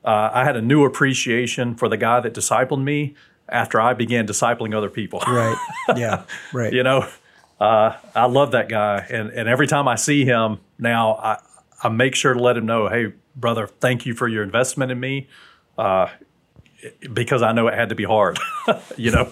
uh, 0.03 0.32
I 0.34 0.43
had 0.43 0.55
a 0.57 0.61
new 0.61 0.84
appreciation 0.86 1.75
for 1.75 1.88
the 1.88 1.97
guy 1.97 2.19
that 2.21 2.34
discipled 2.34 2.82
me 2.82 3.15
after 3.47 3.79
I 3.79 3.93
began 3.93 4.25
discipling 4.25 4.73
other 4.73 4.89
people. 4.89 5.19
Right. 5.27 5.57
Yeah. 5.95 6.23
Right. 6.53 6.73
you 6.73 6.84
know, 6.84 7.07
uh, 7.62 7.95
I 8.16 8.26
love 8.26 8.51
that 8.51 8.70
guy, 8.70 9.05
and 9.07 9.30
and 9.30 9.47
every 9.47 9.68
time 9.68 9.88
I 9.88 9.93
see 9.93 10.26
him 10.26 10.59
now, 10.80 11.14
I 11.16 11.38
I 11.84 11.89
make 11.89 12.16
sure 12.16 12.34
to 12.34 12.39
let 12.39 12.57
him 12.57 12.66
know, 12.66 12.88
hey, 12.88 13.14
brother, 13.36 13.68
thank 13.68 14.07
you 14.07 14.16
for 14.16 14.28
your 14.28 14.41
investment 14.41 14.91
in 14.91 14.99
me. 14.99 15.28
Uh, 15.78 16.07
because 17.14 17.43
I 17.43 17.51
know 17.51 17.68
it 17.68 17.76
had 17.76 17.89
to 17.89 17.95
be 17.95 18.03
hard, 18.03 18.39
you 18.97 19.12
know. 19.12 19.30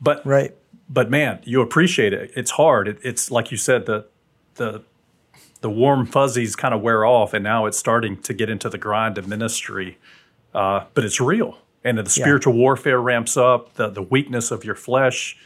But 0.00 0.24
right. 0.24 0.54
But 0.88 1.10
man, 1.10 1.40
you 1.44 1.60
appreciate 1.60 2.14
it. 2.14 2.32
It's 2.34 2.52
hard. 2.52 2.88
It, 2.88 2.98
it's 3.04 3.30
like 3.30 3.50
you 3.50 3.58
said 3.58 3.84
the 3.84 4.06
the 4.54 4.82
the 5.60 5.70
warm 5.70 6.06
fuzzies 6.06 6.56
kind 6.56 6.72
of 6.72 6.80
wear 6.80 7.04
off, 7.04 7.34
and 7.34 7.44
now 7.44 7.66
it's 7.66 7.78
starting 7.78 8.16
to 8.22 8.32
get 8.32 8.48
into 8.48 8.70
the 8.70 8.78
grind 8.78 9.18
of 9.18 9.28
ministry. 9.28 9.98
Uh, 10.54 10.86
but 10.94 11.04
it's 11.04 11.20
real, 11.20 11.58
and 11.84 11.98
the 11.98 12.08
spiritual 12.08 12.54
yeah. 12.54 12.60
warfare 12.60 13.00
ramps 13.02 13.36
up. 13.36 13.74
The 13.74 13.90
the 13.90 14.02
weakness 14.02 14.50
of 14.50 14.64
your 14.64 14.74
flesh 14.74 15.36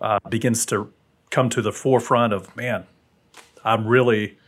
uh, 0.00 0.18
begins 0.28 0.64
to 0.66 0.90
come 1.30 1.48
to 1.50 1.62
the 1.62 1.72
forefront 1.72 2.32
of 2.32 2.54
man. 2.56 2.86
I'm 3.64 3.86
really 3.86 4.38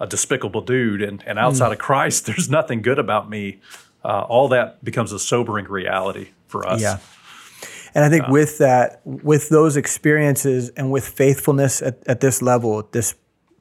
a 0.00 0.06
despicable 0.06 0.60
dude, 0.62 1.02
and 1.02 1.22
and 1.26 1.38
outside 1.38 1.70
mm. 1.70 1.72
of 1.72 1.78
Christ, 1.78 2.26
there's 2.26 2.50
nothing 2.50 2.82
good 2.82 2.98
about 2.98 3.30
me. 3.30 3.60
Uh, 4.04 4.22
all 4.22 4.48
that 4.48 4.84
becomes 4.84 5.12
a 5.12 5.18
sobering 5.18 5.66
reality 5.66 6.30
for 6.48 6.66
us. 6.66 6.82
Yeah. 6.82 6.98
And 7.94 8.04
I 8.04 8.08
think 8.08 8.24
uh, 8.24 8.32
with 8.32 8.58
that, 8.58 9.00
with 9.04 9.48
those 9.48 9.76
experiences 9.76 10.70
and 10.70 10.90
with 10.90 11.06
faithfulness 11.06 11.82
at, 11.82 12.02
at 12.06 12.20
this 12.20 12.42
level, 12.42 12.78
at 12.78 12.92
this 12.92 13.14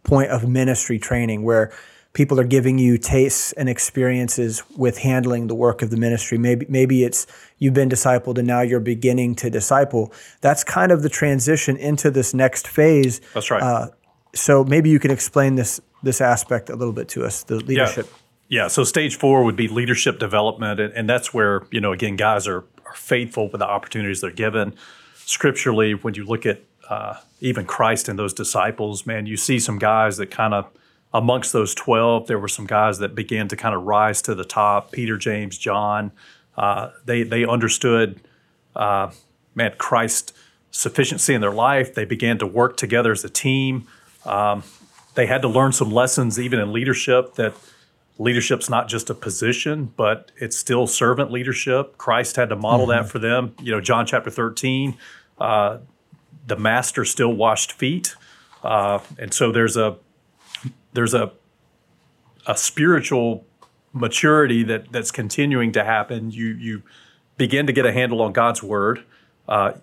point 0.04 0.32
of 0.32 0.48
ministry 0.48 0.98
training 0.98 1.44
where 1.44 1.72
people 2.14 2.40
are 2.40 2.46
giving 2.46 2.78
you 2.78 2.98
tastes 2.98 3.54
and 3.54 3.70
experiences 3.70 4.64
with 4.76 4.98
handling 4.98 5.48
the 5.48 5.56
work 5.56 5.82
of 5.82 5.90
the 5.90 5.98
ministry. 5.98 6.38
Maybe 6.38 6.66
maybe 6.70 7.04
it's 7.04 7.28
you've 7.58 7.74
been 7.74 7.90
discipled 7.90 8.38
and 8.38 8.48
now 8.48 8.62
you're 8.62 8.80
beginning 8.80 9.36
to 9.36 9.50
disciple. 9.50 10.14
That's 10.42 10.64
kind 10.64 10.92
of 10.92 11.04
the 11.04 11.10
transition 11.10 11.78
into 11.78 12.12
this 12.12 12.34
next 12.34 12.68
phase. 12.68 13.22
That's 13.34 13.50
right. 13.52 13.62
Uh, 13.62 13.88
so 14.34 14.64
maybe 14.64 14.90
you 14.90 15.00
can 15.00 15.12
explain 15.12 15.56
this 15.56 15.80
this 16.04 16.22
aspect 16.22 16.70
a 16.70 16.76
little 16.76 16.94
bit 16.94 17.08
to 17.10 17.26
us, 17.26 17.44
the 17.44 17.56
leadership. 17.56 18.08
Yeah. 18.50 18.64
yeah. 18.64 18.68
So 18.68 18.84
stage 18.84 19.18
four 19.18 19.44
would 19.44 19.56
be 19.56 19.68
leadership 19.68 20.20
development, 20.20 20.80
and, 20.80 20.94
and 20.94 21.10
that's 21.10 21.34
where 21.34 21.64
you 21.72 21.80
know 21.80 21.94
again 21.94 22.16
guys 22.16 22.48
are, 22.48 22.66
are 22.86 22.96
faithful 22.96 23.50
with 23.50 23.60
the 23.60 23.68
opportunities 23.68 24.22
they're 24.22 24.32
given. 24.32 24.76
Scripturally, 25.16 25.94
when 25.94 26.16
you 26.16 26.26
look 26.26 26.46
at 26.46 26.62
uh, 26.90 27.16
even 27.40 27.66
Christ 27.66 28.10
and 28.10 28.20
those 28.20 28.34
disciples, 28.34 29.06
man, 29.06 29.26
you 29.26 29.38
see 29.38 29.60
some 29.60 29.80
guys 29.80 30.18
that 30.18 30.30
kind 30.32 30.54
of 30.54 30.68
amongst 31.14 31.54
those 31.54 31.76
12, 31.76 32.28
there 32.28 32.40
were 32.40 32.48
some 32.48 32.66
guys 32.66 33.00
that 33.00 33.16
began 33.16 33.48
to 33.50 33.56
kind 33.56 33.76
of 33.76 33.84
rise 33.84 34.22
to 34.24 34.36
the 34.36 34.46
top 34.46 34.92
Peter, 34.92 35.18
James, 35.18 35.58
John. 35.58 36.12
Uh, 36.58 36.92
they, 37.06 37.24
they 37.24 37.46
understood, 37.46 38.22
uh, 38.76 39.12
man, 39.54 39.74
Christ's 39.78 40.34
sufficiency 40.72 41.34
in 41.34 41.42
their 41.42 41.52
life. 41.52 41.94
They 41.94 42.06
began 42.06 42.38
to 42.40 42.48
work 42.48 42.78
together 42.78 43.12
as 43.12 43.24
a 43.24 43.30
team. 43.30 43.88
Um, 44.26 44.64
they 45.16 45.26
had 45.26 45.42
to 45.42 45.48
learn 45.50 45.74
some 45.74 45.92
lessons, 45.92 46.40
even 46.40 46.60
in 46.60 46.72
leadership, 46.72 47.36
that 47.36 47.54
leadership's 48.18 48.70
not 48.70 48.88
just 48.88 49.10
a 49.10 49.14
position, 49.14 49.92
but 49.98 50.32
it's 50.38 50.56
still 50.56 50.88
servant 50.88 51.32
leadership. 51.32 51.98
Christ 51.98 52.38
had 52.38 52.50
to 52.50 52.56
model 52.56 52.88
mm-hmm. 52.88 53.04
that 53.04 53.10
for 53.10 53.20
them. 53.20 53.56
You 53.62 53.74
know, 53.74 53.82
John 53.82 54.06
chapter 54.06 54.30
13, 54.30 54.98
uh, 55.40 55.80
the 56.48 56.56
master 56.56 57.04
still 57.04 57.34
washed 57.34 57.74
feet, 57.74 58.16
uh, 58.64 59.00
and 59.18 59.34
so 59.34 59.52
there's 59.52 59.76
a 59.76 59.98
there's 60.94 61.14
a 61.14 61.32
a 62.48 62.58
spiritual 62.58 63.46
maturity 63.94 64.64
that 64.64 64.92
that's 64.92 65.12
continuing 65.12 65.72
to 65.74 65.84
happen. 65.84 66.32
You 66.32 66.48
you 66.48 66.84
begin 67.38 67.68
to 67.68 67.74
get 67.74 67.86
a 67.86 67.92
handle 67.92 68.22
on 68.22 68.34
God's 68.34 68.64
word. 68.64 69.04
Uh, 69.48 69.74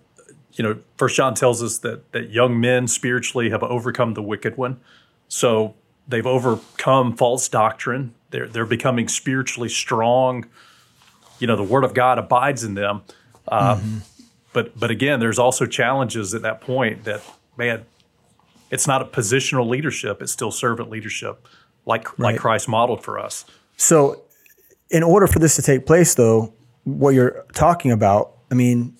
you 0.53 0.63
know, 0.63 0.79
First 0.97 1.15
John 1.15 1.33
tells 1.33 1.61
us 1.63 1.77
that 1.79 2.11
that 2.11 2.29
young 2.29 2.59
men 2.59 2.87
spiritually 2.87 3.49
have 3.49 3.63
overcome 3.63 4.13
the 4.13 4.23
wicked 4.23 4.57
one. 4.57 4.79
So 5.27 5.75
they've 6.07 6.25
overcome 6.25 7.15
false 7.15 7.47
doctrine. 7.47 8.13
They're 8.31 8.47
they're 8.47 8.65
becoming 8.65 9.07
spiritually 9.07 9.69
strong. 9.69 10.45
You 11.39 11.47
know, 11.47 11.55
the 11.55 11.63
Word 11.63 11.83
of 11.83 11.93
God 11.93 12.17
abides 12.17 12.63
in 12.63 12.73
them. 12.73 13.01
Uh, 13.47 13.75
mm-hmm 13.75 13.97
but 14.53 14.77
but 14.79 14.91
again, 14.91 15.19
there's 15.19 15.39
also 15.39 15.65
challenges 15.65 16.33
at 16.33 16.41
that 16.41 16.61
point 16.61 17.03
that 17.03 17.21
man, 17.57 17.85
it's 18.71 18.87
not 18.87 19.01
a 19.01 19.05
positional 19.05 19.67
leadership; 19.67 20.21
it's 20.21 20.31
still 20.31 20.51
servant 20.51 20.89
leadership, 20.89 21.47
like 21.85 22.09
right. 22.17 22.33
like 22.33 22.39
Christ 22.39 22.67
modeled 22.67 23.03
for 23.03 23.19
us. 23.19 23.45
So, 23.77 24.23
in 24.89 25.03
order 25.03 25.27
for 25.27 25.39
this 25.39 25.55
to 25.55 25.61
take 25.61 25.85
place, 25.85 26.15
though, 26.15 26.53
what 26.83 27.13
you're 27.13 27.45
talking 27.53 27.91
about, 27.91 28.33
I 28.51 28.55
mean, 28.55 28.95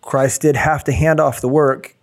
Christ 0.00 0.42
did 0.42 0.56
have 0.56 0.84
to 0.84 0.92
hand 0.92 1.20
off 1.20 1.40
the 1.40 1.48
work. 1.48 1.96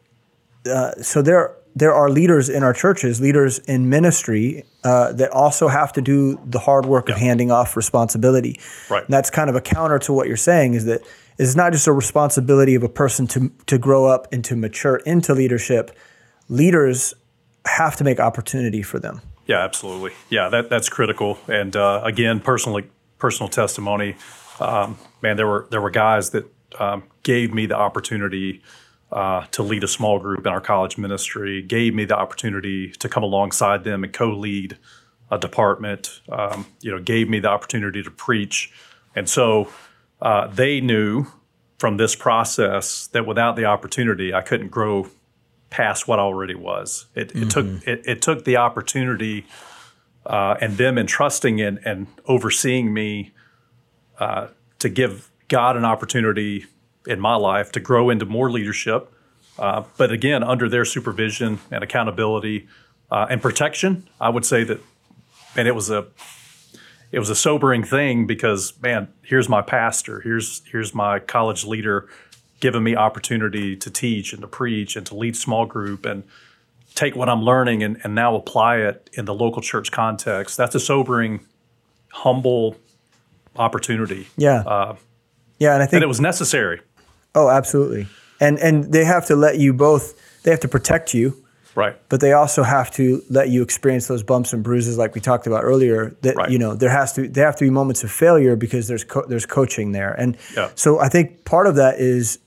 Uh, 0.65 0.91
so 1.01 1.21
there 1.21 1.55
there 1.75 1.93
are 1.93 2.09
leaders 2.09 2.49
in 2.49 2.63
our 2.63 2.73
churches, 2.73 3.21
leaders 3.21 3.59
in 3.59 3.89
ministry 3.89 4.65
uh, 4.84 5.13
that 5.13 5.30
also 5.32 5.67
have 5.67 5.93
to 5.93 6.01
do 6.01 6.39
the 6.45 6.59
hard 6.59 6.86
work 6.86 7.07
yeah. 7.07 7.15
of 7.15 7.19
handing 7.19 7.51
off 7.51 7.77
responsibility. 7.77 8.59
Right. 8.89 9.03
And 9.03 9.13
that's 9.13 9.30
kind 9.30 9.49
of 9.49 9.55
a 9.55 9.61
counter 9.61 9.99
to 9.99 10.13
what 10.13 10.27
you're 10.27 10.38
saying 10.38 10.73
is 10.73 10.86
that 10.86 11.01
it's 11.38 11.55
not 11.55 11.71
just 11.71 11.88
a 11.88 11.93
responsibility 11.93 12.75
of 12.75 12.84
a 12.84 12.89
person 12.89 13.27
to 13.27 13.51
to 13.67 13.77
grow 13.77 14.05
up 14.05 14.27
and 14.34 14.43
to 14.45 14.55
mature 14.55 14.97
into 14.97 15.34
leadership. 15.34 15.95
Leaders 16.50 17.14
have 17.66 17.95
to 17.97 18.04
make 18.04 18.20
opportunity 18.20 18.82
for 18.82 19.00
them. 19.00 19.22
Yeah, 19.45 19.64
absolutely. 19.64 20.12
Yeah, 20.30 20.50
that 20.50 20.70
that's 20.70 20.89
critical. 20.89 21.39
And 21.47 21.76
uh, 21.76 22.02
again, 22.04 22.39
personally, 22.39 22.89
personal 23.18 23.50
testimony. 23.50 24.16
Um, 24.60 24.97
man, 25.22 25.38
there 25.38 25.47
were 25.47 25.68
there 25.72 25.82
were 25.82 25.89
guys 25.89 26.32
that 26.32 26.45
um, 26.78 27.04
gave 27.24 27.54
me 27.54 27.66
the 27.66 27.76
opportunity 27.76 28.62
uh, 29.12 29.45
to 29.52 29.64
lead 29.64 29.84
a 29.84 29.88
small 29.88 30.20
group 30.20 30.45
in 30.45 30.52
our 30.52 30.62
college 30.62 30.97
ministry. 30.97 31.62
Gave 31.62 31.95
me 31.95 32.06
the 32.06 32.18
opportunity 32.18 32.91
to 32.91 33.10
come 33.10 33.24
alongside 33.24 33.84
them 33.84 34.04
and 34.04 34.14
co-lead 34.14 34.78
a 35.32 35.38
department. 35.38 36.22
Um, 36.30 36.68
you 36.82 36.91
know, 36.91 37.00
gave 37.00 37.30
me 37.30 37.39
the 37.39 37.50
opportunity 37.50 38.04
to 38.04 38.12
preach. 38.12 38.72
And 39.16 39.28
so 39.28 39.72
uh, 40.22 40.47
they 40.47 40.80
knew 40.80 41.26
from 41.78 41.97
this 41.97 42.16
process 42.16 43.08
that 43.08 43.26
without 43.26 43.56
the 43.56 43.66
opportunity, 43.66 44.34
I 44.34 44.41
couldn't 44.41 44.70
grow 44.70 45.10
past 45.70 46.07
what 46.07 46.20
already 46.20 46.55
was. 46.55 47.05
It, 47.15 47.30
mm-hmm. 47.30 47.43
it 47.43 47.49
took 47.49 47.88
it, 47.88 48.01
it, 48.05 48.22
took 48.22 48.45
the 48.45 48.57
opportunity 48.57 49.45
uh, 50.26 50.55
and 50.61 50.78
them 50.78 50.97
entrusting 50.97 51.61
and, 51.61 51.80
and 51.86 52.07
overseeing 52.26 52.93
me 52.93 53.32
uh, 54.20 54.47
to 54.80 54.89
give 54.89 55.30
God 55.47 55.78
an 55.78 55.86
opportunity 55.86 56.65
in 57.07 57.20
my 57.20 57.36
life 57.36 57.72
to 57.74 57.80
grow 57.80 58.09
into 58.09 58.26
more 58.26 58.51
leadership. 58.51 59.11
Uh, 59.57 59.84
but 59.97 60.11
again, 60.11 60.43
under 60.43 60.70
their 60.70 60.86
supervision 60.86 61.59
and 61.72 61.84
accountability 61.84 62.67
uh, 63.11 63.28
and 63.30 63.41
protection, 63.41 64.07
I 64.20 64.30
would 64.30 64.45
say 64.45 64.63
that, 64.63 64.80
and 65.55 65.67
it 65.67 65.76
was 65.76 65.89
a 65.89 66.07
it 67.11 67.17
was 67.17 67.30
a 67.30 67.36
sobering 67.36 67.84
thing 67.84 68.28
because 68.28 68.74
man, 68.82 69.11
here's 69.24 69.49
my 69.49 69.61
pastor, 69.61 70.22
here's 70.22 70.61
here's 70.72 70.93
my 70.93 71.20
college 71.20 71.65
leader 71.65 72.07
giving 72.60 72.84
me 72.84 72.95
opportunity 72.95 73.76
to 73.76 73.89
teach 73.89 74.34
and 74.34 74.41
to 74.41 74.47
preach 74.47 74.95
and 74.95 75.05
to 75.07 75.16
lead 75.16 75.36
small 75.36 75.66
group 75.66 76.05
and 76.05 76.24
take 76.95 77.16
what 77.16 77.30
I'm 77.30 77.43
learning 77.43 77.84
and, 77.84 77.99
and 78.03 78.16
now 78.16 78.36
apply 78.36 78.78
it 78.78 79.10
in 79.14 79.26
the 79.26 79.34
local 79.34 79.62
church 79.62 79.91
context. 79.91 80.57
That's 80.57 80.76
a 80.76 80.80
sobering, 80.80 81.45
humble 82.12 82.76
opportunity. 83.55 84.28
Yeah. 84.38 84.64
Uh, 84.66 84.95
yeah, 85.60 85.74
and 85.74 85.84
I 85.84 85.86
think 85.86 85.95
and 85.95 86.03
it 86.03 86.07
was 86.07 86.22
necessary. 86.22 86.82
Oh, 87.36 87.49
absolutely. 87.49 88.07
And 88.39 88.57
and 88.60 88.91
they 88.93 89.03
have 89.03 89.26
to 89.28 89.36
let 89.36 89.60
you 89.60 89.74
both. 89.74 90.43
They 90.43 90.51
have 90.51 90.62
to 90.62 90.70
protect 90.70 91.14
you 91.14 91.43
Right. 91.80 91.95
But 92.10 92.20
they 92.20 92.34
also 92.34 92.64
have 92.64 92.91
to 92.91 93.24
let 93.30 93.49
you 93.49 93.62
experience 93.62 94.07
those 94.07 94.22
bumps 94.22 94.53
and 94.53 94.62
bruises, 94.62 94.97
like 94.97 95.16
we 95.16 95.22
talked 95.22 95.47
about 95.47 95.64
earlier. 95.64 96.16
That 96.22 96.36
right. 96.36 96.49
you 96.49 96.60
know 96.60 96.76
there 96.76 96.89
has 96.89 97.14
to 97.14 97.28
there 97.28 97.45
have 97.45 97.55
to 97.57 97.64
be 97.64 97.70
moments 97.70 98.03
of 98.03 98.12
failure 98.12 98.55
because 98.55 98.88
there's 98.89 99.05
co- 99.05 99.26
there's 99.26 99.45
coaching 99.45 99.93
there, 99.93 100.12
and 100.14 100.38
yeah. 100.55 100.72
so 100.76 100.99
I 100.99 101.10
think 101.10 101.45
part 101.45 101.68
of 101.68 101.76
that 101.76 101.99
is 101.99 102.39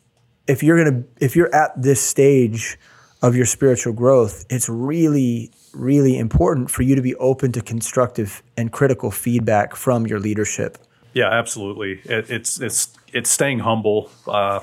if 0.46 0.62
you're 0.62 0.82
gonna 0.84 1.04
if 1.20 1.36
you're 1.36 1.54
at 1.54 1.80
this 1.80 2.00
stage 2.00 2.78
of 3.22 3.36
your 3.36 3.46
spiritual 3.46 3.92
growth, 3.92 4.44
it's 4.50 4.68
really 4.68 5.50
really 5.72 6.18
important 6.18 6.70
for 6.70 6.82
you 6.82 6.94
to 6.94 7.02
be 7.02 7.14
open 7.16 7.52
to 7.52 7.62
constructive 7.62 8.42
and 8.56 8.72
critical 8.72 9.10
feedback 9.10 9.74
from 9.74 10.06
your 10.06 10.20
leadership. 10.20 10.78
Yeah, 11.14 11.28
absolutely. 11.28 12.00
It, 12.04 12.30
it's 12.30 12.60
it's 12.60 12.96
it's 13.12 13.30
staying 13.30 13.60
humble. 13.60 14.10
Uh, 14.26 14.60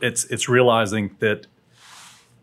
it's 0.00 0.24
it's 0.26 0.48
realizing 0.48 1.16
that 1.18 1.46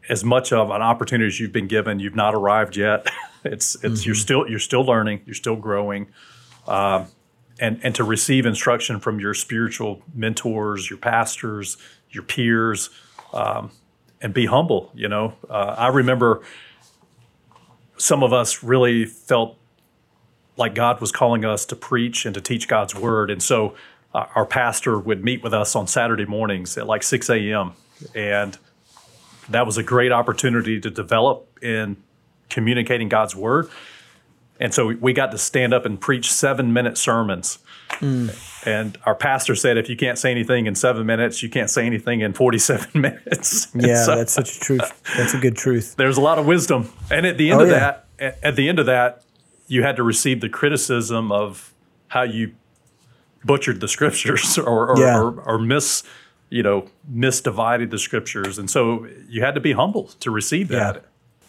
as 0.10 0.24
much 0.24 0.52
of 0.52 0.70
an 0.70 0.82
opportunity 0.82 1.28
as 1.28 1.40
you've 1.40 1.54
been 1.54 1.68
given, 1.68 2.00
you've 2.00 2.16
not 2.16 2.36
arrived 2.36 2.76
yet. 2.76 3.08
it's 3.44 3.76
it's 3.76 3.84
mm-hmm. 3.84 4.08
you're 4.08 4.16
still 4.16 4.50
you're 4.50 4.60
still 4.60 4.84
learning, 4.84 5.22
you're 5.26 5.36
still 5.36 5.56
growing, 5.56 6.08
um, 6.68 7.08
and 7.60 7.80
and 7.84 7.96
to 7.96 8.04
receive 8.04 8.46
instruction 8.46 9.00
from 9.00 9.20
your 9.20 9.34
spiritual 9.34 10.02
mentors, 10.14 10.90
your 10.90 11.00
pastors, 11.00 11.78
your 12.16 12.24
peers, 12.24 12.90
um, 13.34 13.70
and 14.22 14.34
be 14.34 14.48
humble. 14.48 14.92
You 14.96 15.08
know, 15.08 15.36
uh, 15.50 15.76
I 15.78 15.90
remember 15.90 16.42
some 17.98 18.24
of 18.24 18.34
us 18.34 18.64
really 18.64 19.06
felt 19.06 19.58
like 20.58 20.74
God 20.74 21.02
was 21.02 21.12
calling 21.12 21.46
us 21.46 21.66
to 21.68 21.76
preach 21.76 22.26
and 22.26 22.34
to 22.34 22.42
teach 22.42 22.68
God's 22.68 22.96
word, 22.96 23.30
and 23.30 23.44
so 23.44 23.76
uh, 24.14 24.26
our 24.34 24.46
pastor 24.46 24.98
would 24.98 25.24
meet 25.24 25.44
with 25.44 25.54
us 25.54 25.76
on 25.76 25.86
Saturday 25.88 26.26
mornings 26.26 26.78
at 26.78 26.88
like 26.88 27.04
6 27.04 27.30
a.m. 27.30 27.74
and 28.16 28.58
that 29.50 29.66
was 29.66 29.78
a 29.78 29.84
great 29.84 30.12
opportunity 30.12 30.80
to 30.80 30.90
develop 30.90 31.48
in 31.62 31.98
communicating 32.50 33.10
God's 33.10 33.36
word. 33.36 33.70
And 34.60 34.74
so 34.74 34.94
we 34.94 35.14
got 35.14 35.32
to 35.32 35.38
stand 35.38 35.74
up 35.74 35.86
and 35.86 36.00
preach 36.00 36.32
seven 36.32 36.72
minute 36.72 36.98
sermons. 36.98 37.60
Mm. 37.90 38.68
And 38.68 38.98
our 39.06 39.16
pastor 39.16 39.56
said, 39.56 39.78
if 39.78 39.90
you 39.90 39.96
can't 39.96 40.18
say 40.18 40.32
anything 40.32 40.66
in 40.66 40.76
seven 40.76 41.06
minutes, 41.06 41.44
you 41.44 41.50
can't 41.50 41.70
say 41.70 41.86
anything 41.86 42.22
in 42.22 42.34
47 42.34 42.90
minutes. 43.02 43.68
Yeah, 43.76 44.04
so, 44.04 44.16
that's 44.16 44.34
such 44.34 44.58
a 44.58 44.60
truth. 44.60 45.14
That's 45.16 45.34
a 45.34 45.38
good 45.38 45.56
truth. 45.56 45.96
There's 45.96 46.18
a 46.18 46.22
lot 46.22 46.40
of 46.40 46.46
wisdom. 46.46 46.92
And 47.12 47.26
at 47.26 47.38
the 47.38 47.52
end 47.52 47.62
oh, 47.62 47.64
of 47.66 47.70
yeah. 47.70 47.98
that, 48.20 48.40
at 48.44 48.56
the 48.56 48.68
end 48.68 48.80
of 48.80 48.88
that, 48.88 49.24
you 49.68 49.84
had 49.84 49.96
to 49.98 50.04
receive 50.04 50.42
the 50.42 50.50
criticism 50.50 51.32
of 51.32 51.74
how 52.08 52.24
you 52.24 52.54
butchered 53.44 53.82
the 53.82 53.88
scriptures 53.88 54.58
or, 54.58 54.92
or, 54.92 55.00
yeah. 55.00 55.20
or, 55.20 55.42
or 55.42 55.60
miss, 55.60 56.04
you 56.50 56.64
know, 56.64 56.88
misdivided 57.12 57.92
the 57.92 58.00
scriptures. 58.00 58.58
And 58.58 58.70
so 58.70 59.08
you 59.30 59.42
had 59.42 59.56
to 59.56 59.62
be 59.62 59.74
humble 59.74 60.08
to 60.22 60.32
receive 60.32 60.70
that. 60.70 60.96
Yeah. 60.96 61.02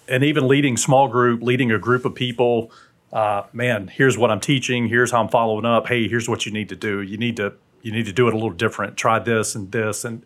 And 0.09 0.23
even 0.23 0.47
leading 0.47 0.77
small 0.77 1.09
group, 1.09 1.43
leading 1.43 1.73
a 1.73 1.79
group 1.79 2.05
of 2.05 2.15
people– 2.15 2.71
uh, 3.17 3.47
man, 3.55 3.89
here's 3.89 4.19
what 4.19 4.31
I'm 4.31 4.41
teaching. 4.41 4.89
Here's 4.89 5.11
how 5.11 5.23
I'm 5.23 5.29
following 5.29 5.65
up. 5.65 5.87
Hey, 5.87 6.07
here's 6.07 6.29
what 6.29 6.45
you 6.45 6.53
need 6.53 6.69
to 6.69 6.77
do. 6.77 7.01
You 7.01 7.17
need 7.17 7.39
to 7.39 7.55
you 7.81 7.91
need 7.91 8.05
to 8.05 8.13
do 8.13 8.29
it 8.29 8.35
a 8.35 8.37
little 8.37 8.51
different. 8.51 8.99
Try 8.99 9.19
this 9.19 9.55
and 9.55 9.73
this, 9.73 10.05
and 10.05 10.23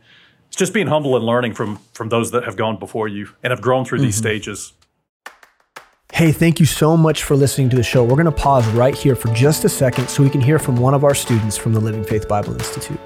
it's 0.49 0.57
just 0.57 0.75
being 0.75 0.89
humble 0.89 1.15
and 1.15 1.25
learning 1.25 1.55
from 1.55 1.77
from 1.93 2.09
those 2.09 2.33
that 2.33 2.43
have 2.43 2.57
gone 2.57 2.81
before 2.81 3.07
you 3.07 3.29
and 3.45 3.53
have 3.53 3.61
grown 3.61 3.85
through 3.85 3.99
mm-hmm. 3.99 4.07
these 4.07 4.17
stages. 4.17 4.73
Hey, 6.13 6.33
thank 6.33 6.59
you 6.59 6.67
so 6.67 6.97
much 6.97 7.23
for 7.23 7.37
listening 7.37 7.71
to 7.71 7.77
the 7.77 7.85
show. 7.85 8.03
We're 8.03 8.17
going 8.17 8.25
to 8.25 8.33
pause 8.33 8.67
right 8.71 8.97
here 8.97 9.15
for 9.15 9.33
just 9.33 9.65
a 9.65 9.69
second 9.69 10.09
so 10.11 10.25
we 10.25 10.29
can 10.29 10.41
hear 10.41 10.59
from 10.59 10.75
one 10.75 10.93
of 10.93 11.05
our 11.05 11.15
students 11.15 11.57
from 11.57 11.73
the 11.73 11.79
Living 11.79 12.03
Faith 12.03 12.27
Bible 12.27 12.55
Institute. 12.55 12.99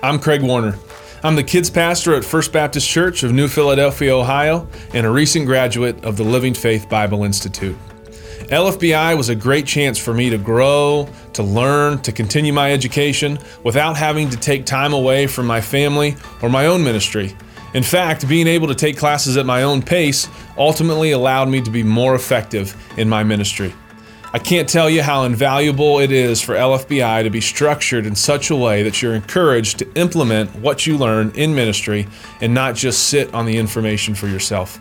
I'm 0.00 0.20
Craig 0.20 0.42
Warner. 0.42 0.78
I'm 1.24 1.34
the 1.34 1.42
kids 1.42 1.70
pastor 1.70 2.14
at 2.14 2.24
First 2.24 2.52
Baptist 2.52 2.88
Church 2.88 3.24
of 3.24 3.32
New 3.32 3.48
Philadelphia, 3.48 4.14
Ohio, 4.14 4.68
and 4.92 5.04
a 5.04 5.10
recent 5.10 5.46
graduate 5.46 6.04
of 6.04 6.16
the 6.16 6.22
Living 6.22 6.54
Faith 6.54 6.88
Bible 6.88 7.24
Institute. 7.24 7.76
LFBI 8.48 9.16
was 9.16 9.30
a 9.30 9.34
great 9.34 9.66
chance 9.66 9.98
for 9.98 10.12
me 10.12 10.30
to 10.30 10.38
grow, 10.38 11.08
to 11.32 11.42
learn, 11.42 12.00
to 12.02 12.12
continue 12.12 12.52
my 12.52 12.72
education 12.72 13.38
without 13.62 13.96
having 13.96 14.28
to 14.30 14.36
take 14.36 14.66
time 14.66 14.92
away 14.92 15.26
from 15.26 15.46
my 15.46 15.60
family 15.60 16.16
or 16.42 16.48
my 16.48 16.66
own 16.66 16.84
ministry. 16.84 17.34
In 17.74 17.82
fact, 17.82 18.28
being 18.28 18.46
able 18.46 18.68
to 18.68 18.74
take 18.74 18.96
classes 18.96 19.36
at 19.36 19.46
my 19.46 19.62
own 19.62 19.82
pace 19.82 20.28
ultimately 20.56 21.12
allowed 21.12 21.48
me 21.48 21.60
to 21.62 21.70
be 21.70 21.82
more 21.82 22.14
effective 22.14 22.76
in 22.98 23.08
my 23.08 23.24
ministry. 23.24 23.74
I 24.32 24.38
can't 24.38 24.68
tell 24.68 24.90
you 24.90 25.02
how 25.02 25.24
invaluable 25.24 26.00
it 26.00 26.12
is 26.12 26.40
for 26.42 26.54
LFBI 26.54 27.22
to 27.22 27.30
be 27.30 27.40
structured 27.40 28.04
in 28.04 28.14
such 28.14 28.50
a 28.50 28.56
way 28.56 28.82
that 28.82 29.00
you're 29.00 29.14
encouraged 29.14 29.78
to 29.78 29.92
implement 29.94 30.54
what 30.56 30.86
you 30.86 30.98
learn 30.98 31.30
in 31.36 31.54
ministry 31.54 32.08
and 32.40 32.52
not 32.52 32.74
just 32.74 33.08
sit 33.08 33.32
on 33.32 33.46
the 33.46 33.56
information 33.56 34.14
for 34.14 34.26
yourself. 34.26 34.80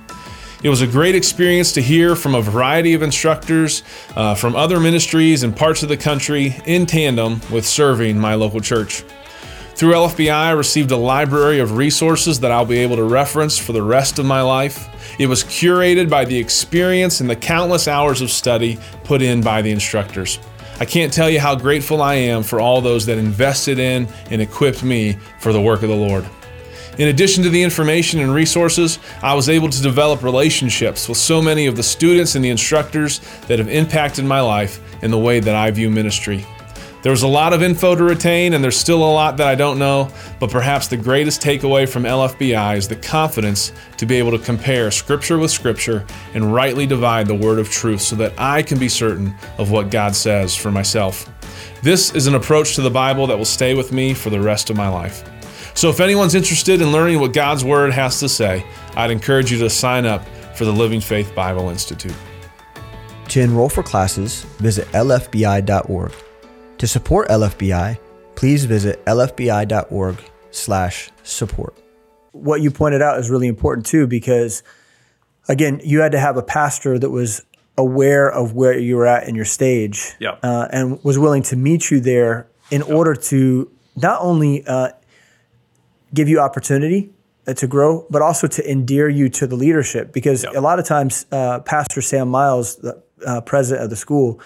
It 0.64 0.70
was 0.70 0.82
a 0.82 0.88
great 0.88 1.14
experience 1.14 1.74
to 1.74 1.82
hear 1.82 2.16
from 2.16 2.36
a 2.36 2.42
variety 2.42 2.94
of 2.94 3.02
instructors 3.02 3.84
uh, 4.16 4.34
from 4.34 4.56
other 4.56 4.80
ministries 4.80 5.44
and 5.44 5.54
parts 5.54 5.84
of 5.84 5.90
the 5.90 5.98
country 5.98 6.56
in 6.66 6.86
tandem 6.86 7.42
with 7.52 7.66
serving 7.66 8.18
my 8.18 8.36
local 8.36 8.62
church. 8.62 9.04
Through 9.76 9.92
LFBI, 9.92 10.32
I 10.32 10.52
received 10.52 10.92
a 10.92 10.96
library 10.98 11.60
of 11.60 11.76
resources 11.76 12.40
that 12.40 12.52
I'll 12.52 12.66
be 12.66 12.78
able 12.78 12.96
to 12.96 13.04
reference 13.04 13.58
for 13.58 13.74
the 13.74 13.84
rest 13.84 14.20
of 14.20 14.26
my 14.26 14.42
life. 14.42 14.88
It 15.20 15.28
was 15.28 15.44
curated 15.44 16.10
by 16.10 16.24
the 16.24 16.38
experience 16.38 17.20
and 17.20 17.30
the 17.30 17.36
countless 17.36 17.90
hours 17.90 18.22
of 18.22 18.32
study 18.32 18.80
put 19.04 19.22
in 19.22 19.42
by 19.42 19.62
the 19.62 19.72
instructors. 19.72 20.40
I 20.80 20.86
can't 20.86 21.12
tell 21.12 21.30
you 21.30 21.42
how 21.42 21.56
grateful 21.56 22.02
I 22.02 22.14
am 22.14 22.42
for 22.42 22.62
all 22.62 22.80
those 22.80 23.06
that 23.08 23.18
invested 23.18 23.80
in 23.80 24.08
and 24.32 24.42
equipped 24.42 24.82
me 24.82 25.18
for 25.40 25.52
the 25.52 25.62
work 25.62 25.84
of 25.84 25.90
the 25.90 25.96
Lord. 25.96 26.26
In 27.00 27.08
addition 27.08 27.44
to 27.44 27.50
the 27.50 27.64
information 27.64 28.20
and 28.20 28.34
resources, 28.34 29.00
I 29.24 29.34
was 29.34 29.50
able 29.50 29.70
to 29.70 29.82
develop 29.82 30.22
relationships 30.22 31.10
with 31.10 31.18
so 31.18 31.42
many 31.42 31.66
of 31.66 31.76
the 31.76 31.82
students 31.82 32.36
and 32.36 32.46
the 32.46 32.50
instructors 32.50 33.20
that 33.48 33.58
have 33.58 33.70
impacted 33.70 34.26
my 34.26 34.42
life 34.42 34.80
in 35.04 35.10
the 35.10 35.18
way 35.18 35.40
that 35.40 35.56
I 35.56 35.72
view 35.72 35.90
ministry. 35.90 36.46
There 37.02 37.12
was 37.12 37.24
a 37.24 37.28
lot 37.28 37.52
of 37.52 37.62
info 37.62 37.96
to 37.96 38.04
retain, 38.04 38.54
and 38.54 38.64
there's 38.64 38.78
still 38.78 39.04
a 39.04 39.12
lot 39.12 39.36
that 39.38 39.48
I 39.48 39.56
don't 39.56 39.78
know, 39.78 40.10
but 40.40 40.52
perhaps 40.52 40.88
the 40.88 40.96
greatest 40.96 41.42
takeaway 41.42 41.90
from 41.90 42.04
LFBI 42.04 42.78
is 42.78 42.88
the 42.88 42.96
confidence 42.96 43.74
to 43.98 44.06
be 44.06 44.16
able 44.16 44.32
to 44.32 44.40
compare 44.40 44.90
Scripture 44.90 45.38
with 45.38 45.52
Scripture 45.52 46.06
and 46.34 46.54
rightly 46.54 46.86
divide 46.86 47.28
the 47.28 47.36
word 47.36 47.60
of 47.60 47.70
truth 47.70 48.02
so 48.02 48.16
that 48.18 48.34
I 48.38 48.62
can 48.62 48.80
be 48.80 48.88
certain 48.88 49.36
of 49.58 49.70
what 49.70 49.90
God 49.90 50.16
says 50.16 50.56
for 50.56 50.72
myself. 50.72 51.30
This 51.82 52.16
is 52.16 52.28
an 52.28 52.36
approach 52.36 52.76
to 52.76 52.82
the 52.82 52.90
Bible 52.90 53.28
that 53.28 53.38
will 53.38 53.44
stay 53.44 53.74
with 53.74 53.92
me 53.92 54.14
for 54.14 54.30
the 54.30 54.40
rest 54.40 54.70
of 54.70 54.78
my 54.78 54.88
life. 54.88 55.28
So 55.76 55.90
if 55.90 56.00
anyone's 56.00 56.36
interested 56.36 56.82
in 56.82 56.92
learning 56.92 57.20
what 57.20 57.34
God's 57.34 57.66
Word 57.66 57.94
has 57.94 58.20
to 58.20 58.30
say, 58.30 58.64
I'd 58.96 59.10
encourage 59.12 59.52
you 59.52 59.58
to 59.60 59.70
sign 59.70 60.06
up 60.06 60.26
for 60.56 60.66
the 60.66 60.72
Living 60.72 61.02
Faith 61.02 61.34
Bible 61.34 61.70
Institute. 61.70 62.16
To 63.30 63.42
enroll 63.42 63.70
for 63.70 63.82
classes, 63.82 64.44
visit 64.60 64.88
lfbi.org. 64.90 66.12
To 66.78 66.88
support 66.88 67.30
LFBI, 67.30 67.98
please 68.36 68.66
visit 68.66 69.04
lfbi.org/support. 69.06 71.78
What 72.32 72.62
you 72.62 72.72
pointed 72.72 73.02
out 73.02 73.20
is 73.20 73.30
really 73.30 73.48
important 73.48 73.86
too 73.86 74.08
because 74.08 74.64
again, 75.48 75.82
you 75.84 76.02
had 76.02 76.12
to 76.12 76.20
have 76.20 76.38
a 76.38 76.44
pastor 76.44 77.00
that 77.00 77.10
was 77.10 77.42
aware 77.78 78.32
of 78.32 78.54
where 78.54 78.78
you 78.78 78.96
were 78.96 79.08
at 79.08 79.28
in 79.28 79.36
your 79.36 79.46
stage 79.46 80.14
yeah. 80.20 80.38
uh, 80.44 80.68
and 80.72 81.04
was 81.04 81.18
willing 81.18 81.42
to 81.42 81.56
meet 81.56 81.90
you 81.90 82.00
there 82.00 82.48
in 82.70 82.84
order 82.84 83.16
to 83.16 83.72
not 83.96 84.22
only 84.22 84.64
uh, 84.66 84.90
give 86.14 86.30
you 86.30 86.40
opportunity 86.40 87.12
uh, 87.48 87.54
to 87.54 87.68
grow, 87.68 88.06
but 88.10 88.22
also 88.22 88.48
to 88.48 88.70
endear 88.70 89.10
you 89.10 89.30
to 89.30 89.48
the 89.48 89.56
leadership. 89.56 90.14
Because 90.14 90.44
yep. 90.44 90.56
a 90.56 90.62
lot 90.62 90.80
of 90.80 90.86
times, 90.86 91.26
uh, 91.32 91.60
Pastor 91.62 92.02
Sam 92.02 92.30
Miles, 92.30 92.78
the 92.78 93.02
uh, 93.26 93.42
president 93.42 93.84
of 93.84 93.90
the 93.90 93.96
school, 93.96 94.40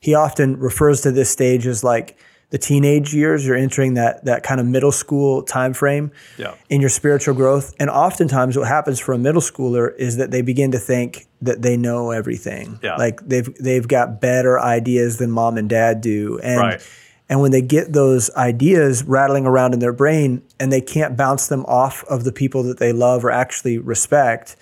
he 0.00 0.14
often 0.14 0.58
refers 0.58 1.00
to 1.02 1.10
this 1.10 1.30
stage 1.30 1.66
as 1.66 1.82
like 1.82 2.18
the 2.50 2.58
teenage 2.58 3.14
years. 3.14 3.46
You're 3.46 3.56
entering 3.56 3.94
that 3.94 4.24
that 4.26 4.42
kind 4.42 4.60
of 4.60 4.66
middle 4.66 4.92
school 4.92 5.42
time 5.42 5.72
frame 5.72 6.12
yeah. 6.36 6.54
in 6.68 6.80
your 6.80 6.90
spiritual 6.90 7.34
growth. 7.34 7.74
And 7.80 7.90
oftentimes, 7.90 8.56
what 8.56 8.68
happens 8.68 9.00
for 9.00 9.12
a 9.14 9.18
middle 9.18 9.40
schooler 9.40 9.96
is 9.96 10.18
that 10.18 10.30
they 10.30 10.42
begin 10.42 10.72
to 10.72 10.78
think 10.78 11.26
that 11.42 11.62
they 11.62 11.76
know 11.76 12.10
everything. 12.10 12.78
Yeah. 12.82 12.96
Like 12.96 13.26
they've 13.26 13.52
they've 13.56 13.88
got 13.88 14.20
better 14.20 14.60
ideas 14.60 15.18
than 15.18 15.30
mom 15.30 15.56
and 15.56 15.68
dad 15.68 16.00
do, 16.00 16.38
and 16.42 16.60
right 16.60 16.82
and 17.28 17.40
when 17.40 17.52
they 17.52 17.62
get 17.62 17.92
those 17.92 18.30
ideas 18.36 19.02
rattling 19.04 19.46
around 19.46 19.72
in 19.72 19.80
their 19.80 19.92
brain 19.92 20.42
and 20.60 20.72
they 20.72 20.80
can't 20.80 21.16
bounce 21.16 21.48
them 21.48 21.64
off 21.66 22.04
of 22.04 22.24
the 22.24 22.32
people 22.32 22.62
that 22.64 22.78
they 22.78 22.92
love 22.92 23.24
or 23.24 23.30
actually 23.30 23.78
respect, 23.78 24.56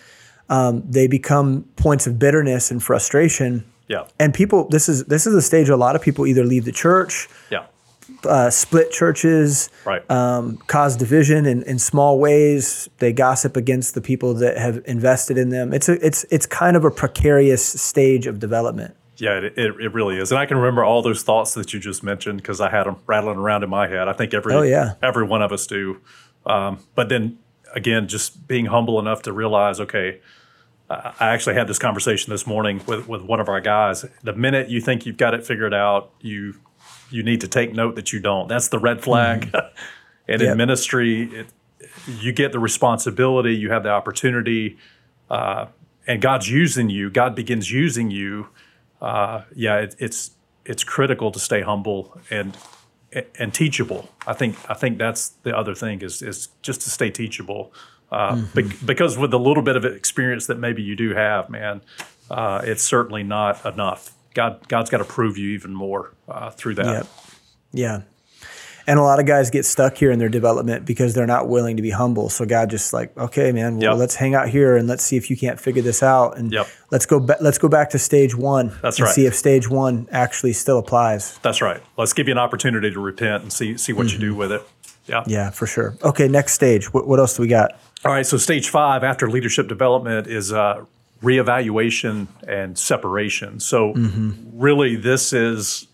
um, 0.49 0.83
they 0.89 1.09
become 1.09 1.65
points 1.77 2.07
of 2.07 2.19
bitterness 2.19 2.71
and 2.71 2.83
frustration. 2.83 3.65
Yeah. 3.89 4.07
And 4.19 4.33
people, 4.33 4.69
this 4.69 4.89
is 4.89 5.05
this 5.07 5.27
is 5.27 5.35
a 5.35 5.43
stage 5.43 5.69
a 5.69 5.77
lot 5.77 5.97
of 5.97 6.03
people 6.03 6.27
either 6.27 6.45
leave 6.45 6.65
the 6.65 6.73
church, 6.73 7.29
yeah, 7.51 7.67
uh, 8.25 8.49
split 8.49 8.93
churches, 8.93 9.69
right, 9.85 10.09
um, 10.11 10.57
cause 10.69 10.97
division 10.97 11.47
in, 11.47 11.63
in 11.65 11.79
small 11.79 12.19
ways. 12.19 12.89
They 12.99 13.13
gossip 13.13 13.57
against 13.57 13.95
the 13.95 14.01
people 14.01 14.35
that 14.35 14.57
have 14.57 14.83
invested 14.87 15.37
in 15.37 15.49
them. 15.49 15.75
It's 15.75 15.89
a, 15.89 16.05
it's 16.05 16.25
it's 16.31 16.47
kind 16.47 16.77
of 16.77 16.85
a 16.85 16.91
precarious 16.91 17.65
stage 17.65 18.27
of 18.27 18.39
development. 18.39 18.97
Yeah, 19.23 19.39
it, 19.39 19.57
it, 19.57 19.81
it, 19.81 19.95
really 19.95 20.19
is. 20.19 20.33
And 20.33 20.41
I 20.41 20.47
can 20.47 20.57
remember 20.57 20.83
all 20.83 21.01
those 21.01 21.23
thoughts 21.23 21.55
that 21.55 21.73
you 21.73 21.79
just 21.79 22.03
mentioned 22.03 22.39
because 22.39 22.61
I 22.61 22.69
had 22.69 22.87
them 22.89 22.97
rattling 23.07 23.37
around 23.39 23.63
in 23.63 23.71
my 23.71 23.87
head. 23.87 24.09
I 24.09 24.15
think 24.15 24.35
every, 24.35 24.53
oh, 24.53 24.63
yeah. 24.63 24.95
every 25.01 25.25
one 25.25 25.43
of 25.43 25.53
us 25.53 25.65
do. 25.69 26.01
Um, 26.45 26.81
but 26.97 27.09
then 27.09 27.39
again, 27.73 28.09
just 28.09 28.49
being 28.49 28.67
humble 28.67 28.99
enough 28.99 29.23
to 29.23 29.33
realize, 29.33 29.79
okay, 29.79 30.21
I 30.91 31.15
actually 31.21 31.55
had 31.55 31.69
this 31.69 31.79
conversation 31.79 32.33
this 32.33 32.49
morning 32.49 32.81
with, 32.85 33.07
with 33.07 33.23
one 33.23 33.39
of 33.39 33.49
our 33.49 33.61
guys. 33.61 34.05
The 34.25 34.33
minute 34.33 34.71
you 34.71 34.81
think 34.81 35.07
you've 35.07 35.19
got 35.19 35.35
it 35.35 35.47
figured 35.47 35.73
out, 35.73 36.11
you 36.21 36.57
you 37.13 37.23
need 37.23 37.43
to 37.43 37.49
take 37.49 37.73
note 37.73 37.95
that 37.95 38.13
you 38.13 38.19
don't. 38.19 38.49
That's 38.49 38.69
the 38.69 38.81
red 38.81 39.05
flag. 39.05 39.53
Mm-hmm. 39.53 39.77
and 40.33 40.43
yep. 40.43 40.51
in 40.51 40.59
ministry, 40.59 41.31
it, 41.33 41.47
you 42.09 42.33
get 42.33 42.51
the 42.51 42.59
responsibility, 42.59 43.55
you 43.55 43.71
have 43.71 43.85
the 43.85 43.91
opportunity, 43.91 44.79
uh, 45.31 45.67
and 46.09 46.21
God's 46.21 46.51
using 46.51 46.91
you. 46.91 47.09
God 47.09 47.37
begins 47.37 47.71
using 47.71 48.11
you 48.11 48.49
uh, 49.03 49.43
yeah, 49.55 49.79
it, 49.79 49.97
it's 49.99 50.31
it's 50.65 50.85
critical 50.85 51.33
to 51.33 51.41
stay 51.41 51.61
humble 51.61 52.19
and 52.31 52.57
and 53.39 53.53
teachable. 53.53 54.09
I 54.27 54.33
think 54.33 54.57
I 54.71 54.75
think 54.75 54.97
that's 54.97 55.31
the 55.43 55.57
other 55.57 55.75
thing 55.75 56.01
is 56.03 56.23
is 56.23 56.49
just 56.63 56.83
to 56.83 56.91
stay 56.91 57.11
teachable. 57.11 57.73
Uh, 58.11 58.37
mm-hmm. 58.37 58.69
be- 58.69 58.77
because 58.87 59.19
with 59.19 59.31
the 59.31 59.39
little 59.39 59.63
bit 59.63 59.75
of 59.75 59.85
experience 59.85 60.47
that 60.47 60.59
maybe 60.59 60.83
you 60.83 60.95
do 60.95 61.15
have, 61.15 61.49
man, 61.51 61.81
uh, 62.31 62.61
it's 62.63 62.83
certainly 62.83 63.23
not 63.23 63.65
enough. 63.67 64.13
God 64.35 64.67
God's 64.69 64.89
got 64.89 64.99
to 64.99 65.05
prove 65.05 65.37
you 65.37 65.51
even 65.51 65.75
more 65.75 66.15
uh, 66.29 66.51
through 66.51 66.77
that. 66.77 66.87
Yep. 66.87 67.07
Yeah, 67.75 68.03
and 68.87 68.99
a 68.99 69.03
lot 69.03 69.21
of 69.21 69.27
guys 69.27 69.51
get 69.51 69.65
stuck 69.65 69.97
here 69.97 70.11
in 70.11 70.19
their 70.19 70.29
development 70.29 70.85
because 70.85 71.15
they're 71.15 71.27
not 71.27 71.49
willing 71.49 71.77
to 71.77 71.83
be 71.83 71.91
humble. 71.91 72.29
So 72.29 72.45
God 72.45 72.71
just 72.71 72.93
like, 72.93 73.17
okay, 73.17 73.53
man, 73.53 73.79
well, 73.79 73.93
yep. 73.93 73.99
let's 73.99 74.15
hang 74.15 74.35
out 74.35 74.49
here 74.49 74.77
and 74.77 74.89
let's 74.89 75.03
see 75.03 75.17
if 75.17 75.31
you 75.31 75.37
can't 75.37 75.61
figure 75.61 75.83
this 75.83 76.03
out, 76.03 76.37
and 76.39 76.53
yep. 76.53 76.69
let's 76.91 77.07
go. 77.07 77.21
Ba- 77.21 77.39
let's 77.41 77.59
go 77.59 77.69
back 77.69 77.91
to 77.91 77.99
stage 77.99 78.35
one. 78.35 78.73
That's 78.83 78.99
and 78.99 79.07
right. 79.07 79.15
See 79.15 79.27
if 79.27 79.35
stage 79.35 79.69
one 79.69 80.09
actually 80.11 80.53
still 80.53 80.79
applies. 80.79 81.39
That's 81.39 81.63
right. 81.63 81.83
Let's 81.97 82.13
give 82.13 82.29
you 82.29 82.33
an 82.33 82.39
opportunity 82.39 82.91
to 82.91 83.01
repent 83.01 83.43
and 83.43 83.53
see 83.53 83.77
see 83.77 83.93
what 83.93 84.07
mm-hmm. 84.07 84.15
you 84.15 84.21
do 84.21 84.31
mm-hmm. 84.31 84.39
with 84.39 84.53
it. 84.53 84.63
Yeah. 85.07 85.25
Yeah, 85.27 85.51
for 85.51 85.67
sure. 85.67 85.97
Okay, 86.03 86.29
next 86.29 86.53
stage. 86.53 86.93
What, 86.93 87.09
what 87.09 87.19
else 87.19 87.37
do 87.37 87.43
we 87.43 87.49
got? 87.49 87.73
All 88.05 88.13
right. 88.13 88.27
So 88.27 88.37
stage 88.37 88.69
five 88.69 89.03
after 89.03 89.29
leadership 89.29 89.69
development 89.69 90.29
is 90.29 90.53
uh, 90.53 90.85
reevaluation 91.23 92.29
and 92.47 92.79
separation. 92.79 93.61
So 93.61 93.95
mm-hmm. 93.95 94.33
really, 94.53 94.97
this 94.97 95.33
is 95.33 95.89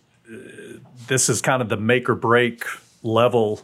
this 1.08 1.28
is 1.28 1.42
kind 1.42 1.60
of 1.60 1.68
the 1.68 1.76
make 1.76 2.08
or 2.08 2.14
break 2.14 2.64
level 3.02 3.60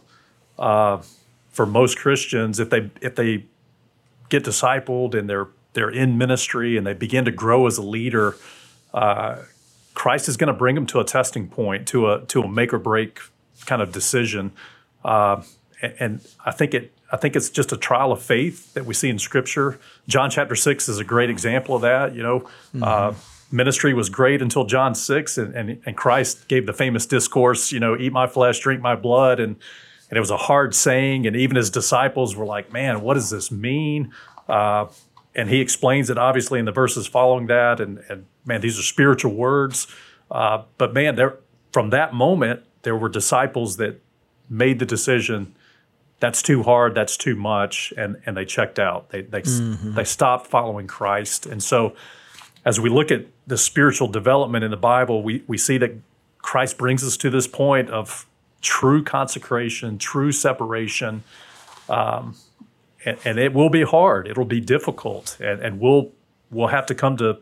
uh, 0.59 1.01
for 1.49 1.65
most 1.65 1.97
Christians. 1.97 2.59
If 2.59 2.69
they 2.69 2.91
if 3.01 3.15
they 3.15 3.45
get 4.29 4.43
discipled 4.43 5.15
and 5.17 5.29
they're 5.29 5.47
they're 5.73 5.89
in 5.89 6.17
ministry 6.17 6.77
and 6.77 6.85
they 6.85 6.93
begin 6.93 7.25
to 7.25 7.31
grow 7.31 7.67
as 7.67 7.77
a 7.77 7.83
leader, 7.83 8.35
uh, 8.93 9.37
Christ 9.93 10.27
is 10.27 10.37
going 10.37 10.47
to 10.47 10.53
bring 10.53 10.75
them 10.75 10.85
to 10.87 10.99
a 10.99 11.03
testing 11.03 11.47
point, 11.47 11.87
to 11.87 12.11
a 12.11 12.25
to 12.25 12.41
a 12.41 12.47
make 12.47 12.73
or 12.73 12.79
break 12.79 13.19
kind 13.65 13.81
of 13.81 13.91
decision. 13.91 14.51
Uh, 15.03 15.41
and, 15.81 15.95
and 15.99 16.27
I 16.45 16.51
think 16.51 16.73
it 16.73 16.91
I 17.11 17.17
think 17.17 17.35
it's 17.35 17.49
just 17.49 17.71
a 17.71 17.77
trial 17.77 18.11
of 18.11 18.21
faith 18.21 18.73
that 18.73 18.85
we 18.85 18.93
see 18.93 19.09
in 19.09 19.19
Scripture. 19.19 19.79
John 20.07 20.29
chapter 20.29 20.55
six 20.55 20.89
is 20.89 20.99
a 20.99 21.03
great 21.03 21.29
example 21.29 21.75
of 21.75 21.81
that. 21.83 22.15
You 22.15 22.23
know, 22.23 22.39
mm-hmm. 22.73 22.83
Ministry 23.51 23.93
was 23.93 24.09
great 24.09 24.41
until 24.41 24.65
John 24.65 24.95
six, 24.95 25.37
and, 25.37 25.55
and, 25.55 25.81
and 25.85 25.97
Christ 25.97 26.47
gave 26.47 26.65
the 26.65 26.73
famous 26.73 27.05
discourse. 27.05 27.71
You 27.71 27.79
know, 27.79 27.97
eat 27.97 28.11
my 28.11 28.27
flesh, 28.27 28.59
drink 28.59 28.81
my 28.81 28.95
blood, 28.95 29.39
and 29.39 29.55
and 30.09 30.17
it 30.17 30.19
was 30.19 30.31
a 30.31 30.37
hard 30.37 30.75
saying. 30.75 31.25
And 31.25 31.35
even 31.35 31.55
his 31.55 31.69
disciples 31.69 32.35
were 32.35 32.45
like, 32.45 32.71
"Man, 32.71 33.01
what 33.01 33.15
does 33.15 33.29
this 33.29 33.51
mean?" 33.51 34.11
Uh, 34.47 34.87
and 35.35 35.49
he 35.49 35.59
explains 35.59 36.09
it 36.09 36.17
obviously 36.17 36.59
in 36.59 36.65
the 36.65 36.71
verses 36.71 37.07
following 37.07 37.47
that. 37.47 37.79
And, 37.81 38.01
and 38.09 38.25
man, 38.45 38.61
these 38.61 38.79
are 38.79 38.83
spiritual 38.83 39.33
words. 39.33 39.87
Uh, 40.31 40.63
but 40.77 40.93
man, 40.93 41.15
there 41.15 41.39
from 41.71 41.89
that 41.89 42.13
moment, 42.13 42.63
there 42.83 42.95
were 42.95 43.09
disciples 43.09 43.77
that 43.77 44.01
made 44.49 44.79
the 44.79 44.85
decision 44.85 45.55
that's 46.19 46.41
too 46.41 46.63
hard, 46.63 46.95
that's 46.95 47.17
too 47.17 47.35
much, 47.35 47.93
and 47.97 48.21
and 48.25 48.37
they 48.37 48.45
checked 48.45 48.79
out. 48.79 49.09
They 49.09 49.21
they 49.23 49.41
mm-hmm. 49.41 49.93
they 49.93 50.05
stopped 50.05 50.47
following 50.47 50.87
Christ. 50.87 51.45
And 51.45 51.61
so, 51.61 51.95
as 52.65 52.79
we 52.79 52.89
look 52.89 53.11
at 53.11 53.25
the 53.45 53.57
spiritual 53.57 54.07
development 54.07 54.63
in 54.63 54.71
the 54.71 54.77
Bible, 54.77 55.21
we 55.23 55.43
we 55.47 55.57
see 55.57 55.77
that 55.77 55.91
Christ 56.39 56.77
brings 56.77 57.03
us 57.03 57.15
to 57.17 57.29
this 57.29 57.47
point 57.47 57.89
of 57.89 58.25
true 58.61 59.03
consecration, 59.03 59.97
true 59.97 60.31
separation. 60.31 61.23
Um, 61.87 62.35
and, 63.05 63.17
and, 63.23 63.37
it 63.37 63.53
will 63.53 63.69
be 63.69 63.83
hard. 63.83 64.27
It'll 64.27 64.45
be 64.45 64.59
difficult, 64.59 65.37
and, 65.39 65.61
and 65.61 65.79
we'll 65.79 66.11
we'll 66.49 66.69
have 66.69 66.87
to 66.87 66.95
come 66.95 67.17
to 67.17 67.37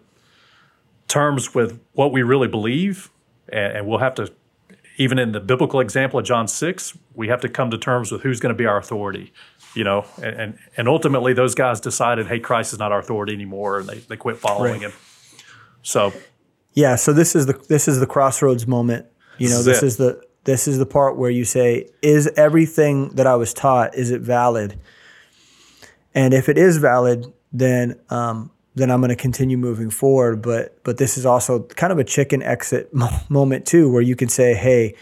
terms 1.08 1.56
with 1.56 1.80
what 1.94 2.12
we 2.12 2.22
really 2.24 2.50
believe, 2.50 3.10
and, 3.48 3.78
and 3.78 3.88
we'll 3.88 4.00
have 4.00 4.16
to 4.16 4.34
even 4.98 5.18
in 5.18 5.32
the 5.32 5.40
biblical 5.40 5.80
example 5.80 6.20
of 6.20 6.26
John 6.26 6.48
6, 6.48 6.98
we 7.16 7.28
have 7.28 7.42
to 7.42 7.50
come 7.50 7.72
to 7.72 7.78
terms 7.78 8.12
with 8.12 8.22
who's 8.22 8.40
going 8.40 8.54
to 8.54 8.58
be 8.58 8.66
our 8.66 8.78
authority, 8.78 9.34
you 9.76 9.84
know, 9.84 10.06
and, 10.22 10.58
and, 10.78 10.88
ultimately 10.88 11.34
those 11.34 11.56
guys 11.56 11.80
decided, 11.80 12.28
hey, 12.28 12.40
Christ 12.40 12.74
is 12.74 12.80
not 12.80 12.92
our 12.92 13.00
authority 13.00 13.34
anymore, 13.34 13.80
and 13.80 13.90
they, 13.90 14.00
they 14.00 14.18
quit 14.18 14.38
following 14.38 14.74
right. 14.74 14.82
him. 14.82 14.94
So, 15.84 16.14
yeah, 16.74 16.96
so 16.96 17.14
this 17.14 17.36
is 17.36 17.46
the 17.46 17.54
this 17.70 17.88
is 17.88 18.00
the 18.00 18.08
crossroads 18.08 18.66
moment. 18.66 19.06
You 19.38 19.50
know, 19.50 19.62
this, 19.62 19.82
this 19.82 19.84
is 19.84 19.98
the 19.98 20.24
this 20.46 20.68
is 20.68 20.78
the 20.78 20.86
part 20.86 21.18
where 21.18 21.30
you 21.30 21.46
say, 21.46 21.90
is 22.02 22.28
everything 22.36 23.10
that 23.10 23.28
I 23.28 23.36
was 23.36 23.54
taught 23.54 23.96
is 23.96 24.12
it 24.12 24.22
valid? 24.22 24.80
And 26.14 26.34
if 26.34 26.50
it 26.50 26.58
is 26.58 26.78
valid, 26.78 27.32
then 27.52 28.00
um, 28.10 28.52
then 28.76 28.90
I'm 28.90 29.02
going 29.02 29.10
to 29.10 29.16
continue 29.16 29.58
moving 29.58 29.90
forward. 29.90 30.42
But 30.42 30.84
but 30.84 30.98
this 30.98 31.18
is 31.18 31.26
also 31.26 31.64
kind 31.64 31.94
of 31.94 32.00
a 32.00 32.04
chicken 32.04 32.42
exit 32.42 32.92
moment 33.30 33.66
too, 33.66 33.92
where 33.92 34.02
you 34.02 34.16
can 34.16 34.30
say, 34.30 34.54
hey, 34.54 34.96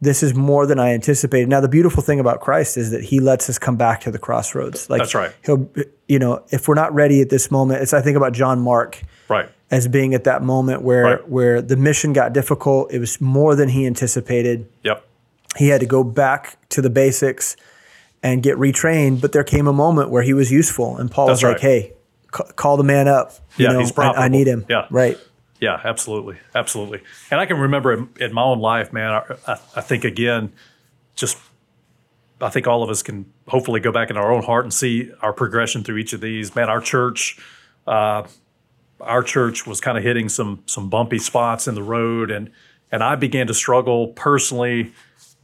this 0.00 0.22
is 0.22 0.34
more 0.34 0.66
than 0.66 0.78
I 0.78 0.92
anticipated. 0.94 1.48
Now 1.48 1.60
the 1.60 1.68
beautiful 1.68 2.02
thing 2.02 2.20
about 2.20 2.40
Christ 2.40 2.76
is 2.76 2.90
that 2.90 3.04
He 3.04 3.20
lets 3.20 3.50
us 3.50 3.58
come 3.58 3.76
back 3.76 4.00
to 4.02 4.10
the 4.10 4.18
crossroads. 4.18 4.88
Like 4.88 5.00
that's 5.00 5.14
right. 5.14 5.32
He'll, 5.44 5.68
you 6.08 6.18
know, 6.18 6.44
if 6.50 6.68
we're 6.68 6.74
not 6.74 6.94
ready 6.94 7.20
at 7.20 7.28
this 7.28 7.50
moment, 7.50 7.82
it's 7.82 7.92
I 7.92 8.00
think 8.00 8.16
about 8.16 8.32
John 8.32 8.60
Mark. 8.60 9.02
Right. 9.28 9.48
As 9.70 9.86
being 9.86 10.14
at 10.14 10.24
that 10.24 10.42
moment 10.42 10.82
where 10.82 11.04
right. 11.04 11.28
where 11.28 11.62
the 11.62 11.76
mission 11.76 12.12
got 12.12 12.32
difficult, 12.32 12.90
it 12.90 12.98
was 12.98 13.20
more 13.20 13.54
than 13.54 13.68
he 13.68 13.86
anticipated. 13.86 14.68
Yep. 14.82 15.06
He 15.56 15.68
had 15.68 15.80
to 15.80 15.86
go 15.86 16.02
back 16.02 16.58
to 16.70 16.82
the 16.82 16.90
basics 16.90 17.54
and 18.22 18.42
get 18.42 18.56
retrained. 18.56 19.20
But 19.20 19.30
there 19.30 19.44
came 19.44 19.68
a 19.68 19.72
moment 19.72 20.10
where 20.10 20.22
he 20.22 20.34
was 20.34 20.50
useful, 20.50 20.96
and 20.96 21.08
Paul 21.08 21.28
That's 21.28 21.44
was 21.44 21.52
like, 21.52 21.60
"Hey, 21.60 21.92
call 22.30 22.76
the 22.76 22.84
man 22.84 23.08
up. 23.08 23.32
You 23.56 23.66
yeah, 23.66 23.72
know, 23.72 23.80
he's 23.80 23.96
I, 23.98 24.12
I, 24.12 24.28
need 24.28 24.46
him. 24.46 24.64
Yeah, 24.68 24.86
right. 24.90 25.18
Yeah, 25.60 25.80
absolutely, 25.82 26.38
absolutely. 26.54 27.02
And 27.30 27.40
I 27.40 27.46
can 27.46 27.58
remember 27.58 27.92
in, 27.92 28.08
in 28.18 28.32
my 28.32 28.42
own 28.42 28.60
life, 28.60 28.92
man. 28.92 29.22
I, 29.46 29.58
I, 29.76 29.80
think 29.80 30.04
again, 30.04 30.52
just 31.14 31.36
I 32.40 32.48
think 32.48 32.66
all 32.66 32.82
of 32.82 32.88
us 32.88 33.02
can 33.02 33.30
hopefully 33.48 33.80
go 33.80 33.92
back 33.92 34.10
in 34.10 34.16
our 34.16 34.32
own 34.32 34.42
heart 34.42 34.64
and 34.64 34.72
see 34.72 35.10
our 35.20 35.32
progression 35.32 35.84
through 35.84 35.98
each 35.98 36.12
of 36.12 36.20
these. 36.20 36.54
Man, 36.54 36.70
our 36.70 36.80
church, 36.80 37.38
uh, 37.86 38.26
our 39.00 39.22
church 39.22 39.66
was 39.66 39.80
kind 39.80 39.98
of 39.98 40.04
hitting 40.04 40.28
some 40.28 40.62
some 40.66 40.88
bumpy 40.88 41.18
spots 41.18 41.66
in 41.68 41.74
the 41.74 41.82
road, 41.82 42.30
and 42.30 42.50
and 42.92 43.02
I 43.02 43.16
began 43.16 43.46
to 43.46 43.54
struggle 43.54 44.08
personally 44.08 44.92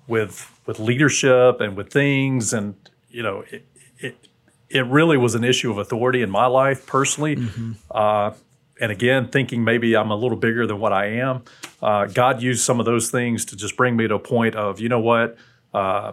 with 0.07 0.53
with 0.67 0.79
leadership 0.79 1.61
and 1.61 1.77
with 1.77 1.93
things, 1.93 2.53
and 2.53 2.75
you 3.11 3.23
know, 3.23 3.45
it, 3.51 3.67
it 3.99 4.29
it 4.69 4.87
really 4.87 5.17
was 5.17 5.35
an 5.35 5.45
issue 5.45 5.71
of 5.71 5.79
authority 5.79 6.23
in 6.23 6.31
my 6.31 6.47
life 6.47 6.87
personally. 6.87 7.37
Mm-hmm. 7.37 7.73
Uh, 7.91 8.33
and 8.81 8.93
again, 8.93 9.29
thinking 9.29 9.65
maybe 9.65 9.97
I'm 9.97 10.11
a 10.11 10.17
little 10.17 10.37
bigger 10.37 10.67
than 10.67 10.79
what 10.79 10.93
I 10.93 11.07
am. 11.07 11.45
Uh, 11.81 12.07
God 12.07 12.43
used 12.43 12.63
some 12.65 12.81
of 12.81 12.87
those 12.87 13.11
things 13.11 13.45
to 13.47 13.57
just 13.57 13.77
bring 13.77 13.97
me 13.97 14.07
to 14.09 14.17
a 14.17 14.19
point 14.19 14.55
of, 14.55 14.81
you 14.81 14.89
know 14.89 15.01
what, 15.01 15.37
uh, 15.73 16.13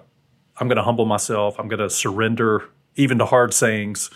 I'm 0.58 0.68
going 0.68 0.78
to 0.78 0.84
humble 0.84 1.06
myself. 1.06 1.60
I'm 1.60 1.68
going 1.68 1.80
to 1.80 1.90
surrender 1.90 2.70
even 2.96 3.18
to 3.18 3.26
hard 3.26 3.54
sayings. 3.54 4.10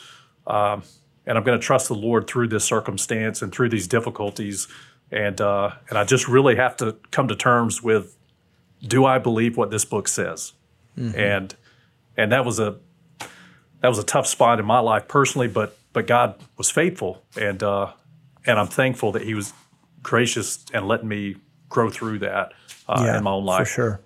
Um, 0.46 0.84
and 1.28 1.38
I'm 1.38 1.44
going 1.44 1.60
to 1.60 1.64
trust 1.64 1.90
the 1.90 1.94
Lord 1.94 2.26
through 2.26 2.48
this 2.48 2.64
circumstance 2.64 3.44
and 3.44 3.54
through 3.54 3.70
these 3.70 3.88
difficulties. 3.88 4.68
And, 5.12 5.40
uh, 5.40 5.72
and 5.90 5.98
I 5.98 6.04
just 6.04 6.28
really 6.28 6.56
have 6.56 6.76
to 6.78 6.96
come 7.12 7.28
to 7.28 7.36
terms 7.36 7.84
with 7.84 8.18
do 8.82 9.06
I 9.06 9.20
believe 9.20 9.58
what 9.58 9.70
this 9.70 9.86
book 9.86 10.08
says? 10.08 10.54
Mm-hmm. 10.98 11.20
And, 11.20 11.56
and 12.16 12.32
that 12.32 12.46
was 12.46 12.60
a, 12.60 12.78
that 13.82 13.90
was 13.90 14.00
a 14.00 14.04
tough 14.04 14.26
spot 14.26 14.60
in 14.60 14.66
my 14.66 14.80
life 14.80 15.08
personally, 15.08 15.48
but 15.48 15.78
but 15.94 16.06
God 16.06 16.36
was 16.58 16.70
faithful, 16.70 17.24
and 17.36 17.62
uh, 17.64 17.92
and 18.46 18.60
I'm 18.60 18.68
thankful 18.68 19.14
that 19.14 19.24
He 19.24 19.34
was 19.34 19.54
gracious 20.04 20.64
and 20.74 20.88
letting 20.88 21.08
me 21.08 21.38
grow 21.70 21.90
through 21.90 22.20
that 22.20 22.54
uh, 22.88 23.02
yeah, 23.04 23.18
in 23.18 23.24
my 23.24 23.32
own 23.32 23.46
life. 23.46 23.68
For 23.68 23.74
sure. 23.74 24.02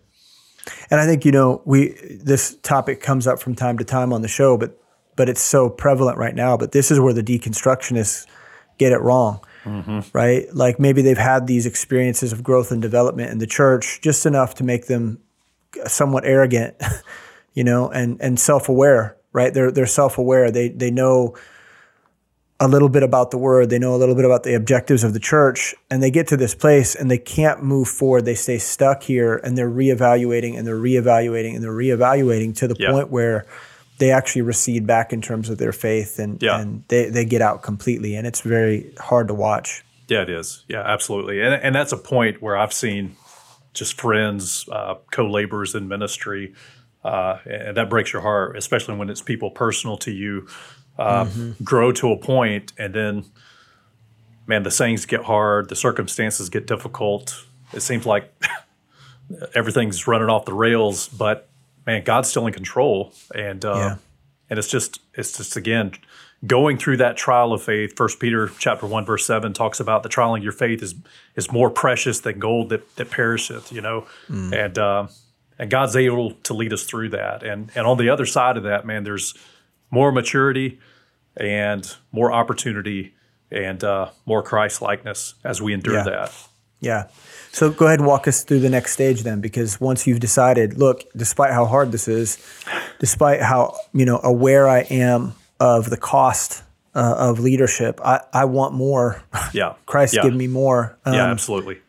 And 0.90 1.00
I 1.00 1.06
think 1.06 1.26
you 1.26 1.32
know 1.32 1.62
we 1.66 1.90
this 2.24 2.56
topic 2.64 3.02
comes 3.02 3.28
up 3.28 3.42
from 3.42 3.56
time 3.56 3.78
to 3.78 3.84
time 3.84 4.14
on 4.14 4.22
the 4.22 4.28
show, 4.28 4.58
but 4.58 4.81
but 5.16 5.30
it's 5.30 5.42
so 5.42 5.70
prevalent 5.70 6.18
right 6.18 6.36
now. 6.36 6.58
But 6.58 6.72
this 6.72 6.92
is 6.92 7.00
where 7.00 7.14
the 7.14 7.24
deconstructionists 7.24 8.28
get 8.78 8.92
it 8.92 9.02
wrong. 9.02 9.44
Mm-hmm. 9.64 10.00
Right? 10.14 10.48
Like 10.54 10.80
maybe 10.80 11.02
they've 11.02 11.18
had 11.18 11.46
these 11.46 11.66
experiences 11.66 12.34
of 12.34 12.44
growth 12.44 12.72
and 12.72 12.82
development 12.82 13.32
in 13.32 13.38
the 13.38 13.48
church 13.48 14.02
just 14.02 14.26
enough 14.26 14.56
to 14.56 14.64
make 14.64 14.88
them 14.88 15.20
somewhat 15.86 16.26
arrogant, 16.26 16.76
you 17.54 17.64
know, 17.64 17.90
and 17.90 18.20
and 18.22 18.40
self-aware 18.40 19.18
right? 19.34 19.54
They're 19.54 19.72
they're 19.72 19.86
self 19.86 20.18
aware. 20.18 20.52
They 20.52 20.70
they 20.70 20.92
know 20.92 21.36
a 22.60 22.68
little 22.68 22.90
bit 22.90 23.04
about 23.04 23.32
the 23.32 23.38
word. 23.38 23.70
They 23.70 23.80
know 23.80 23.96
a 23.96 23.98
little 23.98 24.16
bit 24.16 24.26
about 24.26 24.44
the 24.44 24.54
objectives 24.54 25.04
of 25.04 25.14
the 25.14 25.20
church, 25.20 25.74
and 25.90 26.02
they 26.02 26.12
get 26.12 26.28
to 26.28 26.38
this 26.38 26.54
place 26.54 26.96
and 26.96 27.10
they 27.10 27.18
can't 27.18 27.64
move 27.64 27.88
forward. 27.88 28.26
They 28.26 28.36
stay 28.36 28.58
stuck 28.58 29.04
here, 29.04 29.38
and 29.38 29.58
they're 29.58 29.70
reevaluating 29.70 30.58
and 30.58 30.68
they're 30.68 30.76
reevaluating 30.76 31.56
and 31.56 31.64
they're 31.64 31.72
reevaluating 31.72 32.56
to 32.58 32.68
the 32.68 32.76
yeah. 32.78 32.92
point 32.92 33.10
where 33.10 33.46
they 34.02 34.12
actually 34.12 34.42
recede 34.42 34.88
back 34.88 35.14
in 35.14 35.22
terms 35.22 35.50
of 35.50 35.58
their 35.58 35.72
faith 35.72 36.18
and, 36.20 36.42
yeah. 36.42 36.60
and 36.60 36.84
they, 36.88 37.10
they 37.10 37.24
get 37.24 37.42
out 37.42 37.62
completely 37.62 38.16
and 38.16 38.26
it's 38.26 38.42
very 38.42 38.94
hard 39.00 39.28
to 39.28 39.34
watch 39.34 39.84
yeah 40.08 40.22
it 40.22 40.30
is 40.30 40.64
yeah 40.68 40.82
absolutely 40.82 41.42
and, 41.42 41.54
and 41.54 41.76
that's 41.76 41.92
a 41.92 41.98
point 41.98 42.42
where 42.42 42.58
i've 42.58 42.74
seen 42.74 43.16
just 43.74 44.00
friends 44.00 44.68
uh, 44.72 44.96
co-laborers 45.12 45.76
in 45.76 45.88
ministry 45.88 46.54
uh, 47.04 47.40
and 47.46 47.78
that 47.78 47.90
breaks 47.90 48.14
your 48.14 48.22
heart, 48.22 48.56
especially 48.58 48.96
when 48.96 49.10
it's 49.10 49.22
people 49.22 49.52
personal 49.52 49.98
to 49.98 50.12
you. 50.12 50.48
Uh, 50.98 51.26
mm-hmm. 51.26 51.64
Grow 51.64 51.92
to 51.94 52.12
a 52.12 52.18
point, 52.18 52.74
and 52.78 52.94
then, 52.94 53.26
man, 54.46 54.64
the 54.64 54.72
sayings 54.72 55.06
get 55.06 55.24
hard, 55.24 55.70
the 55.70 55.76
circumstances 55.76 56.50
get 56.50 56.68
difficult. 56.68 57.44
It 57.74 57.80
seems 57.80 58.06
like 58.06 58.32
everything's 59.56 60.06
running 60.06 60.30
off 60.30 60.46
the 60.46 60.54
rails, 60.54 61.08
but 61.08 61.50
man, 61.86 62.04
God's 62.04 62.30
still 62.30 62.48
in 62.48 62.54
control, 62.54 63.14
and 63.34 63.64
uh, 63.64 63.76
yeah. 63.76 63.96
and 64.50 64.60
it's 64.60 64.68
just 64.68 65.02
it's 65.14 65.38
just 65.38 65.56
again 65.56 65.94
going 66.46 66.78
through 66.78 66.98
that 66.98 67.18
trial 67.18 67.54
of 67.54 67.62
faith. 67.62 67.96
First 67.96 68.20
Peter 68.20 68.50
chapter 68.60 68.86
one 68.86 69.06
verse 69.06 69.26
seven 69.26 69.54
talks 69.54 69.80
about 69.80 70.04
the 70.04 70.10
trial 70.10 70.36
of 70.36 70.44
your 70.44 70.52
faith 70.52 70.82
is 70.82 70.96
is 71.36 71.52
more 71.52 71.70
precious 71.70 72.20
than 72.20 72.40
gold 72.40 72.70
that 72.70 72.96
that 72.96 73.10
perisheth. 73.10 73.72
You 73.72 73.82
know, 73.82 74.08
mm. 74.30 74.54
and 74.54 74.78
uh, 74.78 75.08
and 75.60 75.70
God's 75.70 75.96
able 75.96 76.32
to 76.32 76.54
lead 76.54 76.74
us 76.74 76.84
through 76.84 77.10
that. 77.10 77.44
And 77.44 77.72
and 77.76 77.86
on 77.86 77.98
the 77.98 78.10
other 78.10 78.26
side 78.26 78.58
of 78.58 78.64
that, 78.64 78.86
man, 78.86 79.04
there's 79.04 79.34
more 79.92 80.12
maturity 80.12 80.80
and 81.38 81.96
more 82.12 82.32
opportunity 82.32 83.14
and 83.52 83.84
uh, 83.84 84.10
more 84.26 84.42
Christ 84.42 84.82
likeness 84.82 85.36
as 85.44 85.62
we 85.62 85.74
endure 85.74 85.96
yeah. 85.96 86.04
that. 86.04 86.48
Yeah. 86.80 87.08
So 87.54 87.70
go 87.70 87.86
ahead 87.88 88.00
and 88.00 88.08
walk 88.08 88.28
us 88.28 88.44
through 88.44 88.60
the 88.60 88.70
next 88.70 88.94
stage 88.94 89.24
then, 89.24 89.42
because 89.42 89.80
once 89.82 90.08
you've 90.08 90.22
decided, 90.22 90.78
look, 90.78 91.04
despite 91.16 91.52
how 91.52 91.66
hard 91.66 91.92
this 91.92 92.08
is, 92.08 92.38
despite 93.00 93.42
how 93.42 93.76
you 93.94 94.06
know 94.06 94.20
aware 94.24 94.68
I 94.68 94.82
am 94.82 95.34
of 95.60 95.90
the 95.90 95.98
cost 95.98 96.64
uh, 96.96 97.16
of 97.18 97.40
leadership. 97.40 98.00
I, 98.04 98.22
I 98.34 98.46
want 98.46 98.74
more. 98.74 99.24
Yeah. 99.54 99.74
Christ, 99.86 100.14
yeah. 100.14 100.22
give 100.22 100.34
me 100.34 100.48
more. 100.48 100.98
Um, 101.04 101.14
yeah, 101.14 101.26
absolutely. 101.30 101.82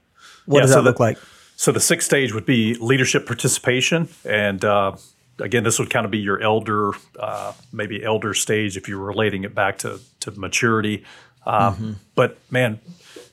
What 0.47 0.59
yeah, 0.59 0.63
does 0.63 0.71
so 0.71 0.77
that 0.77 0.83
the, 0.83 0.91
look 0.91 0.99
like? 0.99 1.17
So 1.55 1.71
the 1.71 1.79
sixth 1.79 2.07
stage 2.07 2.35
would 2.35 2.45
be 2.45 2.75
leadership 2.75 3.25
participation, 3.25 4.09
and 4.25 4.65
uh, 4.65 4.97
again, 5.39 5.63
this 5.63 5.79
would 5.79 5.91
kind 5.91 6.05
of 6.05 6.11
be 6.11 6.19
your 6.19 6.43
elder, 6.43 6.91
uh, 7.21 7.53
maybe 7.73 8.03
elder 8.03 8.35
stage 8.35 8.77
if 8.77 8.89
you're 8.89 8.99
relating 8.99 9.45
it 9.45 9.55
back 9.55 9.79
to 9.79 10.01
to 10.21 10.33
maturity. 10.33 11.05
Um, 11.47 11.75
mm-hmm. 11.75 11.93
But 12.17 12.39
man, 12.51 12.81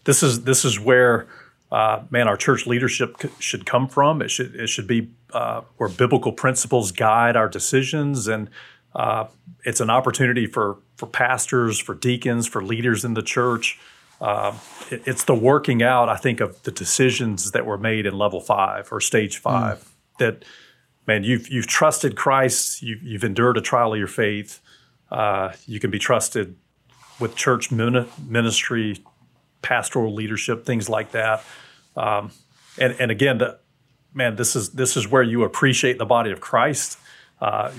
this 0.03 0.21
is 0.21 0.43
this 0.43 0.63
is 0.63 0.79
where 0.79 1.27
uh, 1.71 2.01
man 2.09 2.27
our 2.27 2.37
church 2.37 2.65
leadership 2.65 3.15
c- 3.21 3.29
should 3.39 3.65
come 3.65 3.87
from. 3.87 4.21
It 4.21 4.29
should 4.29 4.55
it 4.55 4.67
should 4.67 4.87
be 4.87 5.11
uh, 5.33 5.61
where 5.77 5.89
biblical 5.89 6.31
principles 6.31 6.91
guide 6.91 7.35
our 7.35 7.47
decisions, 7.47 8.27
and 8.27 8.49
uh, 8.95 9.25
it's 9.63 9.79
an 9.79 9.89
opportunity 9.89 10.47
for 10.47 10.77
for 10.95 11.07
pastors, 11.07 11.79
for 11.79 11.95
deacons, 11.95 12.47
for 12.47 12.63
leaders 12.63 13.05
in 13.05 13.13
the 13.13 13.21
church. 13.21 13.79
Uh, 14.19 14.53
it, 14.91 15.01
it's 15.05 15.23
the 15.23 15.35
working 15.35 15.81
out, 15.81 16.09
I 16.09 16.17
think, 16.17 16.41
of 16.41 16.61
the 16.63 16.71
decisions 16.71 17.51
that 17.51 17.65
were 17.65 17.77
made 17.77 18.05
in 18.05 18.17
level 18.17 18.41
five 18.41 18.89
or 18.91 18.99
stage 18.99 19.37
five. 19.37 19.77
Mm. 19.77 20.17
That 20.17 20.45
man, 21.07 21.23
you've 21.23 21.49
you've 21.49 21.67
trusted 21.67 22.15
Christ, 22.15 22.81
you've, 22.81 23.01
you've 23.03 23.23
endured 23.23 23.57
a 23.57 23.61
trial 23.61 23.93
of 23.93 23.99
your 23.99 24.07
faith. 24.07 24.59
Uh, 25.11 25.53
you 25.65 25.79
can 25.79 25.89
be 25.89 25.99
trusted 25.99 26.55
with 27.19 27.35
church 27.35 27.71
ministry, 27.71 28.97
pastoral 29.61 30.13
leadership, 30.13 30.65
things 30.65 30.89
like 30.89 31.11
that. 31.11 31.43
Um, 31.95 32.31
and 32.77 32.95
and 32.99 33.11
again, 33.11 33.37
the, 33.39 33.59
man, 34.13 34.35
this 34.35 34.55
is 34.55 34.71
this 34.71 34.95
is 34.97 35.07
where 35.07 35.23
you 35.23 35.43
appreciate 35.43 35.97
the 35.97 36.05
body 36.05 36.31
of 36.31 36.39
Christ. 36.39 36.97
Uh, 37.41 37.71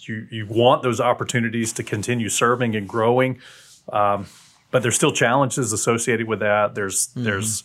you 0.00 0.26
you 0.30 0.46
want 0.46 0.82
those 0.82 1.00
opportunities 1.00 1.72
to 1.74 1.82
continue 1.82 2.28
serving 2.28 2.76
and 2.76 2.88
growing, 2.88 3.40
um, 3.92 4.26
but 4.70 4.82
there's 4.82 4.96
still 4.96 5.12
challenges 5.12 5.72
associated 5.72 6.26
with 6.28 6.40
that. 6.40 6.74
There's 6.74 7.08
mm-hmm. 7.08 7.24
there's 7.24 7.64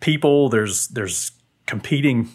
people. 0.00 0.48
There's 0.48 0.88
there's 0.88 1.32
competing 1.66 2.30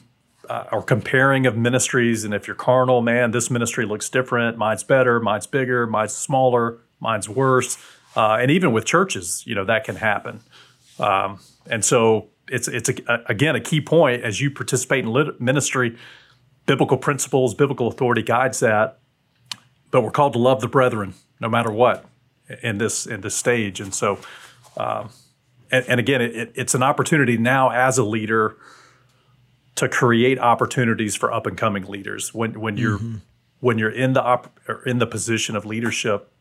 uh, 0.50 0.66
or 0.72 0.82
comparing 0.82 1.46
of 1.46 1.58
ministries. 1.58 2.24
And 2.24 2.34
if 2.34 2.48
you're 2.48 2.56
carnal, 2.56 3.02
man, 3.02 3.32
this 3.32 3.50
ministry 3.52 3.86
looks 3.86 4.10
different. 4.10 4.58
Mine's 4.58 4.84
better. 4.84 5.20
Mine's 5.20 5.48
bigger. 5.48 5.86
Mine's 5.88 6.14
smaller. 6.14 6.80
Mine's 7.00 7.30
worse. 7.30 7.78
Uh, 8.18 8.40
and 8.42 8.50
even 8.50 8.74
with 8.74 8.84
churches, 8.84 9.44
you 9.46 9.54
know 9.54 9.64
that 9.64 9.84
can 9.84 9.96
happen. 9.96 10.42
Um, 11.00 11.40
and 11.70 11.86
so 11.86 12.30
it's 12.50 12.68
it's 12.68 12.90
a, 12.90 12.96
a, 13.08 13.20
again 13.28 13.56
a 13.56 13.60
key 13.62 13.80
point 13.80 14.24
as 14.24 14.42
you 14.42 14.50
participate 14.50 15.04
in 15.04 15.12
lit- 15.12 15.40
ministry. 15.40 15.96
Biblical 16.66 16.98
principles, 16.98 17.54
biblical 17.54 17.88
authority 17.88 18.24
guides 18.24 18.60
that, 18.60 19.00
but 19.92 20.02
we're 20.02 20.12
called 20.12 20.34
to 20.34 20.40
love 20.40 20.60
the 20.62 20.68
brethren 20.68 21.14
no 21.40 21.48
matter 21.48 21.72
what 21.72 22.06
in 22.64 22.80
this 22.80 23.06
in 23.06 23.22
this 23.22 23.36
stage. 23.36 23.80
And 23.80 23.94
so, 23.94 24.20
um, 24.76 25.12
and, 25.72 25.86
and, 25.88 26.00
again, 26.00 26.22
it, 26.22 26.52
it's 26.56 26.74
an 26.74 26.84
opportunity 26.84 27.38
now 27.38 27.70
as 27.70 27.98
a 27.98 28.04
leader 28.04 28.58
to 29.76 29.88
create 29.88 30.40
opportunities 30.40 31.16
for 31.16 31.32
up 31.32 31.46
and 31.46 31.56
coming 31.56 31.86
leaders. 31.86 32.34
When 32.34 32.60
when 32.60 32.78
you're 32.78 32.98
mm-hmm. 32.98 33.18
when 33.60 33.78
you're 33.78 33.92
in 33.92 34.14
the 34.14 34.24
op, 34.24 34.60
in 34.86 34.98
the 34.98 35.08
position 35.08 35.56
of 35.56 35.66
leadership, 35.66 36.32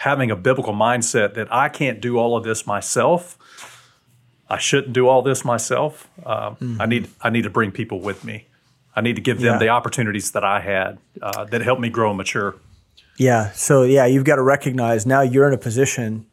having 0.00 0.30
a 0.30 0.36
biblical 0.36 0.72
mindset 0.72 1.34
that 1.34 1.52
I 1.52 1.68
can't 1.68 2.00
do 2.00 2.16
all 2.16 2.34
of 2.34 2.42
this 2.42 2.66
myself. 2.66 3.36
I 4.48 4.56
shouldn't 4.56 4.94
do 4.94 5.08
all 5.08 5.20
this 5.20 5.44
myself. 5.44 6.08
Um, 6.24 6.56
mm-hmm. 6.56 6.80
I 6.80 6.86
need 6.86 7.08
I 7.20 7.28
need 7.28 7.42
to 7.42 7.50
bring 7.50 7.70
people 7.70 8.00
with 8.00 8.24
me. 8.24 8.46
I 8.96 9.02
need 9.02 9.16
to 9.16 9.22
give 9.22 9.40
them 9.40 9.54
yeah. 9.54 9.58
the 9.58 9.68
opportunities 9.68 10.30
that 10.30 10.42
I 10.42 10.60
had 10.60 10.98
uh, 11.20 11.44
that 11.44 11.60
helped 11.60 11.82
me 11.82 11.90
grow 11.90 12.08
and 12.08 12.16
mature. 12.16 12.56
Yeah. 13.18 13.52
So 13.52 13.82
yeah, 13.82 14.06
you've 14.06 14.24
got 14.24 14.36
to 14.36 14.42
recognize 14.42 15.04
now 15.04 15.20
you're 15.20 15.46
in 15.46 15.52
a 15.52 15.58
position 15.58 16.24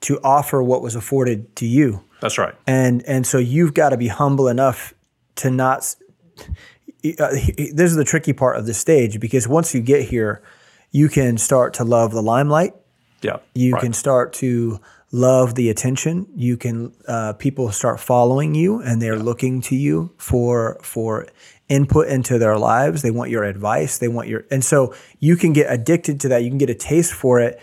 to 0.00 0.18
offer 0.24 0.60
what 0.60 0.82
was 0.82 0.96
afforded 0.96 1.54
to 1.56 1.66
you. 1.66 2.02
That's 2.20 2.38
right. 2.38 2.54
And 2.66 3.04
and 3.06 3.24
so 3.24 3.38
you've 3.38 3.72
got 3.72 3.90
to 3.90 3.96
be 3.96 4.08
humble 4.08 4.48
enough 4.48 4.94
to 5.36 5.50
not. 5.50 5.94
Uh, 6.40 7.30
this 7.30 7.90
is 7.90 7.94
the 7.94 8.04
tricky 8.04 8.32
part 8.32 8.56
of 8.56 8.66
the 8.66 8.74
stage 8.74 9.20
because 9.20 9.46
once 9.46 9.74
you 9.74 9.80
get 9.80 10.08
here, 10.08 10.42
you 10.90 11.08
can 11.08 11.38
start 11.38 11.74
to 11.74 11.84
love 11.84 12.10
the 12.10 12.22
limelight 12.22 12.74
yeah. 13.22 13.38
You 13.54 13.72
right. 13.74 13.82
can 13.82 13.92
start 13.92 14.32
to 14.34 14.80
love 15.12 15.54
the 15.54 15.68
attention. 15.68 16.26
You 16.34 16.56
can 16.56 16.92
uh, 17.06 17.34
people 17.34 17.70
start 17.70 18.00
following 18.00 18.54
you 18.54 18.80
and 18.80 19.00
they're 19.00 19.16
yeah. 19.16 19.22
looking 19.22 19.60
to 19.62 19.76
you 19.76 20.12
for 20.16 20.78
for 20.82 21.26
input 21.68 22.08
into 22.08 22.38
their 22.38 22.58
lives. 22.58 23.02
They 23.02 23.10
want 23.10 23.30
your 23.30 23.44
advice. 23.44 23.98
They 23.98 24.08
want 24.08 24.28
your 24.28 24.44
and 24.50 24.64
so 24.64 24.94
you 25.20 25.36
can 25.36 25.52
get 25.52 25.70
addicted 25.70 26.20
to 26.20 26.28
that. 26.28 26.42
You 26.42 26.50
can 26.50 26.58
get 26.58 26.70
a 26.70 26.74
taste 26.74 27.12
for 27.12 27.40
it. 27.40 27.60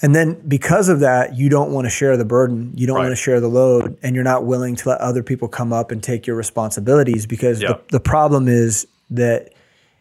And 0.00 0.14
then 0.14 0.40
because 0.46 0.88
of 0.88 1.00
that, 1.00 1.36
you 1.36 1.48
don't 1.48 1.72
want 1.72 1.86
to 1.86 1.90
share 1.90 2.16
the 2.16 2.24
burden. 2.24 2.72
You 2.76 2.86
don't 2.86 2.96
right. 2.96 3.06
want 3.06 3.12
to 3.12 3.16
share 3.16 3.40
the 3.40 3.48
load, 3.48 3.98
and 4.00 4.14
you're 4.14 4.22
not 4.22 4.44
willing 4.44 4.76
to 4.76 4.90
let 4.90 5.00
other 5.00 5.24
people 5.24 5.48
come 5.48 5.72
up 5.72 5.90
and 5.90 6.00
take 6.00 6.24
your 6.24 6.36
responsibilities 6.36 7.26
because 7.26 7.58
the, 7.58 7.80
the 7.90 7.98
problem 7.98 8.46
is 8.46 8.86
that 9.10 9.52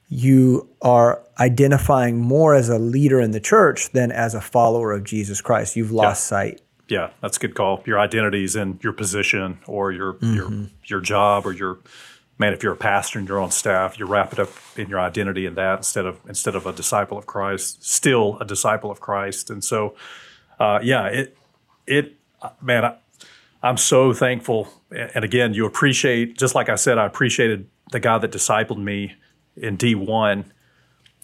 you 0.09 0.69
are 0.81 1.21
identifying 1.39 2.19
more 2.19 2.55
as 2.55 2.69
a 2.69 2.79
leader 2.79 3.19
in 3.19 3.31
the 3.31 3.39
church 3.39 3.91
than 3.91 4.11
as 4.11 4.33
a 4.33 4.41
follower 4.41 4.93
of 4.93 5.03
Jesus 5.03 5.41
Christ. 5.41 5.75
You've 5.75 5.91
lost 5.91 6.25
yeah. 6.25 6.37
sight. 6.37 6.61
Yeah, 6.87 7.09
that's 7.21 7.37
a 7.37 7.39
good 7.41 7.55
call. 7.55 7.83
Your 7.85 7.99
identity 7.99 8.43
is 8.43 8.55
in 8.55 8.79
your 8.81 8.93
position 8.93 9.59
or 9.67 9.91
your 9.91 10.13
mm-hmm. 10.13 10.35
your 10.35 10.69
your 10.85 11.01
job 11.01 11.45
or 11.45 11.51
your 11.51 11.79
man. 12.37 12.53
If 12.53 12.63
you're 12.63 12.73
a 12.73 12.77
pastor 12.77 13.19
and 13.19 13.27
you're 13.27 13.41
on 13.41 13.51
staff, 13.51 13.99
you're 13.99 14.07
wrapped 14.07 14.39
up 14.39 14.49
in 14.77 14.87
your 14.87 14.99
identity 15.01 15.45
in 15.45 15.55
that 15.55 15.79
instead 15.79 16.05
of 16.05 16.21
instead 16.29 16.55
of 16.55 16.65
a 16.65 16.71
disciple 16.71 17.17
of 17.17 17.25
Christ, 17.25 17.83
still 17.83 18.37
a 18.39 18.45
disciple 18.45 18.89
of 18.89 19.01
Christ. 19.01 19.49
And 19.49 19.61
so, 19.61 19.95
uh, 20.61 20.79
yeah, 20.81 21.07
it 21.07 21.37
it 21.85 22.15
man, 22.61 22.85
I, 22.85 22.95
I'm 23.61 23.77
so 23.77 24.13
thankful. 24.13 24.69
And 24.89 25.25
again, 25.25 25.53
you 25.53 25.65
appreciate 25.65 26.37
just 26.37 26.55
like 26.55 26.69
I 26.69 26.75
said, 26.75 26.97
I 26.97 27.05
appreciated 27.05 27.67
the 27.91 27.99
guy 27.99 28.17
that 28.17 28.31
discipled 28.31 28.77
me 28.77 29.13
in 29.61 29.77
D1. 29.77 30.45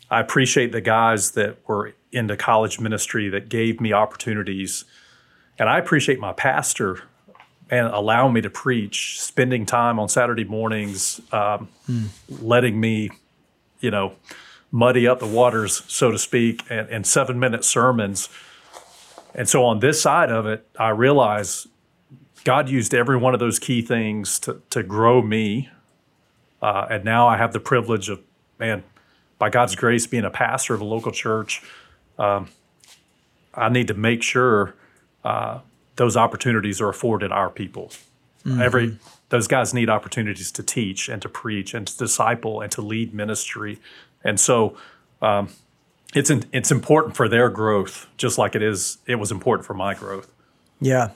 I 0.10 0.20
appreciate 0.20 0.72
the 0.72 0.82
guys 0.82 1.32
that 1.32 1.58
were 1.68 1.94
into 2.12 2.38
college 2.38 2.80
ministry 2.80 3.30
that 3.30 3.50
gave 3.50 3.82
me 3.82 3.94
opportunities. 3.94 4.86
And 5.58 5.70
I 5.70 5.80
appreciate 5.80 6.20
my 6.20 6.34
pastor 6.34 7.04
and 7.70 7.88
allowing 7.88 8.34
me 8.34 8.42
to 8.42 8.50
preach, 8.50 9.20
spending 9.20 9.66
time 9.66 10.00
on 10.00 10.10
Saturday 10.10 10.44
mornings, 10.44 11.20
um, 11.32 11.70
mm. 11.90 12.08
letting 12.30 12.80
me, 12.80 13.10
you 13.80 13.90
know, 13.90 14.14
muddy 14.72 15.08
up 15.08 15.20
the 15.20 15.28
waters, 15.28 15.84
so 15.88 16.12
to 16.12 16.20
speak, 16.20 16.64
and, 16.70 16.88
and 16.90 17.08
seven 17.08 17.40
minute 17.40 17.64
sermons. 17.64 18.30
And 19.34 19.50
so 19.50 19.64
on 19.66 19.80
this 19.80 20.02
side 20.02 20.32
of 20.32 20.46
it, 20.46 20.68
I 20.78 20.90
realize 20.90 21.68
God 22.44 22.70
used 22.70 22.94
every 22.94 23.18
one 23.18 23.34
of 23.34 23.40
those 23.40 23.58
key 23.58 23.82
things 23.82 24.40
to, 24.40 24.62
to 24.70 24.84
grow 24.84 25.22
me 25.22 25.70
uh, 26.64 26.88
and 26.90 27.04
now 27.04 27.28
I 27.28 27.36
have 27.36 27.52
the 27.52 27.60
privilege 27.60 28.08
of, 28.08 28.22
man, 28.58 28.84
by 29.38 29.50
God's 29.50 29.76
grace, 29.76 30.08
being 30.08 30.24
a 30.24 30.30
pastor 30.30 30.74
of 30.74 30.80
a 30.80 30.86
local 30.86 31.12
church. 31.12 31.62
Um, 32.18 32.48
I 33.54 33.68
need 33.68 33.90
to 33.90 33.94
make 33.94 34.24
sure 34.24 34.74
uh, 35.26 35.60
those 35.98 36.16
opportunities 36.16 36.80
are 36.80 36.88
afforded 36.88 37.34
our 37.34 37.50
people. 37.50 37.92
Mm-hmm. 38.46 38.62
Every 38.62 38.98
those 39.28 39.48
guys 39.48 39.74
need 39.74 39.90
opportunities 39.90 40.52
to 40.54 40.64
teach 40.64 41.10
and 41.10 41.22
to 41.22 41.30
preach 41.30 41.74
and 41.74 41.86
to 41.86 41.98
disciple 41.98 42.62
and 42.62 42.72
to 42.72 42.82
lead 42.82 43.14
ministry, 43.14 43.80
and 44.24 44.40
so 44.40 44.78
um, 45.22 45.50
it's 46.16 46.30
in, 46.30 46.46
it's 46.54 46.72
important 46.72 47.16
for 47.16 47.28
their 47.28 47.50
growth, 47.50 48.08
just 48.16 48.38
like 48.38 48.56
it 48.56 48.62
is. 48.62 49.00
It 49.06 49.16
was 49.16 49.32
important 49.32 49.66
for 49.66 49.74
my 49.74 49.94
growth. 49.94 50.32
Yeah, 50.80 51.12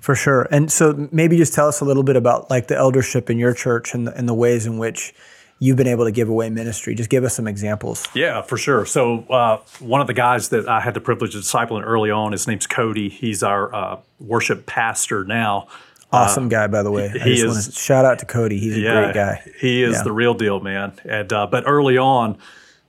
for 0.00 0.14
sure. 0.14 0.48
And 0.50 0.70
so 0.72 1.08
maybe 1.12 1.36
just 1.36 1.54
tell 1.54 1.68
us 1.68 1.80
a 1.80 1.84
little 1.84 2.02
bit 2.02 2.16
about 2.16 2.50
like 2.50 2.66
the 2.66 2.76
eldership 2.76 3.30
in 3.30 3.38
your 3.38 3.54
church 3.54 3.94
and 3.94 4.06
the, 4.06 4.16
and 4.16 4.28
the 4.28 4.34
ways 4.34 4.66
in 4.66 4.78
which 4.78 5.14
you've 5.60 5.76
been 5.76 5.86
able 5.86 6.06
to 6.06 6.10
give 6.10 6.28
away 6.28 6.50
ministry. 6.50 6.94
Just 6.94 7.10
give 7.10 7.22
us 7.22 7.34
some 7.36 7.46
examples. 7.46 8.08
Yeah, 8.14 8.42
for 8.42 8.56
sure. 8.56 8.86
So 8.86 9.20
uh, 9.28 9.58
one 9.78 10.00
of 10.00 10.06
the 10.06 10.14
guys 10.14 10.48
that 10.48 10.68
I 10.68 10.80
had 10.80 10.94
the 10.94 11.00
privilege 11.00 11.34
of 11.34 11.42
discipling 11.42 11.84
early 11.84 12.10
on, 12.10 12.32
his 12.32 12.48
name's 12.48 12.66
Cody. 12.66 13.08
He's 13.08 13.42
our 13.42 13.72
uh, 13.74 14.00
worship 14.18 14.66
pastor 14.66 15.24
now. 15.24 15.68
Awesome 16.12 16.46
uh, 16.46 16.48
guy, 16.48 16.66
by 16.66 16.82
the 16.82 16.90
way. 16.90 17.10
I 17.14 17.18
he 17.18 17.34
is. 17.34 17.76
shout 17.76 18.04
out 18.04 18.18
to 18.18 18.26
Cody. 18.26 18.58
He's 18.58 18.76
a 18.76 18.80
yeah, 18.80 19.02
great 19.02 19.14
guy. 19.14 19.42
He 19.60 19.82
is 19.82 19.96
yeah. 19.96 20.02
the 20.02 20.12
real 20.12 20.34
deal, 20.34 20.60
man. 20.60 20.98
And 21.04 21.32
uh, 21.32 21.46
but 21.46 21.64
early 21.66 21.98
on, 21.98 22.38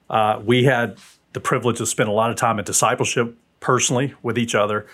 uh, 0.09 0.41
we 0.43 0.63
had 0.63 0.97
the 1.33 1.39
privilege 1.39 1.79
of 1.81 1.87
spending 1.87 2.11
a 2.11 2.15
lot 2.15 2.31
of 2.31 2.37
time 2.37 2.57
in 2.57 2.65
discipleship 2.65 3.37
personally 3.59 4.15
with 4.23 4.37
each 4.37 4.55
other. 4.55 4.87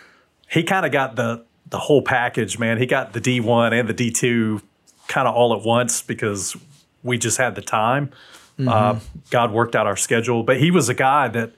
He 0.50 0.64
kind 0.64 0.86
of 0.86 0.92
got 0.92 1.16
the 1.16 1.46
the 1.70 1.80
whole 1.80 2.02
package, 2.02 2.60
man. 2.60 2.78
He 2.78 2.86
got 2.86 3.14
the 3.14 3.22
D1 3.22 3.78
and 3.78 3.90
the 3.90 3.94
D2 3.94 4.62
kind 5.08 5.28
of 5.28 5.36
all 5.36 5.54
at 5.54 5.64
once 5.64 6.02
because 6.02 6.56
we 7.04 7.18
just 7.18 7.38
had 7.38 7.56
the 7.56 7.62
time. 7.62 8.12
Mm-hmm. 8.60 8.70
Uh, 8.70 9.00
God 9.30 9.52
worked 9.52 9.76
out 9.76 9.88
our 9.88 9.96
schedule, 9.96 10.44
but 10.44 10.58
he 10.58 10.72
was 10.72 10.90
a 10.90 10.94
guy 10.94 11.28
that 11.30 11.54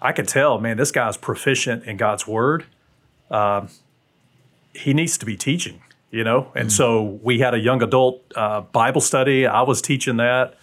I 0.00 0.12
could 0.12 0.28
tell, 0.28 0.58
man, 0.58 0.76
this 0.76 0.90
guy's 0.90 1.16
proficient 1.16 1.84
in 1.84 1.96
God's 1.96 2.26
word. 2.26 2.66
Um, 3.30 3.68
he 4.74 4.94
needs 4.94 5.18
to 5.18 5.26
be 5.26 5.36
teaching, 5.36 5.82
you 6.10 6.24
know? 6.24 6.52
And 6.54 6.68
mm-hmm. 6.68 6.76
so 6.76 7.20
we 7.22 7.40
had 7.40 7.54
a 7.54 7.58
young 7.58 7.82
adult 7.82 8.22
uh, 8.34 8.62
Bible 8.62 9.00
study. 9.00 9.46
I 9.46 9.62
was 9.62 9.82
teaching 9.82 10.16
that. 10.18 10.54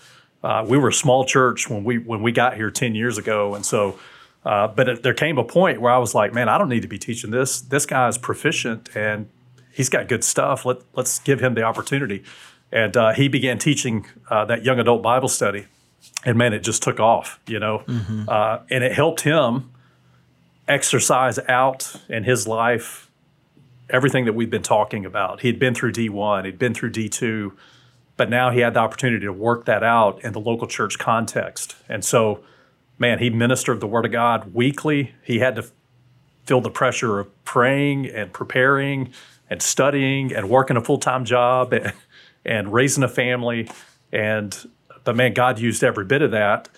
Uh, 0.44 0.64
we 0.68 0.78
were 0.78 0.90
a 0.90 0.94
small 0.94 1.26
church 1.26 1.70
when 1.70 1.84
we 1.84 1.98
when 1.98 2.22
we 2.22 2.32
got 2.32 2.56
here 2.56 2.70
10 2.70 2.94
years 2.94 3.18
ago. 3.18 3.56
And 3.56 3.66
so 3.66 3.98
Uh, 4.46 4.68
but 4.68 4.88
it, 4.88 5.04
there 5.04 5.14
came 5.14 5.38
a 5.38 5.44
point 5.44 5.82
where 5.82 5.92
I 5.92 5.98
was 5.98 6.14
like, 6.14 6.34
man, 6.34 6.48
I 6.48 6.58
don't 6.58 6.70
need 6.70 6.84
to 6.84 6.88
be 6.88 7.00
teaching 7.00 7.32
this. 7.32 7.62
This 7.62 7.86
guy 7.86 8.08
is 8.08 8.18
proficient 8.18 8.96
and 8.96 9.28
he's 9.74 9.90
got 9.90 10.08
good 10.08 10.24
stuff. 10.24 10.66
Let, 10.66 10.78
let's 10.94 11.20
give 11.20 11.40
him 11.42 11.56
the 11.56 11.64
opportunity. 11.64 12.24
And 12.72 12.96
uh, 12.96 13.14
he 13.14 13.28
began 13.28 13.58
teaching 13.58 14.06
uh, 14.30 14.46
that 14.46 14.64
young 14.64 14.80
adult 14.80 15.02
Bible 15.02 15.30
study. 15.30 15.66
And 16.24 16.38
man, 16.38 16.54
it 16.54 16.60
just 16.60 16.84
took 16.84 17.00
off, 17.00 17.40
you 17.48 17.60
know, 17.60 17.80
mm-hmm. 17.88 18.26
Uh, 18.28 18.60
and 18.70 18.84
it 18.84 18.94
helped 18.94 19.22
him 19.22 19.72
exercise 20.68 21.40
out 21.48 21.96
in 22.10 22.24
his 22.24 22.48
life 22.48 23.10
everything 23.90 24.26
that 24.26 24.34
we've 24.34 24.50
been 24.50 24.64
talking 24.64 25.06
about. 25.06 25.42
He'd 25.42 25.60
been 25.60 25.76
through 25.76 25.94
D1, 25.94 26.46
he'd 26.46 26.60
been 26.60 26.74
through 26.74 26.92
D2, 26.92 27.52
but 28.18 28.30
now 28.30 28.50
he 28.50 28.60
had 28.60 28.74
the 28.74 28.80
opportunity 28.80 29.26
to 29.26 29.34
work 29.34 29.66
that 29.66 29.84
out 29.84 30.24
in 30.24 30.34
the 30.34 30.40
local 30.40 30.68
church 30.68 30.98
context. 30.98 31.76
And 31.90 32.04
so, 32.04 32.44
man, 32.98 33.20
he 33.20 33.30
ministered 33.30 33.80
the 33.80 33.88
Word 33.88 34.06
of 34.06 34.12
God 34.12 34.54
weekly. 34.54 35.14
He 35.24 35.40
had 35.40 35.56
to 35.56 35.66
feel 36.46 36.62
the 36.62 36.70
pressure 36.70 37.20
of 37.20 37.44
praying 37.44 38.08
and 38.08 38.32
preparing 38.32 39.12
and 39.50 39.62
studying 39.62 40.34
and 40.34 40.50
working 40.50 40.78
a 40.78 40.82
full 40.82 40.98
time 40.98 41.26
job 41.26 41.74
and, 41.74 41.94
and 42.46 42.74
raising 42.74 43.04
a 43.04 43.08
family. 43.08 43.70
And 44.12 44.70
but 45.04 45.16
man, 45.16 45.34
God 45.34 45.60
used 45.60 45.84
every 45.84 46.06
bit 46.06 46.22
of 46.22 46.32
that. 46.32 46.70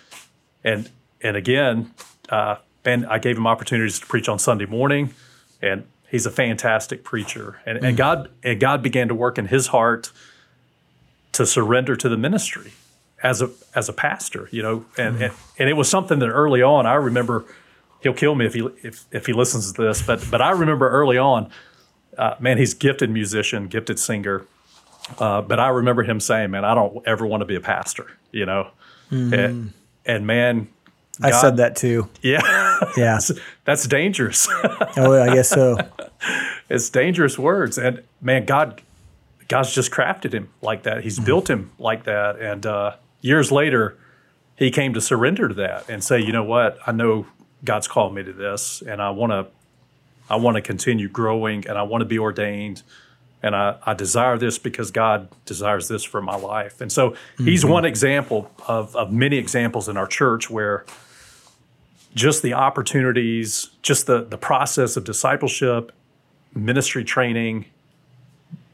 And 0.63 0.89
and 1.21 1.35
again, 1.35 1.93
uh, 2.29 2.57
and 2.85 3.05
I 3.07 3.19
gave 3.19 3.37
him 3.37 3.47
opportunities 3.47 3.99
to 3.99 4.05
preach 4.05 4.29
on 4.29 4.39
Sunday 4.39 4.65
morning, 4.65 5.13
and 5.61 5.85
he's 6.09 6.25
a 6.25 6.31
fantastic 6.31 7.03
preacher. 7.03 7.59
And, 7.65 7.77
mm-hmm. 7.77 7.85
and 7.85 7.97
God 7.97 8.29
and 8.43 8.59
God 8.59 8.81
began 8.81 9.07
to 9.07 9.15
work 9.15 9.37
in 9.37 9.47
his 9.47 9.67
heart 9.67 10.11
to 11.33 11.45
surrender 11.45 11.95
to 11.95 12.09
the 12.09 12.17
ministry 12.17 12.71
as 13.23 13.41
a 13.41 13.49
as 13.75 13.89
a 13.89 13.93
pastor, 13.93 14.47
you 14.51 14.61
know, 14.61 14.85
and, 14.97 15.15
mm-hmm. 15.15 15.23
and 15.23 15.33
and 15.57 15.69
it 15.69 15.73
was 15.73 15.89
something 15.89 16.19
that 16.19 16.27
early 16.29 16.61
on 16.61 16.85
I 16.85 16.95
remember. 16.95 17.45
He'll 18.03 18.13
kill 18.13 18.35
me 18.35 18.45
if 18.45 18.53
he 18.53 18.67
if 18.83 19.05
if 19.11 19.25
he 19.25 19.33
listens 19.33 19.73
to 19.73 19.81
this, 19.81 20.03
but 20.03 20.23
but 20.29 20.39
I 20.39 20.51
remember 20.51 20.87
early 20.87 21.17
on, 21.17 21.49
uh, 22.15 22.35
man, 22.39 22.59
he's 22.59 22.75
gifted 22.75 23.09
musician, 23.09 23.67
gifted 23.67 23.97
singer, 23.97 24.45
uh, 25.17 25.41
but 25.41 25.59
I 25.59 25.69
remember 25.69 26.03
him 26.03 26.19
saying, 26.19 26.51
"Man, 26.51 26.63
I 26.63 26.75
don't 26.75 27.05
ever 27.07 27.25
want 27.25 27.41
to 27.41 27.45
be 27.45 27.55
a 27.55 27.59
pastor," 27.59 28.05
you 28.31 28.45
know, 28.45 28.69
mm-hmm. 29.11 29.33
and, 29.33 29.73
and 30.05 30.27
man, 30.27 30.67
God, 31.19 31.33
I 31.33 31.41
said 31.41 31.57
that 31.57 31.75
too. 31.75 32.07
Yeah, 32.21 32.39
yeah, 32.97 33.13
that's, 33.15 33.31
that's 33.65 33.87
dangerous. 33.87 34.47
oh, 34.95 35.19
I 35.19 35.33
guess 35.33 35.49
so. 35.49 35.77
it's 36.69 36.91
dangerous 36.91 37.39
words, 37.39 37.79
and 37.79 38.03
man, 38.21 38.45
God 38.45 38.79
God's 39.47 39.73
just 39.73 39.91
crafted 39.91 40.33
him 40.33 40.49
like 40.61 40.83
that. 40.83 41.03
He's 41.03 41.15
mm-hmm. 41.15 41.25
built 41.25 41.49
him 41.49 41.71
like 41.79 42.03
that. 42.03 42.39
And 42.39 42.65
uh, 42.65 42.95
years 43.27 43.51
later, 43.51 43.97
he 44.55 44.71
came 44.71 44.93
to 44.93 45.01
surrender 45.01 45.47
to 45.47 45.53
that 45.55 45.89
and 45.89 46.03
say, 46.03 46.19
you 46.19 46.31
know 46.31 46.43
what? 46.43 46.79
I 46.87 46.91
know 46.91 47.27
God's 47.63 47.87
called 47.87 48.15
me 48.15 48.23
to 48.23 48.33
this, 48.33 48.81
and 48.81 49.01
I 49.01 49.11
want 49.11 49.31
to, 49.31 49.47
I 50.29 50.37
want 50.37 50.55
to 50.55 50.61
continue 50.61 51.09
growing, 51.09 51.67
and 51.67 51.77
I 51.77 51.83
want 51.83 52.01
to 52.01 52.05
be 52.05 52.17
ordained, 52.17 52.81
and 53.43 53.55
I, 53.55 53.77
I 53.85 53.93
desire 53.93 54.37
this 54.37 54.57
because 54.57 54.89
God 54.89 55.29
desires 55.45 55.87
this 55.87 56.03
for 56.03 56.21
my 56.21 56.35
life. 56.35 56.81
And 56.81 56.91
so 56.91 57.11
mm-hmm. 57.11 57.45
he's 57.45 57.65
one 57.65 57.85
example 57.85 58.49
of, 58.67 58.95
of 58.95 59.11
many 59.11 59.37
examples 59.37 59.87
in 59.87 59.97
our 59.97 60.07
church 60.07 60.49
where 60.49 60.85
just 62.15 62.41
the 62.41 62.53
opportunities, 62.53 63.69
just 63.83 64.07
the 64.07 64.23
the 64.23 64.37
process 64.37 64.97
of 64.97 65.03
discipleship, 65.03 65.91
ministry 66.55 67.03
training, 67.03 67.65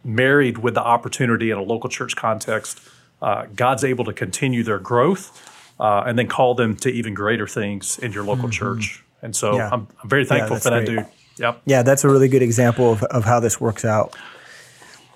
married 0.04 0.58
with 0.60 0.74
the 0.74 0.84
opportunity 0.84 1.52
in 1.52 1.58
a 1.58 1.62
local 1.62 1.90
church 1.90 2.16
context, 2.16 2.80
uh, 3.24 3.48
God's 3.56 3.84
able 3.84 4.04
to 4.06 4.14
continue 4.14 4.64
their 4.64 4.80
growth 4.80 5.50
uh, 5.80 6.04
and 6.06 6.20
then 6.20 6.28
call 6.28 6.54
them 6.54 6.76
to 6.76 6.90
even 6.90 7.14
greater 7.14 7.48
things 7.48 7.98
in 8.00 8.12
your 8.12 8.24
local 8.24 8.50
mm-hmm. 8.50 8.52
church. 8.52 9.04
And 9.22 9.34
so 9.36 9.56
yeah. 9.56 9.70
I'm, 9.72 9.88
I'm, 10.04 10.10
very 10.10 10.26
thankful 10.26 10.58
yeah, 10.58 10.62
for 10.62 10.70
that, 10.70 10.86
great. 10.86 10.98
dude. 10.98 11.06
Yep. 11.40 11.62
Yeah, 11.66 11.84
that's 11.84 12.04
a 12.04 12.10
really 12.10 12.28
good 12.28 12.44
example 12.44 12.92
of, 12.92 13.04
of 13.04 13.24
how 13.24 13.40
this 13.40 13.60
works 13.60 13.86
out. 13.86 14.16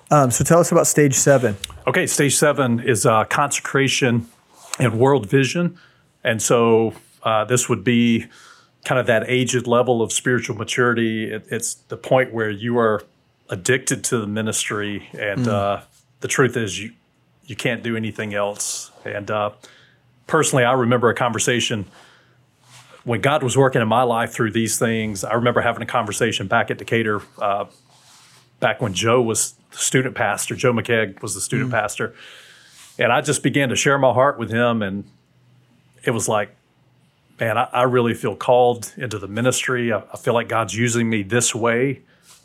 Um, 0.10 0.32
so 0.32 0.46
tell 0.46 0.60
us 0.60 0.72
about 0.72 0.88
stage 0.88 1.16
seven. 1.16 1.58
Okay, 1.86 2.08
stage 2.08 2.36
seven 2.38 2.80
is 2.80 3.06
uh, 3.06 3.26
consecration 3.26 4.28
and 4.80 4.98
world 4.98 5.30
vision. 5.30 5.78
And 6.24 6.42
so 6.42 6.94
uh, 7.24 7.44
this 7.44 7.68
would 7.68 7.84
be 7.84 8.26
kind 8.86 9.00
of 9.00 9.08
that 9.08 9.26
aged 9.28 9.68
level 9.68 10.02
of 10.02 10.14
spiritual 10.14 10.56
maturity. 10.56 11.32
It, 11.32 11.46
it's 11.52 11.76
the 11.76 11.98
point 11.98 12.34
where 12.34 12.50
you 12.50 12.80
are 12.80 13.04
addicted 13.50 14.04
to 14.06 14.18
the 14.18 14.28
ministry, 14.28 15.10
and 15.14 15.46
mm. 15.46 15.48
uh, 15.48 15.82
the 16.22 16.28
truth 16.28 16.56
is 16.56 16.80
you 16.82 16.94
you 17.48 17.56
can't 17.56 17.82
do 17.82 17.96
anything 17.96 18.34
else. 18.34 18.92
And 19.04 19.32
uh, 19.32 19.52
personally, 20.28 20.66
I 20.66 20.74
remember 20.74 21.10
a 21.10 21.16
conversation 21.16 21.86
when 23.06 23.22
God 23.22 23.42
was 23.42 23.58
working 23.58 23.82
in 23.82 23.88
my 23.88 24.04
life 24.04 24.34
through 24.34 24.52
these 24.52 24.78
things. 24.78 25.24
I 25.24 25.34
remember 25.34 25.62
having 25.62 25.82
a 25.82 25.86
conversation 25.86 26.48
back 26.48 26.70
at 26.70 26.78
Decatur, 26.78 27.22
uh, 27.42 27.66
back 28.60 28.82
when 28.82 28.94
Joe 28.94 29.22
was 29.22 29.56
the 29.72 29.78
student 29.78 30.14
pastor. 30.14 30.56
Joe 30.56 30.74
McKeag 30.74 31.22
was 31.22 31.34
the 31.34 31.42
student 31.42 31.70
mm. 31.70 31.80
pastor, 31.80 32.14
and 33.00 33.12
I 33.12 33.22
just 33.22 33.44
began 33.44 33.70
to 33.70 33.78
share 33.78 33.98
my 33.98 34.12
heart 34.12 34.38
with 34.38 34.52
him, 34.52 34.84
and 34.84 35.06
it 36.04 36.12
was 36.12 36.28
like. 36.28 36.54
Man, 37.40 37.56
I, 37.56 37.66
I 37.66 37.84
really 37.84 38.16
feel 38.16 38.36
called 38.36 38.92
into 38.98 39.20
the 39.20 39.28
ministry. 39.28 39.94
I, 39.94 40.00
I, 40.12 40.18
feel 40.18 40.34
like 40.34 40.50
God's 40.50 40.76
using 40.76 41.08
me 41.08 41.22
this 41.22 41.54
way. 41.54 42.02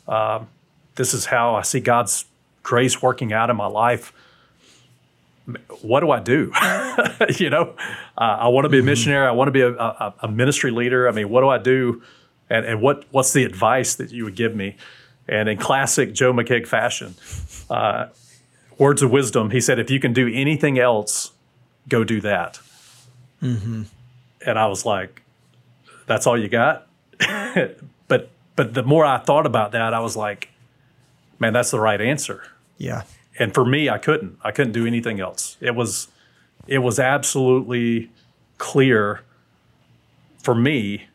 Um, 0.07 0.49
this 0.93 1.15
is 1.15 1.25
how 1.25 1.55
I 1.55 1.63
see 1.63 1.79
God's 1.79 2.25
grace 2.61 3.01
working 3.01 3.33
out 3.33 3.49
in 3.49 3.55
my 3.55 3.65
life. 3.65 4.13
What 5.81 5.99
do 5.99 6.11
I 6.11 6.19
do? 6.19 6.51
you 7.37 7.49
know, 7.49 7.75
uh, 8.17 8.21
I 8.21 8.47
want 8.47 8.65
to 8.65 8.69
be 8.69 8.77
a 8.77 8.79
mm-hmm. 8.79 8.87
missionary. 8.87 9.27
I 9.27 9.31
want 9.31 9.49
to 9.49 9.51
be 9.51 9.61
a, 9.61 9.73
a, 9.73 10.13
a, 10.21 10.27
ministry 10.29 10.71
leader. 10.71 11.07
I 11.07 11.11
mean, 11.11 11.29
what 11.29 11.41
do 11.41 11.49
I 11.49 11.57
do? 11.57 12.01
And, 12.49 12.65
and 12.65 12.81
what 12.81 13.05
what's 13.11 13.33
the 13.33 13.43
advice 13.43 13.95
that 13.95 14.11
you 14.11 14.23
would 14.23 14.35
give 14.35 14.55
me? 14.55 14.77
And 15.27 15.49
in 15.49 15.57
classic 15.57 16.13
Joe 16.13 16.33
McKeag 16.33 16.67
fashion, 16.67 17.15
uh, 17.69 18.07
words 18.77 19.01
of 19.01 19.11
wisdom, 19.11 19.51
he 19.51 19.61
said, 19.61 19.79
if 19.79 19.89
you 19.89 19.99
can 19.99 20.13
do 20.13 20.29
anything 20.33 20.77
else, 20.79 21.31
go 21.87 22.03
do 22.03 22.21
that. 22.21 22.59
Mm-hmm. 23.41 23.83
And 24.45 24.59
I 24.59 24.67
was 24.67 24.85
like, 24.85 25.23
that's 26.05 26.27
all 26.27 26.37
you 26.37 26.49
got? 26.49 26.87
but 28.07 28.29
but 28.55 28.73
the 28.73 28.83
more 28.83 29.05
I 29.05 29.17
thought 29.17 29.45
about 29.45 29.71
that, 29.71 29.93
I 29.93 29.99
was 29.99 30.15
like, 30.15 30.49
man, 31.39 31.53
that's 31.53 31.71
the 31.71 31.79
right 31.79 31.99
answer. 31.99 32.43
Yeah. 32.77 33.03
And 33.39 33.53
for 33.53 33.65
me, 33.65 33.89
I 33.89 33.97
couldn't. 33.97 34.37
I 34.43 34.51
couldn't 34.51 34.73
do 34.73 34.85
anything 34.85 35.19
else. 35.19 35.57
It 35.59 35.75
was 35.75 36.07
it 36.67 36.79
was 36.79 36.99
absolutely 36.99 38.09
clear 38.57 39.21
for 40.41 40.55
me 40.55 41.07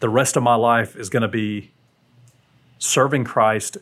the 0.00 0.08
rest 0.08 0.36
of 0.36 0.42
my 0.42 0.54
life 0.54 0.96
is 0.96 1.08
going 1.08 1.22
to 1.22 1.28
be 1.28 1.70
serving 2.78 3.24
Christ 3.24 3.76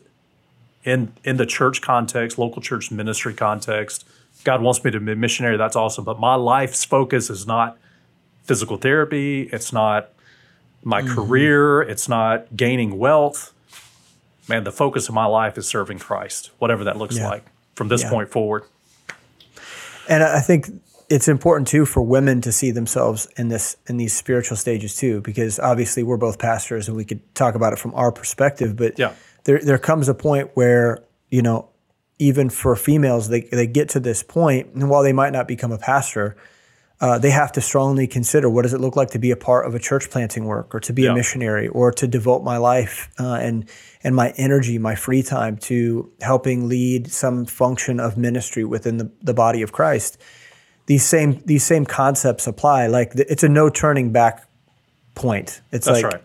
in 0.84 1.12
in 1.24 1.36
the 1.36 1.46
church 1.46 1.80
context, 1.80 2.38
local 2.38 2.60
church 2.60 2.90
ministry 2.90 3.34
context. 3.34 4.04
God 4.44 4.62
wants 4.62 4.84
me 4.84 4.90
to 4.90 5.00
be 5.00 5.12
a 5.12 5.16
missionary, 5.16 5.56
that's 5.56 5.76
awesome, 5.76 6.04
but 6.04 6.20
my 6.20 6.34
life's 6.34 6.84
focus 6.84 7.30
is 7.30 7.46
not 7.46 7.78
physical 8.44 8.76
therapy, 8.76 9.48
it's 9.52 9.72
not 9.72 10.10
my 10.84 11.02
mm-hmm. 11.02 11.14
career, 11.14 11.82
it's 11.82 12.08
not 12.08 12.56
gaining 12.56 12.98
wealth 12.98 13.52
man, 14.48 14.64
the 14.64 14.72
focus 14.72 15.08
of 15.08 15.14
my 15.14 15.26
life 15.26 15.58
is 15.58 15.66
serving 15.66 15.98
Christ, 15.98 16.50
whatever 16.58 16.84
that 16.84 16.96
looks 16.96 17.16
yeah. 17.16 17.28
like 17.28 17.44
from 17.76 17.88
this 17.88 18.02
yeah. 18.02 18.10
point 18.10 18.30
forward. 18.30 18.64
And 20.08 20.22
I 20.22 20.40
think 20.40 20.68
it's 21.08 21.28
important 21.28 21.68
too 21.68 21.86
for 21.86 22.02
women 22.02 22.40
to 22.40 22.50
see 22.50 22.72
themselves 22.72 23.28
in 23.36 23.48
this 23.48 23.76
in 23.86 23.96
these 23.96 24.16
spiritual 24.16 24.56
stages 24.56 24.96
too, 24.96 25.20
because 25.20 25.60
obviously 25.60 26.02
we're 26.02 26.16
both 26.16 26.38
pastors 26.38 26.88
and 26.88 26.96
we 26.96 27.04
could 27.04 27.34
talk 27.34 27.54
about 27.54 27.72
it 27.72 27.78
from 27.78 27.94
our 27.94 28.10
perspective. 28.10 28.76
But 28.76 28.98
yeah. 28.98 29.12
there 29.44 29.60
there 29.60 29.78
comes 29.78 30.08
a 30.08 30.14
point 30.14 30.50
where 30.54 31.04
you 31.30 31.42
know 31.42 31.68
even 32.18 32.50
for 32.50 32.74
females 32.74 33.28
they 33.28 33.42
they 33.42 33.66
get 33.66 33.88
to 33.90 34.00
this 34.00 34.22
point, 34.22 34.74
and 34.74 34.88
while 34.90 35.02
they 35.02 35.12
might 35.12 35.32
not 35.32 35.46
become 35.46 35.70
a 35.70 35.78
pastor, 35.78 36.36
uh, 37.00 37.18
they 37.18 37.30
have 37.30 37.52
to 37.52 37.60
strongly 37.60 38.06
consider 38.06 38.48
what 38.48 38.62
does 38.62 38.72
it 38.72 38.80
look 38.80 38.96
like 38.96 39.10
to 39.10 39.18
be 39.18 39.30
a 39.30 39.36
part 39.36 39.66
of 39.66 39.74
a 39.74 39.78
church 39.78 40.10
planting 40.10 40.46
work 40.46 40.74
or 40.74 40.80
to 40.80 40.92
be 40.92 41.02
yeah. 41.02 41.12
a 41.12 41.14
missionary 41.14 41.68
or 41.68 41.92
to 41.92 42.06
devote 42.06 42.42
my 42.42 42.56
life 42.56 43.10
uh, 43.18 43.34
and 43.34 43.68
and 44.02 44.16
my 44.16 44.30
energy 44.36 44.78
my 44.78 44.94
free 44.94 45.22
time 45.22 45.56
to 45.56 46.10
helping 46.20 46.68
lead 46.68 47.10
some 47.10 47.44
function 47.44 48.00
of 48.00 48.16
ministry 48.16 48.64
within 48.64 48.96
the, 48.96 49.10
the 49.22 49.34
body 49.34 49.60
of 49.60 49.72
christ 49.72 50.18
these 50.86 51.04
same 51.04 51.42
these 51.44 51.64
same 51.64 51.84
concepts 51.84 52.46
apply 52.46 52.86
like 52.86 53.12
it's 53.14 53.42
a 53.42 53.48
no 53.48 53.68
turning 53.68 54.10
back 54.10 54.48
point 55.14 55.60
it's 55.72 55.86
That's 55.86 56.02
like 56.02 56.12
right. 56.14 56.22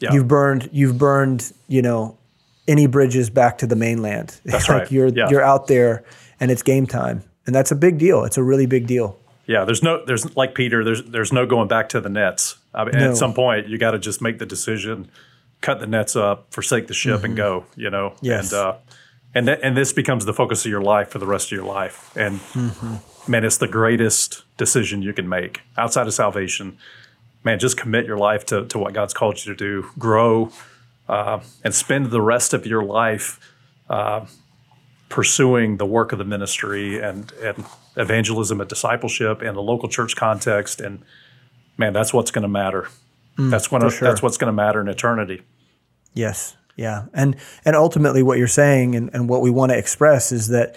yeah. 0.00 0.12
you've 0.12 0.28
burned 0.28 0.68
you've 0.72 0.98
burned 0.98 1.50
you 1.66 1.80
know 1.80 2.18
any 2.68 2.86
bridges 2.86 3.30
back 3.30 3.58
to 3.58 3.66
the 3.66 3.76
mainland 3.76 4.38
That's 4.44 4.68
like 4.68 4.82
right. 4.82 4.92
you're 4.92 5.08
yeah. 5.08 5.30
you're 5.30 5.42
out 5.42 5.66
there 5.66 6.04
and 6.40 6.50
it's 6.50 6.62
game 6.62 6.86
time 6.86 7.22
and 7.46 7.54
that's 7.54 7.70
a 7.70 7.76
big 7.76 7.96
deal 7.96 8.24
it's 8.24 8.36
a 8.36 8.42
really 8.42 8.66
big 8.66 8.86
deal 8.86 9.18
yeah, 9.46 9.64
there's 9.64 9.82
no 9.82 10.04
there's 10.04 10.36
like 10.36 10.54
Peter, 10.54 10.84
there's 10.84 11.02
there's 11.02 11.32
no 11.32 11.46
going 11.46 11.68
back 11.68 11.88
to 11.90 12.00
the 12.00 12.08
nets. 12.08 12.56
I 12.72 12.84
mean, 12.84 12.98
no. 12.98 13.10
At 13.10 13.16
some 13.16 13.34
point, 13.34 13.68
you 13.68 13.78
got 13.78 13.92
to 13.92 13.98
just 13.98 14.22
make 14.22 14.38
the 14.38 14.46
decision, 14.46 15.10
cut 15.60 15.80
the 15.80 15.86
nets 15.86 16.16
up, 16.16 16.52
forsake 16.52 16.86
the 16.86 16.94
ship, 16.94 17.16
mm-hmm. 17.16 17.26
and 17.26 17.36
go. 17.36 17.66
You 17.76 17.90
know, 17.90 18.14
yes. 18.20 18.52
and 18.52 18.60
uh, 18.60 18.76
and 19.34 19.46
th- 19.46 19.58
and 19.62 19.76
this 19.76 19.92
becomes 19.92 20.24
the 20.24 20.32
focus 20.32 20.64
of 20.64 20.70
your 20.70 20.82
life 20.82 21.08
for 21.10 21.18
the 21.18 21.26
rest 21.26 21.48
of 21.48 21.52
your 21.52 21.66
life. 21.66 22.16
And 22.16 22.40
mm-hmm. 22.40 23.30
man, 23.30 23.44
it's 23.44 23.58
the 23.58 23.68
greatest 23.68 24.44
decision 24.56 25.02
you 25.02 25.12
can 25.12 25.28
make 25.28 25.60
outside 25.76 26.06
of 26.06 26.14
salvation. 26.14 26.78
man, 27.42 27.58
just 27.58 27.76
commit 27.76 28.06
your 28.06 28.16
life 28.16 28.46
to, 28.46 28.64
to 28.66 28.78
what 28.78 28.94
God's 28.94 29.12
called 29.12 29.44
you 29.44 29.54
to 29.54 29.56
do, 29.56 29.90
grow, 29.98 30.50
uh, 31.08 31.40
and 31.62 31.74
spend 31.74 32.10
the 32.10 32.22
rest 32.22 32.54
of 32.54 32.66
your 32.66 32.82
life 32.82 33.38
uh, 33.90 34.24
pursuing 35.08 35.76
the 35.76 35.86
work 35.86 36.12
of 36.12 36.18
the 36.18 36.24
ministry 36.24 36.98
and, 36.98 37.30
and 37.42 37.64
evangelism 37.96 38.60
and 38.60 38.68
discipleship 38.68 39.42
and 39.42 39.56
the 39.56 39.62
local 39.62 39.88
church 39.88 40.16
context. 40.16 40.80
And 40.80 41.02
man, 41.76 41.92
that's 41.92 42.12
what's 42.12 42.30
going 42.30 42.42
to 42.42 42.48
matter. 42.48 42.88
Mm, 43.38 43.50
that's 43.50 43.70
when 43.70 43.88
sure. 43.88 44.08
that's 44.08 44.22
what's 44.22 44.36
going 44.36 44.48
to 44.48 44.52
matter 44.52 44.80
in 44.80 44.88
eternity. 44.88 45.42
Yes. 46.12 46.56
Yeah. 46.76 47.06
And 47.12 47.36
and 47.64 47.76
ultimately 47.76 48.22
what 48.22 48.38
you're 48.38 48.48
saying 48.48 48.94
and, 48.94 49.10
and 49.12 49.28
what 49.28 49.40
we 49.40 49.50
want 49.50 49.70
to 49.72 49.78
express 49.78 50.32
is 50.32 50.48
that 50.48 50.76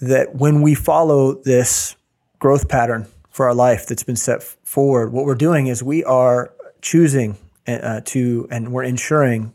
that 0.00 0.34
when 0.34 0.62
we 0.62 0.74
follow 0.74 1.34
this 1.42 1.96
growth 2.38 2.68
pattern 2.68 3.06
for 3.30 3.46
our 3.46 3.54
life 3.54 3.86
that's 3.86 4.02
been 4.02 4.16
set 4.16 4.42
forward, 4.42 5.12
what 5.12 5.24
we're 5.24 5.34
doing 5.34 5.66
is 5.66 5.82
we 5.82 6.04
are 6.04 6.52
choosing 6.82 7.36
uh, 7.66 8.00
to 8.04 8.46
and 8.50 8.72
we're 8.72 8.84
ensuring 8.84 9.52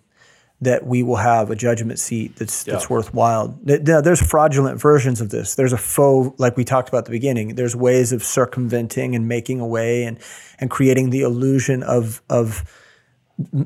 that 0.62 0.86
we 0.86 1.02
will 1.02 1.16
have 1.16 1.50
a 1.50 1.56
judgment 1.56 1.98
seat 1.98 2.36
that's 2.36 2.66
yeah. 2.66 2.74
that's 2.74 2.90
worthwhile. 2.90 3.60
There's 3.64 4.22
fraudulent 4.22 4.80
versions 4.80 5.20
of 5.20 5.30
this. 5.30 5.56
There's 5.56 5.74
a 5.74 5.78
faux, 5.78 6.40
like 6.40 6.56
we 6.56 6.64
talked 6.64 6.90
about 6.90 7.00
at 7.00 7.06
the 7.06 7.12
beginning. 7.12 7.56
There's 7.56 7.76
ways 7.76 8.12
of 8.12 8.24
circumventing 8.24 9.16
and 9.16 9.28
making 9.28 9.60
a 9.60 9.68
way 9.68 10.04
and 10.04 10.20
and 10.60 10.70
creating 10.70 11.10
the 11.10 11.22
illusion 11.22 11.84
of 11.84 12.22
of 12.30 12.64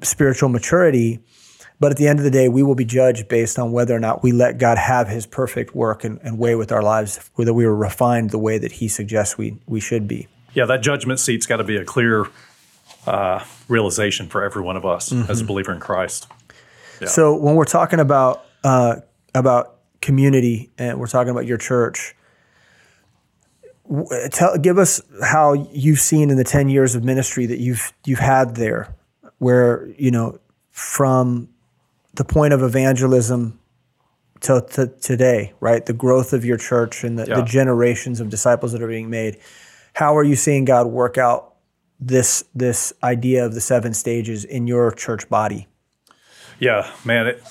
spiritual 0.01 0.49
maturity. 0.49 1.19
But 1.77 1.91
at 1.91 1.97
the 1.97 2.07
end 2.07 2.19
of 2.19 2.23
the 2.23 2.31
day, 2.31 2.47
we 2.47 2.63
will 2.63 2.75
be 2.75 2.85
judged 2.85 3.27
based 3.27 3.59
on 3.59 3.73
whether 3.73 3.93
or 3.93 3.99
not 3.99 4.23
we 4.23 4.31
let 4.31 4.57
God 4.57 4.77
have 4.77 5.09
His 5.09 5.25
perfect 5.25 5.75
work 5.75 6.05
and, 6.05 6.19
and 6.23 6.39
way 6.39 6.55
with 6.55 6.71
our 6.71 6.81
lives, 6.81 7.29
whether 7.35 7.53
we 7.53 7.65
were 7.65 7.75
refined 7.75 8.29
the 8.29 8.39
way 8.39 8.57
that 8.57 8.71
He 8.71 8.87
suggests 8.87 9.37
we 9.37 9.57
we 9.67 9.81
should 9.81 10.07
be. 10.07 10.27
Yeah, 10.53 10.65
that 10.67 10.81
judgment 10.81 11.19
seat's 11.19 11.45
got 11.45 11.57
to 11.57 11.65
be 11.65 11.75
a 11.75 11.83
clear 11.83 12.27
uh, 13.05 13.43
realization 13.67 14.27
for 14.27 14.41
every 14.41 14.61
one 14.61 14.77
of 14.77 14.85
us 14.85 15.09
mm-hmm. 15.09 15.29
as 15.29 15.41
a 15.41 15.43
believer 15.43 15.73
in 15.73 15.81
Christ. 15.81 16.27
So 17.07 17.35
when 17.35 17.55
we're 17.55 17.65
talking 17.65 17.99
about 17.99 18.45
uh, 18.63 18.97
about 19.33 19.79
community 20.01 20.71
and 20.77 20.99
we're 20.99 21.07
talking 21.07 21.31
about 21.31 21.45
your 21.45 21.57
church, 21.57 22.15
tell 24.31 24.57
give 24.57 24.77
us 24.77 25.01
how 25.23 25.53
you've 25.53 25.99
seen 25.99 26.29
in 26.29 26.37
the 26.37 26.43
ten 26.43 26.69
years 26.69 26.95
of 26.95 27.03
ministry 27.03 27.45
that 27.45 27.59
you've 27.59 27.93
you've 28.05 28.19
had 28.19 28.55
there, 28.55 28.95
where 29.39 29.87
you 29.97 30.11
know 30.11 30.39
from 30.71 31.49
the 32.15 32.25
point 32.25 32.53
of 32.53 32.63
evangelism 32.63 33.59
to, 34.41 34.65
to 34.71 34.87
today, 34.87 35.53
right? 35.59 35.85
The 35.85 35.93
growth 35.93 36.33
of 36.33 36.45
your 36.45 36.57
church 36.57 37.03
and 37.03 37.17
the, 37.17 37.25
yeah. 37.27 37.35
the 37.35 37.43
generations 37.43 38.19
of 38.19 38.29
disciples 38.29 38.71
that 38.71 38.81
are 38.81 38.87
being 38.87 39.09
made. 39.09 39.37
How 39.93 40.15
are 40.17 40.23
you 40.23 40.35
seeing 40.35 40.65
God 40.65 40.87
work 40.87 41.17
out 41.17 41.53
this 41.99 42.43
this 42.53 42.93
idea 43.03 43.45
of 43.45 43.53
the 43.53 43.61
seven 43.61 43.93
stages 43.93 44.43
in 44.43 44.67
your 44.67 44.91
church 44.91 45.29
body? 45.29 45.67
Yeah, 46.60 46.89
man. 47.03 47.28
It, 47.28 47.43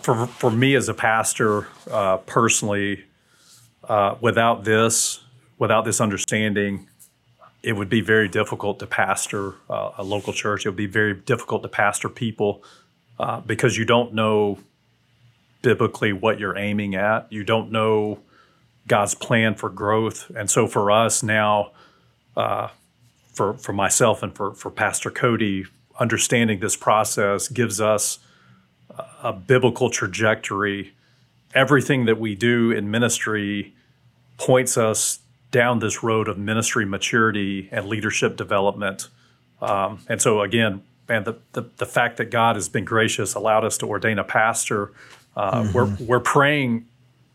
for 0.00 0.26
for 0.26 0.50
me 0.50 0.74
as 0.74 0.88
a 0.88 0.94
pastor, 0.94 1.68
uh, 1.90 2.16
personally, 2.18 3.04
uh, 3.88 4.16
without 4.20 4.64
this, 4.64 5.20
without 5.58 5.84
this 5.84 6.00
understanding, 6.00 6.88
it 7.62 7.74
would 7.74 7.88
be 7.88 8.00
very 8.00 8.28
difficult 8.28 8.78
to 8.80 8.86
pastor 8.86 9.54
uh, 9.70 9.92
a 9.98 10.02
local 10.02 10.32
church. 10.32 10.66
It 10.66 10.70
would 10.70 10.76
be 10.76 10.86
very 10.86 11.14
difficult 11.14 11.62
to 11.62 11.68
pastor 11.68 12.08
people 12.08 12.64
uh, 13.18 13.40
because 13.40 13.76
you 13.76 13.84
don't 13.84 14.14
know 14.14 14.58
biblically 15.62 16.12
what 16.12 16.40
you're 16.40 16.58
aiming 16.58 16.94
at. 16.96 17.32
You 17.32 17.44
don't 17.44 17.70
know 17.70 18.18
God's 18.88 19.14
plan 19.14 19.54
for 19.54 19.68
growth, 19.68 20.30
and 20.34 20.50
so 20.50 20.66
for 20.66 20.90
us 20.90 21.22
now, 21.22 21.72
uh, 22.36 22.68
for 23.32 23.54
for 23.54 23.72
myself 23.72 24.22
and 24.22 24.34
for 24.34 24.52
for 24.54 24.70
Pastor 24.70 25.10
Cody, 25.10 25.66
understanding 26.00 26.58
this 26.58 26.74
process 26.74 27.46
gives 27.46 27.80
us 27.80 28.18
a 29.22 29.32
biblical 29.32 29.90
trajectory. 29.90 30.94
Everything 31.54 32.06
that 32.06 32.18
we 32.18 32.34
do 32.34 32.70
in 32.70 32.90
ministry 32.90 33.74
points 34.38 34.76
us 34.76 35.20
down 35.50 35.78
this 35.78 36.02
road 36.02 36.28
of 36.28 36.38
ministry 36.38 36.84
maturity 36.84 37.68
and 37.70 37.86
leadership 37.86 38.36
development. 38.36 39.08
Um, 39.60 40.00
and 40.08 40.20
so, 40.20 40.40
again, 40.40 40.82
man, 41.08 41.24
the, 41.24 41.36
the, 41.52 41.68
the, 41.76 41.86
fact 41.86 42.16
that 42.16 42.30
God 42.30 42.56
has 42.56 42.68
been 42.68 42.84
gracious, 42.84 43.34
allowed 43.34 43.64
us 43.64 43.78
to 43.78 43.86
ordain 43.86 44.18
a 44.18 44.24
pastor, 44.24 44.92
uh, 45.36 45.62
mm-hmm. 45.62 45.72
we're, 45.72 45.96
we're 46.06 46.20
praying, 46.20 46.86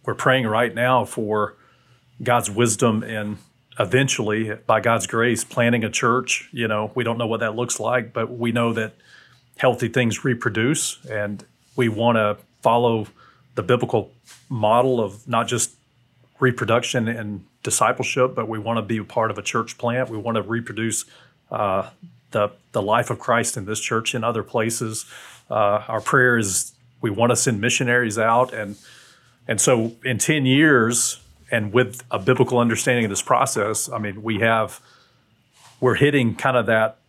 we're 0.04 0.16
praying 0.16 0.48
right 0.48 0.74
now 0.74 1.06
for 1.06 1.56
God's 2.22 2.50
wisdom 2.50 3.04
and 3.04 3.38
eventually, 3.80 4.56
by 4.66 4.82
God's 4.82 5.08
grace, 5.08 5.44
planting 5.44 5.84
a 5.84 5.90
church. 5.90 6.50
You 6.52 6.68
know, 6.68 6.92
we 6.96 7.04
don't 7.04 7.18
know 7.18 7.28
what 7.28 7.42
that 7.42 7.56
looks 7.56 7.80
like, 7.80 8.12
but 8.12 8.32
we 8.32 8.52
know 8.52 8.74
that 8.74 8.94
healthy 9.58 9.90
things 9.90 10.24
reproduce, 10.24 11.04
and 11.06 11.44
we 11.76 11.90
want 11.90 12.16
to 12.18 12.38
follow 12.62 13.08
the 13.56 13.64
biblical 13.64 14.12
model 14.50 15.00
of 15.00 15.28
not 15.28 15.48
just 15.48 15.72
reproduction 16.40 17.08
and 17.08 17.46
discipleship, 17.64 18.36
but 18.36 18.48
we 18.48 18.60
want 18.60 18.78
to 18.78 18.82
be 18.82 18.98
a 18.98 19.04
part 19.04 19.32
of 19.32 19.38
a 19.38 19.42
church 19.42 19.78
plant. 19.78 20.10
We 20.10 20.18
want 20.18 20.36
to 20.36 20.42
reproduce 20.42 21.06
uh, 21.52 21.90
the 22.32 22.52
the 22.72 22.82
life 22.82 23.10
of 23.10 23.20
Christ 23.20 23.58
in 23.58 23.66
this 23.66 23.80
church 23.80 24.14
in 24.14 24.24
other 24.24 24.44
places. 24.44 25.06
Uh, 25.50 25.84
our 25.88 26.02
prayer 26.02 26.38
is 26.38 26.74
we 27.02 27.10
want 27.10 27.32
to 27.32 27.36
send 27.36 27.60
missionaries 27.60 28.18
out, 28.18 28.54
and 28.54 28.78
and 29.48 29.60
so 29.60 29.94
in 30.04 30.18
ten 30.18 30.46
years, 30.46 31.20
and 31.52 31.74
with 31.74 32.04
a 32.12 32.20
biblical 32.20 32.60
understanding 32.60 33.06
of 33.06 33.10
this 33.10 33.22
process, 33.22 33.90
I 33.90 33.98
mean, 33.98 34.22
we 34.22 34.40
have 34.40 34.82
we're 35.80 35.96
hitting 35.96 36.36
kind 36.36 36.58
of 36.58 36.66
that 36.68 37.00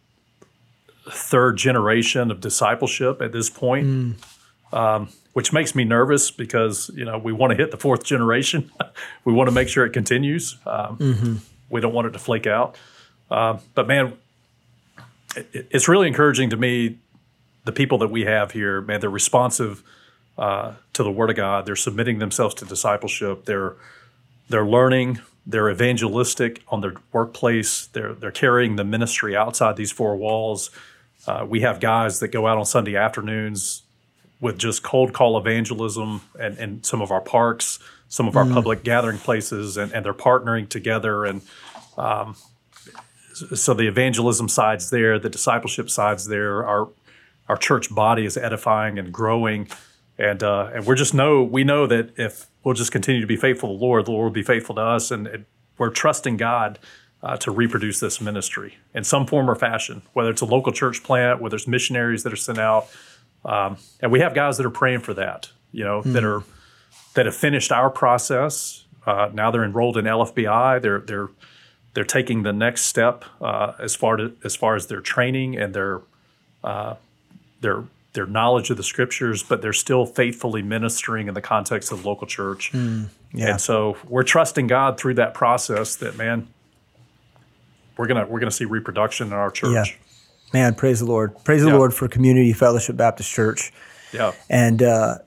third 1.11 1.57
generation 1.57 2.31
of 2.31 2.41
discipleship 2.41 3.21
at 3.21 3.33
this 3.33 3.51
point, 3.51 3.87
mm. 3.87 4.15
um, 4.73 5.09
which 5.33 5.53
makes 5.53 5.75
me 5.75 5.85
nervous 5.85 6.31
because 6.31 6.91
you 6.95 7.05
know 7.05 7.19
we 7.19 7.33
want 7.33 7.51
to 7.51 7.57
hit 7.57 7.71
the 7.71 7.77
fourth 7.77 8.05
generation. 8.05 8.71
we 9.25 9.33
want 9.33 9.49
to 9.49 9.55
make 9.55 9.69
sure 9.69 9.85
it 9.85 9.93
continues. 9.93 10.57
Um, 10.67 10.99
mm-hmm. 10.99 11.35
We 11.71 11.81
don't 11.81 11.93
want 11.93 12.07
it 12.07 12.11
to 12.13 12.19
flake 12.19 12.47
out. 12.47 12.77
Uh, 13.31 13.59
but 13.75 13.87
man, 13.87 14.15
it, 15.37 15.69
it's 15.71 15.89
really 15.89 16.09
encouraging 16.09 16.51
to 16.51 16.57
me. 16.57 16.99
The 17.65 17.73
people 17.73 17.99
that 17.99 18.09
we 18.09 18.23
have 18.23 18.53
here, 18.53 18.81
man, 18.81 19.01
they're 19.01 19.11
responsive 19.11 19.83
uh, 20.39 20.75
to 20.95 21.03
the 21.03 21.11
Word 21.11 21.29
of 21.29 21.37
God. 21.37 21.67
They're 21.67 21.77
submitting 21.77 22.19
themselves 22.19 22.55
to 22.57 22.65
discipleship. 22.65 23.45
They're 23.45 23.75
they're 24.49 24.67
learning. 24.67 25.21
They're 25.47 25.71
evangelistic 25.71 26.63
on 26.69 26.81
their 26.81 26.95
workplace. 27.13 27.87
They're 27.87 28.15
they're 28.15 28.31
carrying 28.31 28.77
the 28.77 28.85
ministry 28.85 29.37
outside 29.37 29.77
these 29.77 29.93
four 29.93 30.17
walls. 30.17 30.71
Uh, 31.27 31.45
we 31.49 31.61
have 31.61 31.81
guys 31.81 32.21
that 32.21 32.29
go 32.29 32.47
out 32.47 32.59
on 32.59 32.64
Sunday 32.64 32.97
afternoons 32.97 33.83
with 34.41 34.59
just 34.59 34.83
cold 34.83 35.12
call 35.12 35.37
evangelism 35.37 36.21
and, 36.39 36.57
and 36.59 36.87
some 36.87 37.03
of 37.03 37.11
our 37.11 37.21
parks, 37.21 37.79
some 38.09 38.29
of 38.29 38.37
our 38.37 38.45
mm. 38.45 38.55
public 38.55 38.85
gathering 38.85 39.19
places, 39.19 39.77
and, 39.77 39.93
and, 39.93 40.05
they're 40.05 40.14
partnering 40.14 40.69
together. 40.69 41.25
And 41.25 41.43
um, 41.97 42.37
so 43.33 43.75
the 43.75 43.89
evangelism 43.89 44.49
side's 44.49 44.91
there, 44.91 45.19
the 45.19 45.29
discipleship 45.29 45.91
side's 45.91 46.27
there. 46.27 46.64
Our 46.64 46.89
our 47.49 47.57
church 47.57 47.93
body 47.93 48.27
is 48.27 48.37
edifying 48.37 48.99
and 48.99 49.12
growing, 49.12 49.69
and 50.19 50.43
uh, 50.43 50.71
and 50.75 50.87
we're 50.87 50.97
just 50.97 51.14
know 51.14 51.43
we 51.43 51.64
know 51.64 51.87
that 51.87 52.11
if 52.16 52.47
we'll 52.62 52.75
just 52.75 52.93
continue 52.93 53.21
to 53.21 53.27
be 53.27 53.37
faithful 53.37 53.71
to 53.71 53.79
the 53.79 53.85
Lord, 53.85 54.07
the 54.07 54.12
Lord 54.12 54.25
will 54.25 54.31
be 54.31 54.43
faithful 54.43 54.75
to 54.77 54.83
us, 54.83 55.11
and, 55.11 55.27
and 55.27 55.47
we're 55.79 55.91
trusting 55.91 56.37
God 56.37 56.79
uh, 57.23 57.37
to 57.39 57.51
reproduce 57.51 58.01
this 58.01 58.21
ministry 58.21 58.77
in 58.95 59.05
some 59.05 59.27
form 59.27 59.51
or 59.51 59.55
fashion, 59.55 60.03
whether 60.12 60.31
it's 60.31 60.41
a 60.41 60.47
local 60.47 60.73
church 60.73 61.03
plant, 61.03 61.41
whether 61.41 61.57
it's 61.57 61.66
missionaries 61.66 62.23
that 62.23 62.33
are 62.33 62.37
sent 62.37 62.59
out. 62.59 62.89
Um, 63.45 63.77
and 64.01 64.12
we 64.12 64.21
have 64.21 64.35
guys 64.35 64.57
that 64.59 64.66
are 64.66 64.71
praying 64.71 65.01
for 65.01 65.14
that, 65.14 65.51
you 65.73 65.85
know, 65.85 66.01
mm-hmm. 66.01 66.12
that 66.12 66.25
are 66.25 66.43
that 67.14 67.27
have 67.27 67.37
finished 67.37 67.73
our 67.73 67.91
process. 67.91 68.85
Uh, 69.07 69.31
now 69.33 69.51
they're 69.51 69.64
enrolled 69.64 69.97
in 69.97 70.05
LFBI. 70.05 70.81
They're 70.81 71.01
they're 71.01 71.29
they're 71.95 72.05
taking 72.05 72.43
the 72.43 72.53
next 72.53 72.83
step 72.83 73.25
uh, 73.41 73.73
as 73.81 73.97
far 73.97 74.16
to, 74.16 74.33
as 74.45 74.55
far 74.55 74.77
as 74.77 74.87
their 74.87 75.01
training 75.01 75.57
and 75.57 75.75
their 75.75 76.03
uh, 76.62 76.95
their 77.61 77.85
their 78.12 78.27
knowledge 78.27 78.71
of 78.71 78.77
the 78.77 78.83
scriptures, 78.83 79.43
but 79.43 79.62
they're 79.62 79.73
still 79.73 80.07
faithfully 80.07 80.62
ministering 80.62 81.29
in 81.29 81.35
the 81.35 81.41
context 81.41 81.93
of 81.93 82.05
local 82.05 82.27
church. 82.27 82.73
Mm, 82.73 83.09
yeah. 83.33 83.51
And 83.51 83.61
so 83.61 83.97
we're 84.09 84.23
trusting 84.23 84.66
God 84.66 84.99
through 84.99 85.14
that 85.14 85.35
process 85.35 85.97
that 85.97 86.16
man, 86.16 86.49
we're 87.99 88.07
gonna 88.07 88.27
we're 88.27 88.41
gonna 88.41 88.51
see 88.51 88.65
reproduction 88.65 89.27
in 89.27 89.33
our 89.35 89.51
church. 89.51 89.75
Yeah. 89.75 89.85
Man, 90.55 90.75
praise 90.75 91.01
the 91.01 91.05
Lord. 91.05 91.37
Praise 91.45 91.63
the 91.63 91.69
yeah. 91.69 91.77
Lord 91.77 91.93
for 91.93 92.09
Community 92.09 92.55
Fellowship 92.55 92.97
Baptist 92.97 93.31
Church. 93.31 93.71
Yeah. 94.15 94.33
And 94.49 94.83
uh, 94.83 95.19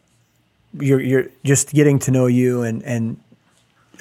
you're 0.79 1.01
you're 1.01 1.25
just 1.43 1.73
getting 1.73 1.99
to 1.99 2.11
know 2.11 2.25
you 2.25 2.63
and 2.63 2.81
and 2.83 3.19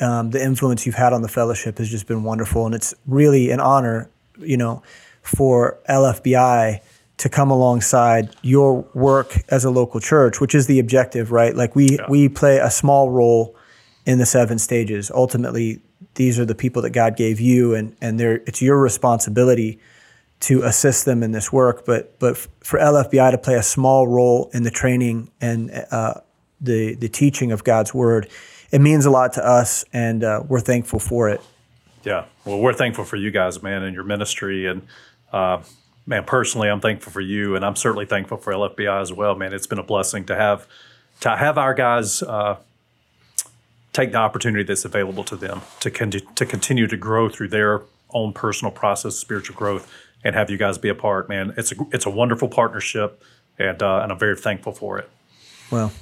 um, 0.01 0.31
the 0.31 0.43
influence 0.43 0.87
you've 0.87 0.95
had 0.95 1.12
on 1.12 1.21
the 1.21 1.29
fellowship 1.29 1.77
has 1.77 1.91
just 1.91 2.07
been 2.07 2.23
wonderful, 2.23 2.64
and 2.64 2.75
it's 2.75 2.95
really 3.07 3.51
an 3.51 3.61
honor, 3.61 4.09
you 4.39 4.57
know, 4.57 4.83
for 5.21 5.79
LFBI 5.89 6.81
to 7.18 7.29
come 7.29 7.51
alongside 7.51 8.35
your 8.41 8.81
work 8.95 9.43
as 9.51 9.62
a 9.66 9.71
local 9.71 10.01
church, 10.01 10.41
which 10.41 10.55
is 10.55 10.66
the 10.68 10.79
objective, 10.79 11.33
right? 11.33 11.55
Like 11.55 11.77
we 11.77 11.97
yeah. 11.97 12.07
we 12.09 12.31
play 12.31 12.59
a 12.59 12.71
small 12.71 13.11
role 13.11 13.55
in 14.07 14.18
the 14.18 14.25
seven 14.25 14.59
stages. 14.59 15.11
Ultimately, 15.11 15.83
these 16.14 16.38
are 16.38 16.44
the 16.44 16.55
people 16.55 16.82
that 16.82 16.90
God 16.90 17.16
gave 17.16 17.40
you, 17.40 17.74
and 17.74 17.96
and 18.01 18.20
it's 18.20 18.62
your 18.62 18.80
responsibility 18.80 19.78
to 20.40 20.62
assist 20.62 21.05
them 21.05 21.22
in 21.22 21.32
this 21.32 21.53
work, 21.53 21.84
but 21.84 22.18
but 22.18 22.36
for 22.36 22.78
LFBI 22.78 23.30
to 23.30 23.38
play 23.38 23.55
a 23.55 23.62
small 23.62 24.09
role 24.09 24.51
in 24.55 24.62
the 24.62 24.70
training 24.70 25.30
and 25.40 25.70
uh, 25.90 26.14
the 26.61 26.94
the 26.94 27.09
teaching 27.09 27.53
of 27.53 27.62
God's 27.62 27.92
word, 27.92 28.28
it 28.70 28.80
means 28.80 29.05
a 29.05 29.11
lot 29.11 29.34
to 29.34 29.46
us, 29.46 29.84
and 29.92 30.24
uh, 30.24 30.42
we're 30.48 30.61
thankful 30.61 30.98
for 30.98 31.28
it. 31.28 31.40
Yeah, 32.05 32.24
well, 32.46 32.59
we're 32.59 32.72
thankful 32.72 33.05
for 33.05 33.16
you 33.16 33.30
guys, 33.30 33.62
man, 33.62 33.82
and 33.82 33.94
your 33.94 34.05
ministry, 34.05 34.66
and 34.66 34.86
uh, 35.32 35.62
man, 36.07 36.24
personally, 36.24 36.68
I'm 36.68 36.80
thankful 36.80 37.12
for 37.12 37.20
you, 37.20 37.55
and 37.55 37.64
I'm 37.64 37.76
certainly 37.76 38.07
thankful 38.07 38.38
for 38.38 38.53
LFBI 38.55 39.03
as 39.03 39.12
well, 39.12 39.34
man. 39.34 39.53
It's 39.53 39.66
been 39.66 39.78
a 39.78 39.84
blessing 39.84 40.24
to 40.26 40.36
have 40.36 40.66
to 41.20 41.36
have 41.36 41.59
our 41.59 41.74
guys 41.74 42.22
uh, 42.22 42.57
take 43.93 44.12
the 44.12 44.18
opportunity 44.18 44.64
that's 44.64 44.84
available 44.84 45.24
to 45.24 45.36
them 45.36 45.62
to 45.80 45.91
con- 45.91 46.11
to 46.11 46.47
continue 46.47 46.86
to 46.86 46.97
grow 46.97 47.28
through 47.28 47.49
their 47.49 47.82
own 48.12 48.32
personal 48.32 48.72
process, 48.72 49.16
spiritual 49.16 49.57
growth, 49.57 49.91
and 50.24 50.34
have 50.34 50.51
you 50.51 50.57
guys 50.57 50.78
be 50.78 50.88
a 50.88 50.95
part, 50.95 51.28
man. 51.28 51.55
It's 51.57 51.72
a 51.72 51.76
it's 51.93 52.07
a 52.07 52.11
wonderful 52.11 52.49
partnership, 52.49 53.22
and 53.59 53.82
uh, 53.82 54.01
and 54.03 54.12
I'm 54.12 54.18
very 54.18 54.36
thankful 54.36 54.72
for 54.72 54.99
it. 54.99 55.09
Well, 55.70 55.93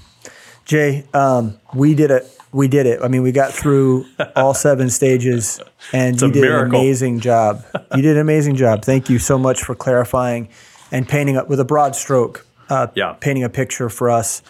Jay, 0.65 1.07
um, 1.15 1.59
we 1.75 1.95
did 1.95 2.11
it. 2.11 2.27
We 2.51 2.67
did 2.69 2.87
it. 2.87 3.01
I 3.03 3.09
mean, 3.09 3.23
we 3.23 3.33
got 3.33 3.53
through 3.53 4.07
all 4.37 4.55
seven 4.55 4.91
stages, 4.91 5.61
and 5.93 6.15
it's 6.15 6.23
you 6.23 6.33
did 6.33 6.41
miracle. 6.41 6.79
an 6.79 6.83
amazing 6.83 7.21
job. 7.21 7.65
You 7.95 8.03
did 8.03 8.17
an 8.17 8.23
amazing 8.23 8.57
job. 8.57 8.85
Thank 8.85 9.11
you 9.11 9.19
so 9.19 9.39
much 9.39 9.63
for 9.63 9.75
clarifying 9.75 10.49
and 10.91 11.07
painting 11.07 11.37
up 11.37 11.49
with 11.49 11.61
a 11.61 11.65
broad 11.65 11.95
stroke. 11.95 12.47
Uh, 12.71 12.87
yeah. 12.95 13.15
painting 13.19 13.45
a 13.45 13.49
picture 13.49 13.89
for 13.89 14.11
us 14.11 14.43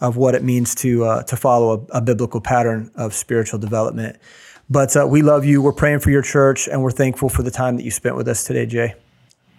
of 0.00 0.16
what 0.16 0.34
it 0.34 0.42
means 0.44 0.74
to 0.76 1.04
uh, 1.04 1.22
to 1.24 1.36
follow 1.36 1.86
a, 1.92 1.98
a, 1.98 2.00
biblical 2.00 2.40
pattern 2.40 2.90
of 2.94 3.14
spiritual 3.14 3.58
development. 3.58 4.18
But 4.68 4.96
uh, 4.96 5.06
we 5.06 5.22
love 5.22 5.44
you. 5.44 5.62
We're 5.62 5.72
praying 5.72 6.00
for 6.00 6.10
your 6.10 6.22
church, 6.22 6.68
and 6.68 6.82
we're 6.82 6.90
thankful 6.90 7.28
for 7.28 7.42
the 7.42 7.50
time 7.50 7.76
that 7.76 7.84
you 7.84 7.90
spent 7.90 8.16
with 8.16 8.28
us 8.28 8.44
today, 8.44 8.66
Jay. 8.66 8.94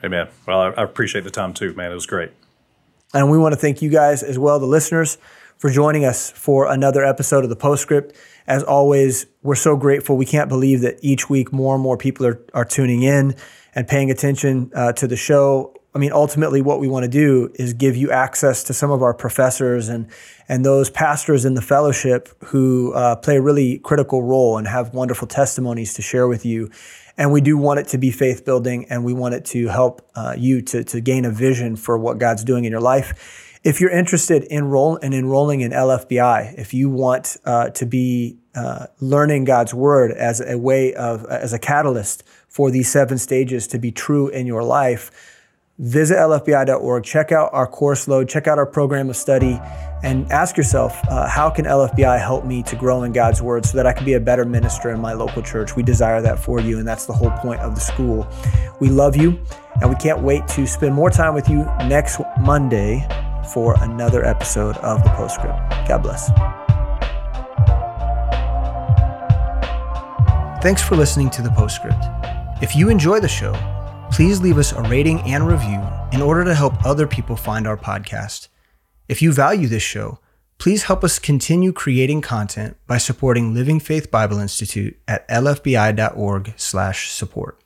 Amen. 0.03 0.27
Well, 0.45 0.59
I, 0.59 0.67
I 0.69 0.83
appreciate 0.83 1.23
the 1.23 1.31
time 1.31 1.53
too, 1.53 1.73
man. 1.73 1.91
It 1.91 1.95
was 1.95 2.05
great. 2.05 2.31
And 3.13 3.31
we 3.31 3.37
want 3.37 3.53
to 3.53 3.59
thank 3.59 3.81
you 3.81 3.89
guys 3.89 4.21
as 4.21 4.37
well, 4.37 4.59
the 4.59 4.65
listeners, 4.65 5.17
for 5.57 5.69
joining 5.69 6.05
us 6.05 6.29
for 6.29 6.67
another 6.67 7.03
episode 7.03 7.43
of 7.43 7.49
the 7.49 7.55
Postscript. 7.55 8.15
As 8.45 8.63
always, 8.63 9.25
we're 9.41 9.55
so 9.55 9.75
grateful. 9.75 10.17
We 10.17 10.25
can't 10.25 10.49
believe 10.49 10.81
that 10.81 10.97
each 11.01 11.29
week 11.29 11.51
more 11.51 11.73
and 11.73 11.83
more 11.83 11.97
people 11.97 12.25
are, 12.25 12.39
are 12.53 12.65
tuning 12.65 13.03
in 13.03 13.35
and 13.73 13.87
paying 13.87 14.11
attention 14.11 14.71
uh, 14.75 14.93
to 14.93 15.07
the 15.07 15.15
show. 15.15 15.73
I 15.97 15.99
mean, 15.99 16.11
ultimately, 16.13 16.61
what 16.61 16.79
we 16.79 16.87
want 16.87 17.05
to 17.05 17.09
do 17.09 17.51
is 17.55 17.73
give 17.73 17.95
you 17.97 18.11
access 18.11 18.63
to 18.65 18.73
some 18.75 18.91
of 18.91 19.01
our 19.01 19.15
professors 19.15 19.89
and 19.89 20.07
and 20.47 20.63
those 20.63 20.91
pastors 20.91 21.43
in 21.43 21.55
the 21.55 21.61
fellowship 21.61 22.29
who 22.45 22.93
uh, 22.93 23.15
play 23.15 23.37
a 23.37 23.41
really 23.41 23.79
critical 23.79 24.21
role 24.21 24.59
and 24.59 24.67
have 24.67 24.93
wonderful 24.93 25.27
testimonies 25.27 25.95
to 25.95 26.03
share 26.03 26.27
with 26.27 26.45
you. 26.45 26.69
And 27.17 27.31
we 27.31 27.41
do 27.41 27.57
want 27.57 27.79
it 27.79 27.87
to 27.87 27.97
be 27.97 28.11
faith 28.11 28.45
building, 28.45 28.85
and 28.91 29.03
we 29.03 29.11
want 29.11 29.33
it 29.33 29.43
to 29.45 29.69
help 29.69 30.07
uh, 30.13 30.35
you 30.37 30.61
to 30.61 30.83
to 30.83 31.01
gain 31.01 31.25
a 31.25 31.31
vision 31.31 31.75
for 31.75 31.97
what 31.97 32.19
God's 32.19 32.43
doing 32.43 32.65
in 32.65 32.71
your 32.71 32.79
life. 32.79 33.59
If 33.63 33.81
you're 33.81 33.89
interested 33.89 34.43
in 34.43 34.65
enroll 34.65 34.97
in 34.97 35.13
enrolling 35.13 35.61
in 35.61 35.71
LFBI, 35.71 36.59
if 36.59 36.75
you 36.75 36.91
want 36.91 37.37
uh, 37.43 37.69
to 37.69 37.87
be 37.87 38.37
uh, 38.53 38.85
learning 38.99 39.45
God's 39.45 39.73
word 39.73 40.11
as 40.11 40.41
a 40.41 40.59
way 40.59 40.93
of 40.93 41.25
as 41.25 41.53
a 41.53 41.59
catalyst 41.59 42.23
for 42.47 42.69
these 42.69 42.87
seven 42.87 43.17
stages 43.17 43.65
to 43.69 43.79
be 43.79 43.91
true 43.91 44.27
in 44.27 44.45
your 44.45 44.61
life 44.61 45.33
visit 45.79 46.15
lfbi.org, 46.15 47.03
check 47.03 47.31
out 47.31 47.49
our 47.53 47.67
course 47.67 48.07
load, 48.07 48.27
check 48.27 48.47
out 48.47 48.57
our 48.57 48.65
program 48.65 49.09
of 49.09 49.15
study, 49.15 49.59
and 50.03 50.31
ask 50.31 50.57
yourself, 50.57 50.99
uh, 51.09 51.27
how 51.27 51.49
can 51.49 51.65
LFBI 51.65 52.19
help 52.19 52.45
me 52.45 52.63
to 52.63 52.75
grow 52.75 53.03
in 53.03 53.11
God's 53.11 53.41
Word 53.41 53.65
so 53.65 53.77
that 53.77 53.85
I 53.85 53.93
can 53.93 54.05
be 54.05 54.13
a 54.13 54.19
better 54.19 54.45
minister 54.45 54.91
in 54.91 54.99
my 54.99 55.13
local 55.13 55.41
church? 55.41 55.75
We 55.75 55.83
desire 55.83 56.21
that 56.21 56.39
for 56.39 56.59
you, 56.59 56.79
and 56.79 56.87
that's 56.87 57.05
the 57.05 57.13
whole 57.13 57.31
point 57.31 57.61
of 57.61 57.75
the 57.75 57.81
school. 57.81 58.27
We 58.79 58.89
love 58.89 59.15
you, 59.15 59.39
and 59.81 59.89
we 59.89 59.95
can't 59.95 60.21
wait 60.21 60.47
to 60.49 60.65
spend 60.65 60.95
more 60.95 61.09
time 61.09 61.33
with 61.33 61.49
you 61.49 61.65
next 61.87 62.19
Monday 62.39 63.07
for 63.53 63.75
another 63.81 64.25
episode 64.25 64.77
of 64.77 65.03
the 65.03 65.09
Postscript. 65.11 65.87
God 65.87 66.03
bless. 66.03 66.29
Thanks 70.61 70.81
for 70.81 70.95
listening 70.95 71.29
to 71.31 71.41
the 71.41 71.51
Postscript. 71.51 72.03
If 72.61 72.75
you 72.75 72.89
enjoy 72.89 73.19
the 73.19 73.27
show, 73.27 73.53
please 74.11 74.41
leave 74.41 74.57
us 74.57 74.71
a 74.71 74.81
rating 74.83 75.19
and 75.21 75.47
review 75.47 75.81
in 76.11 76.21
order 76.21 76.43
to 76.43 76.55
help 76.55 76.85
other 76.85 77.07
people 77.07 77.35
find 77.35 77.67
our 77.67 77.77
podcast. 77.77 78.47
If 79.07 79.21
you 79.21 79.31
value 79.31 79.67
this 79.67 79.83
show, 79.83 80.19
please 80.57 80.83
help 80.83 81.03
us 81.03 81.19
continue 81.19 81.71
creating 81.71 82.21
content 82.21 82.77
by 82.87 82.97
supporting 82.97 83.53
Living 83.53 83.79
Faith 83.79 84.09
Bible 84.09 84.39
Institute 84.39 84.97
at 85.07 85.27
lfbi.org/support. 85.29 87.63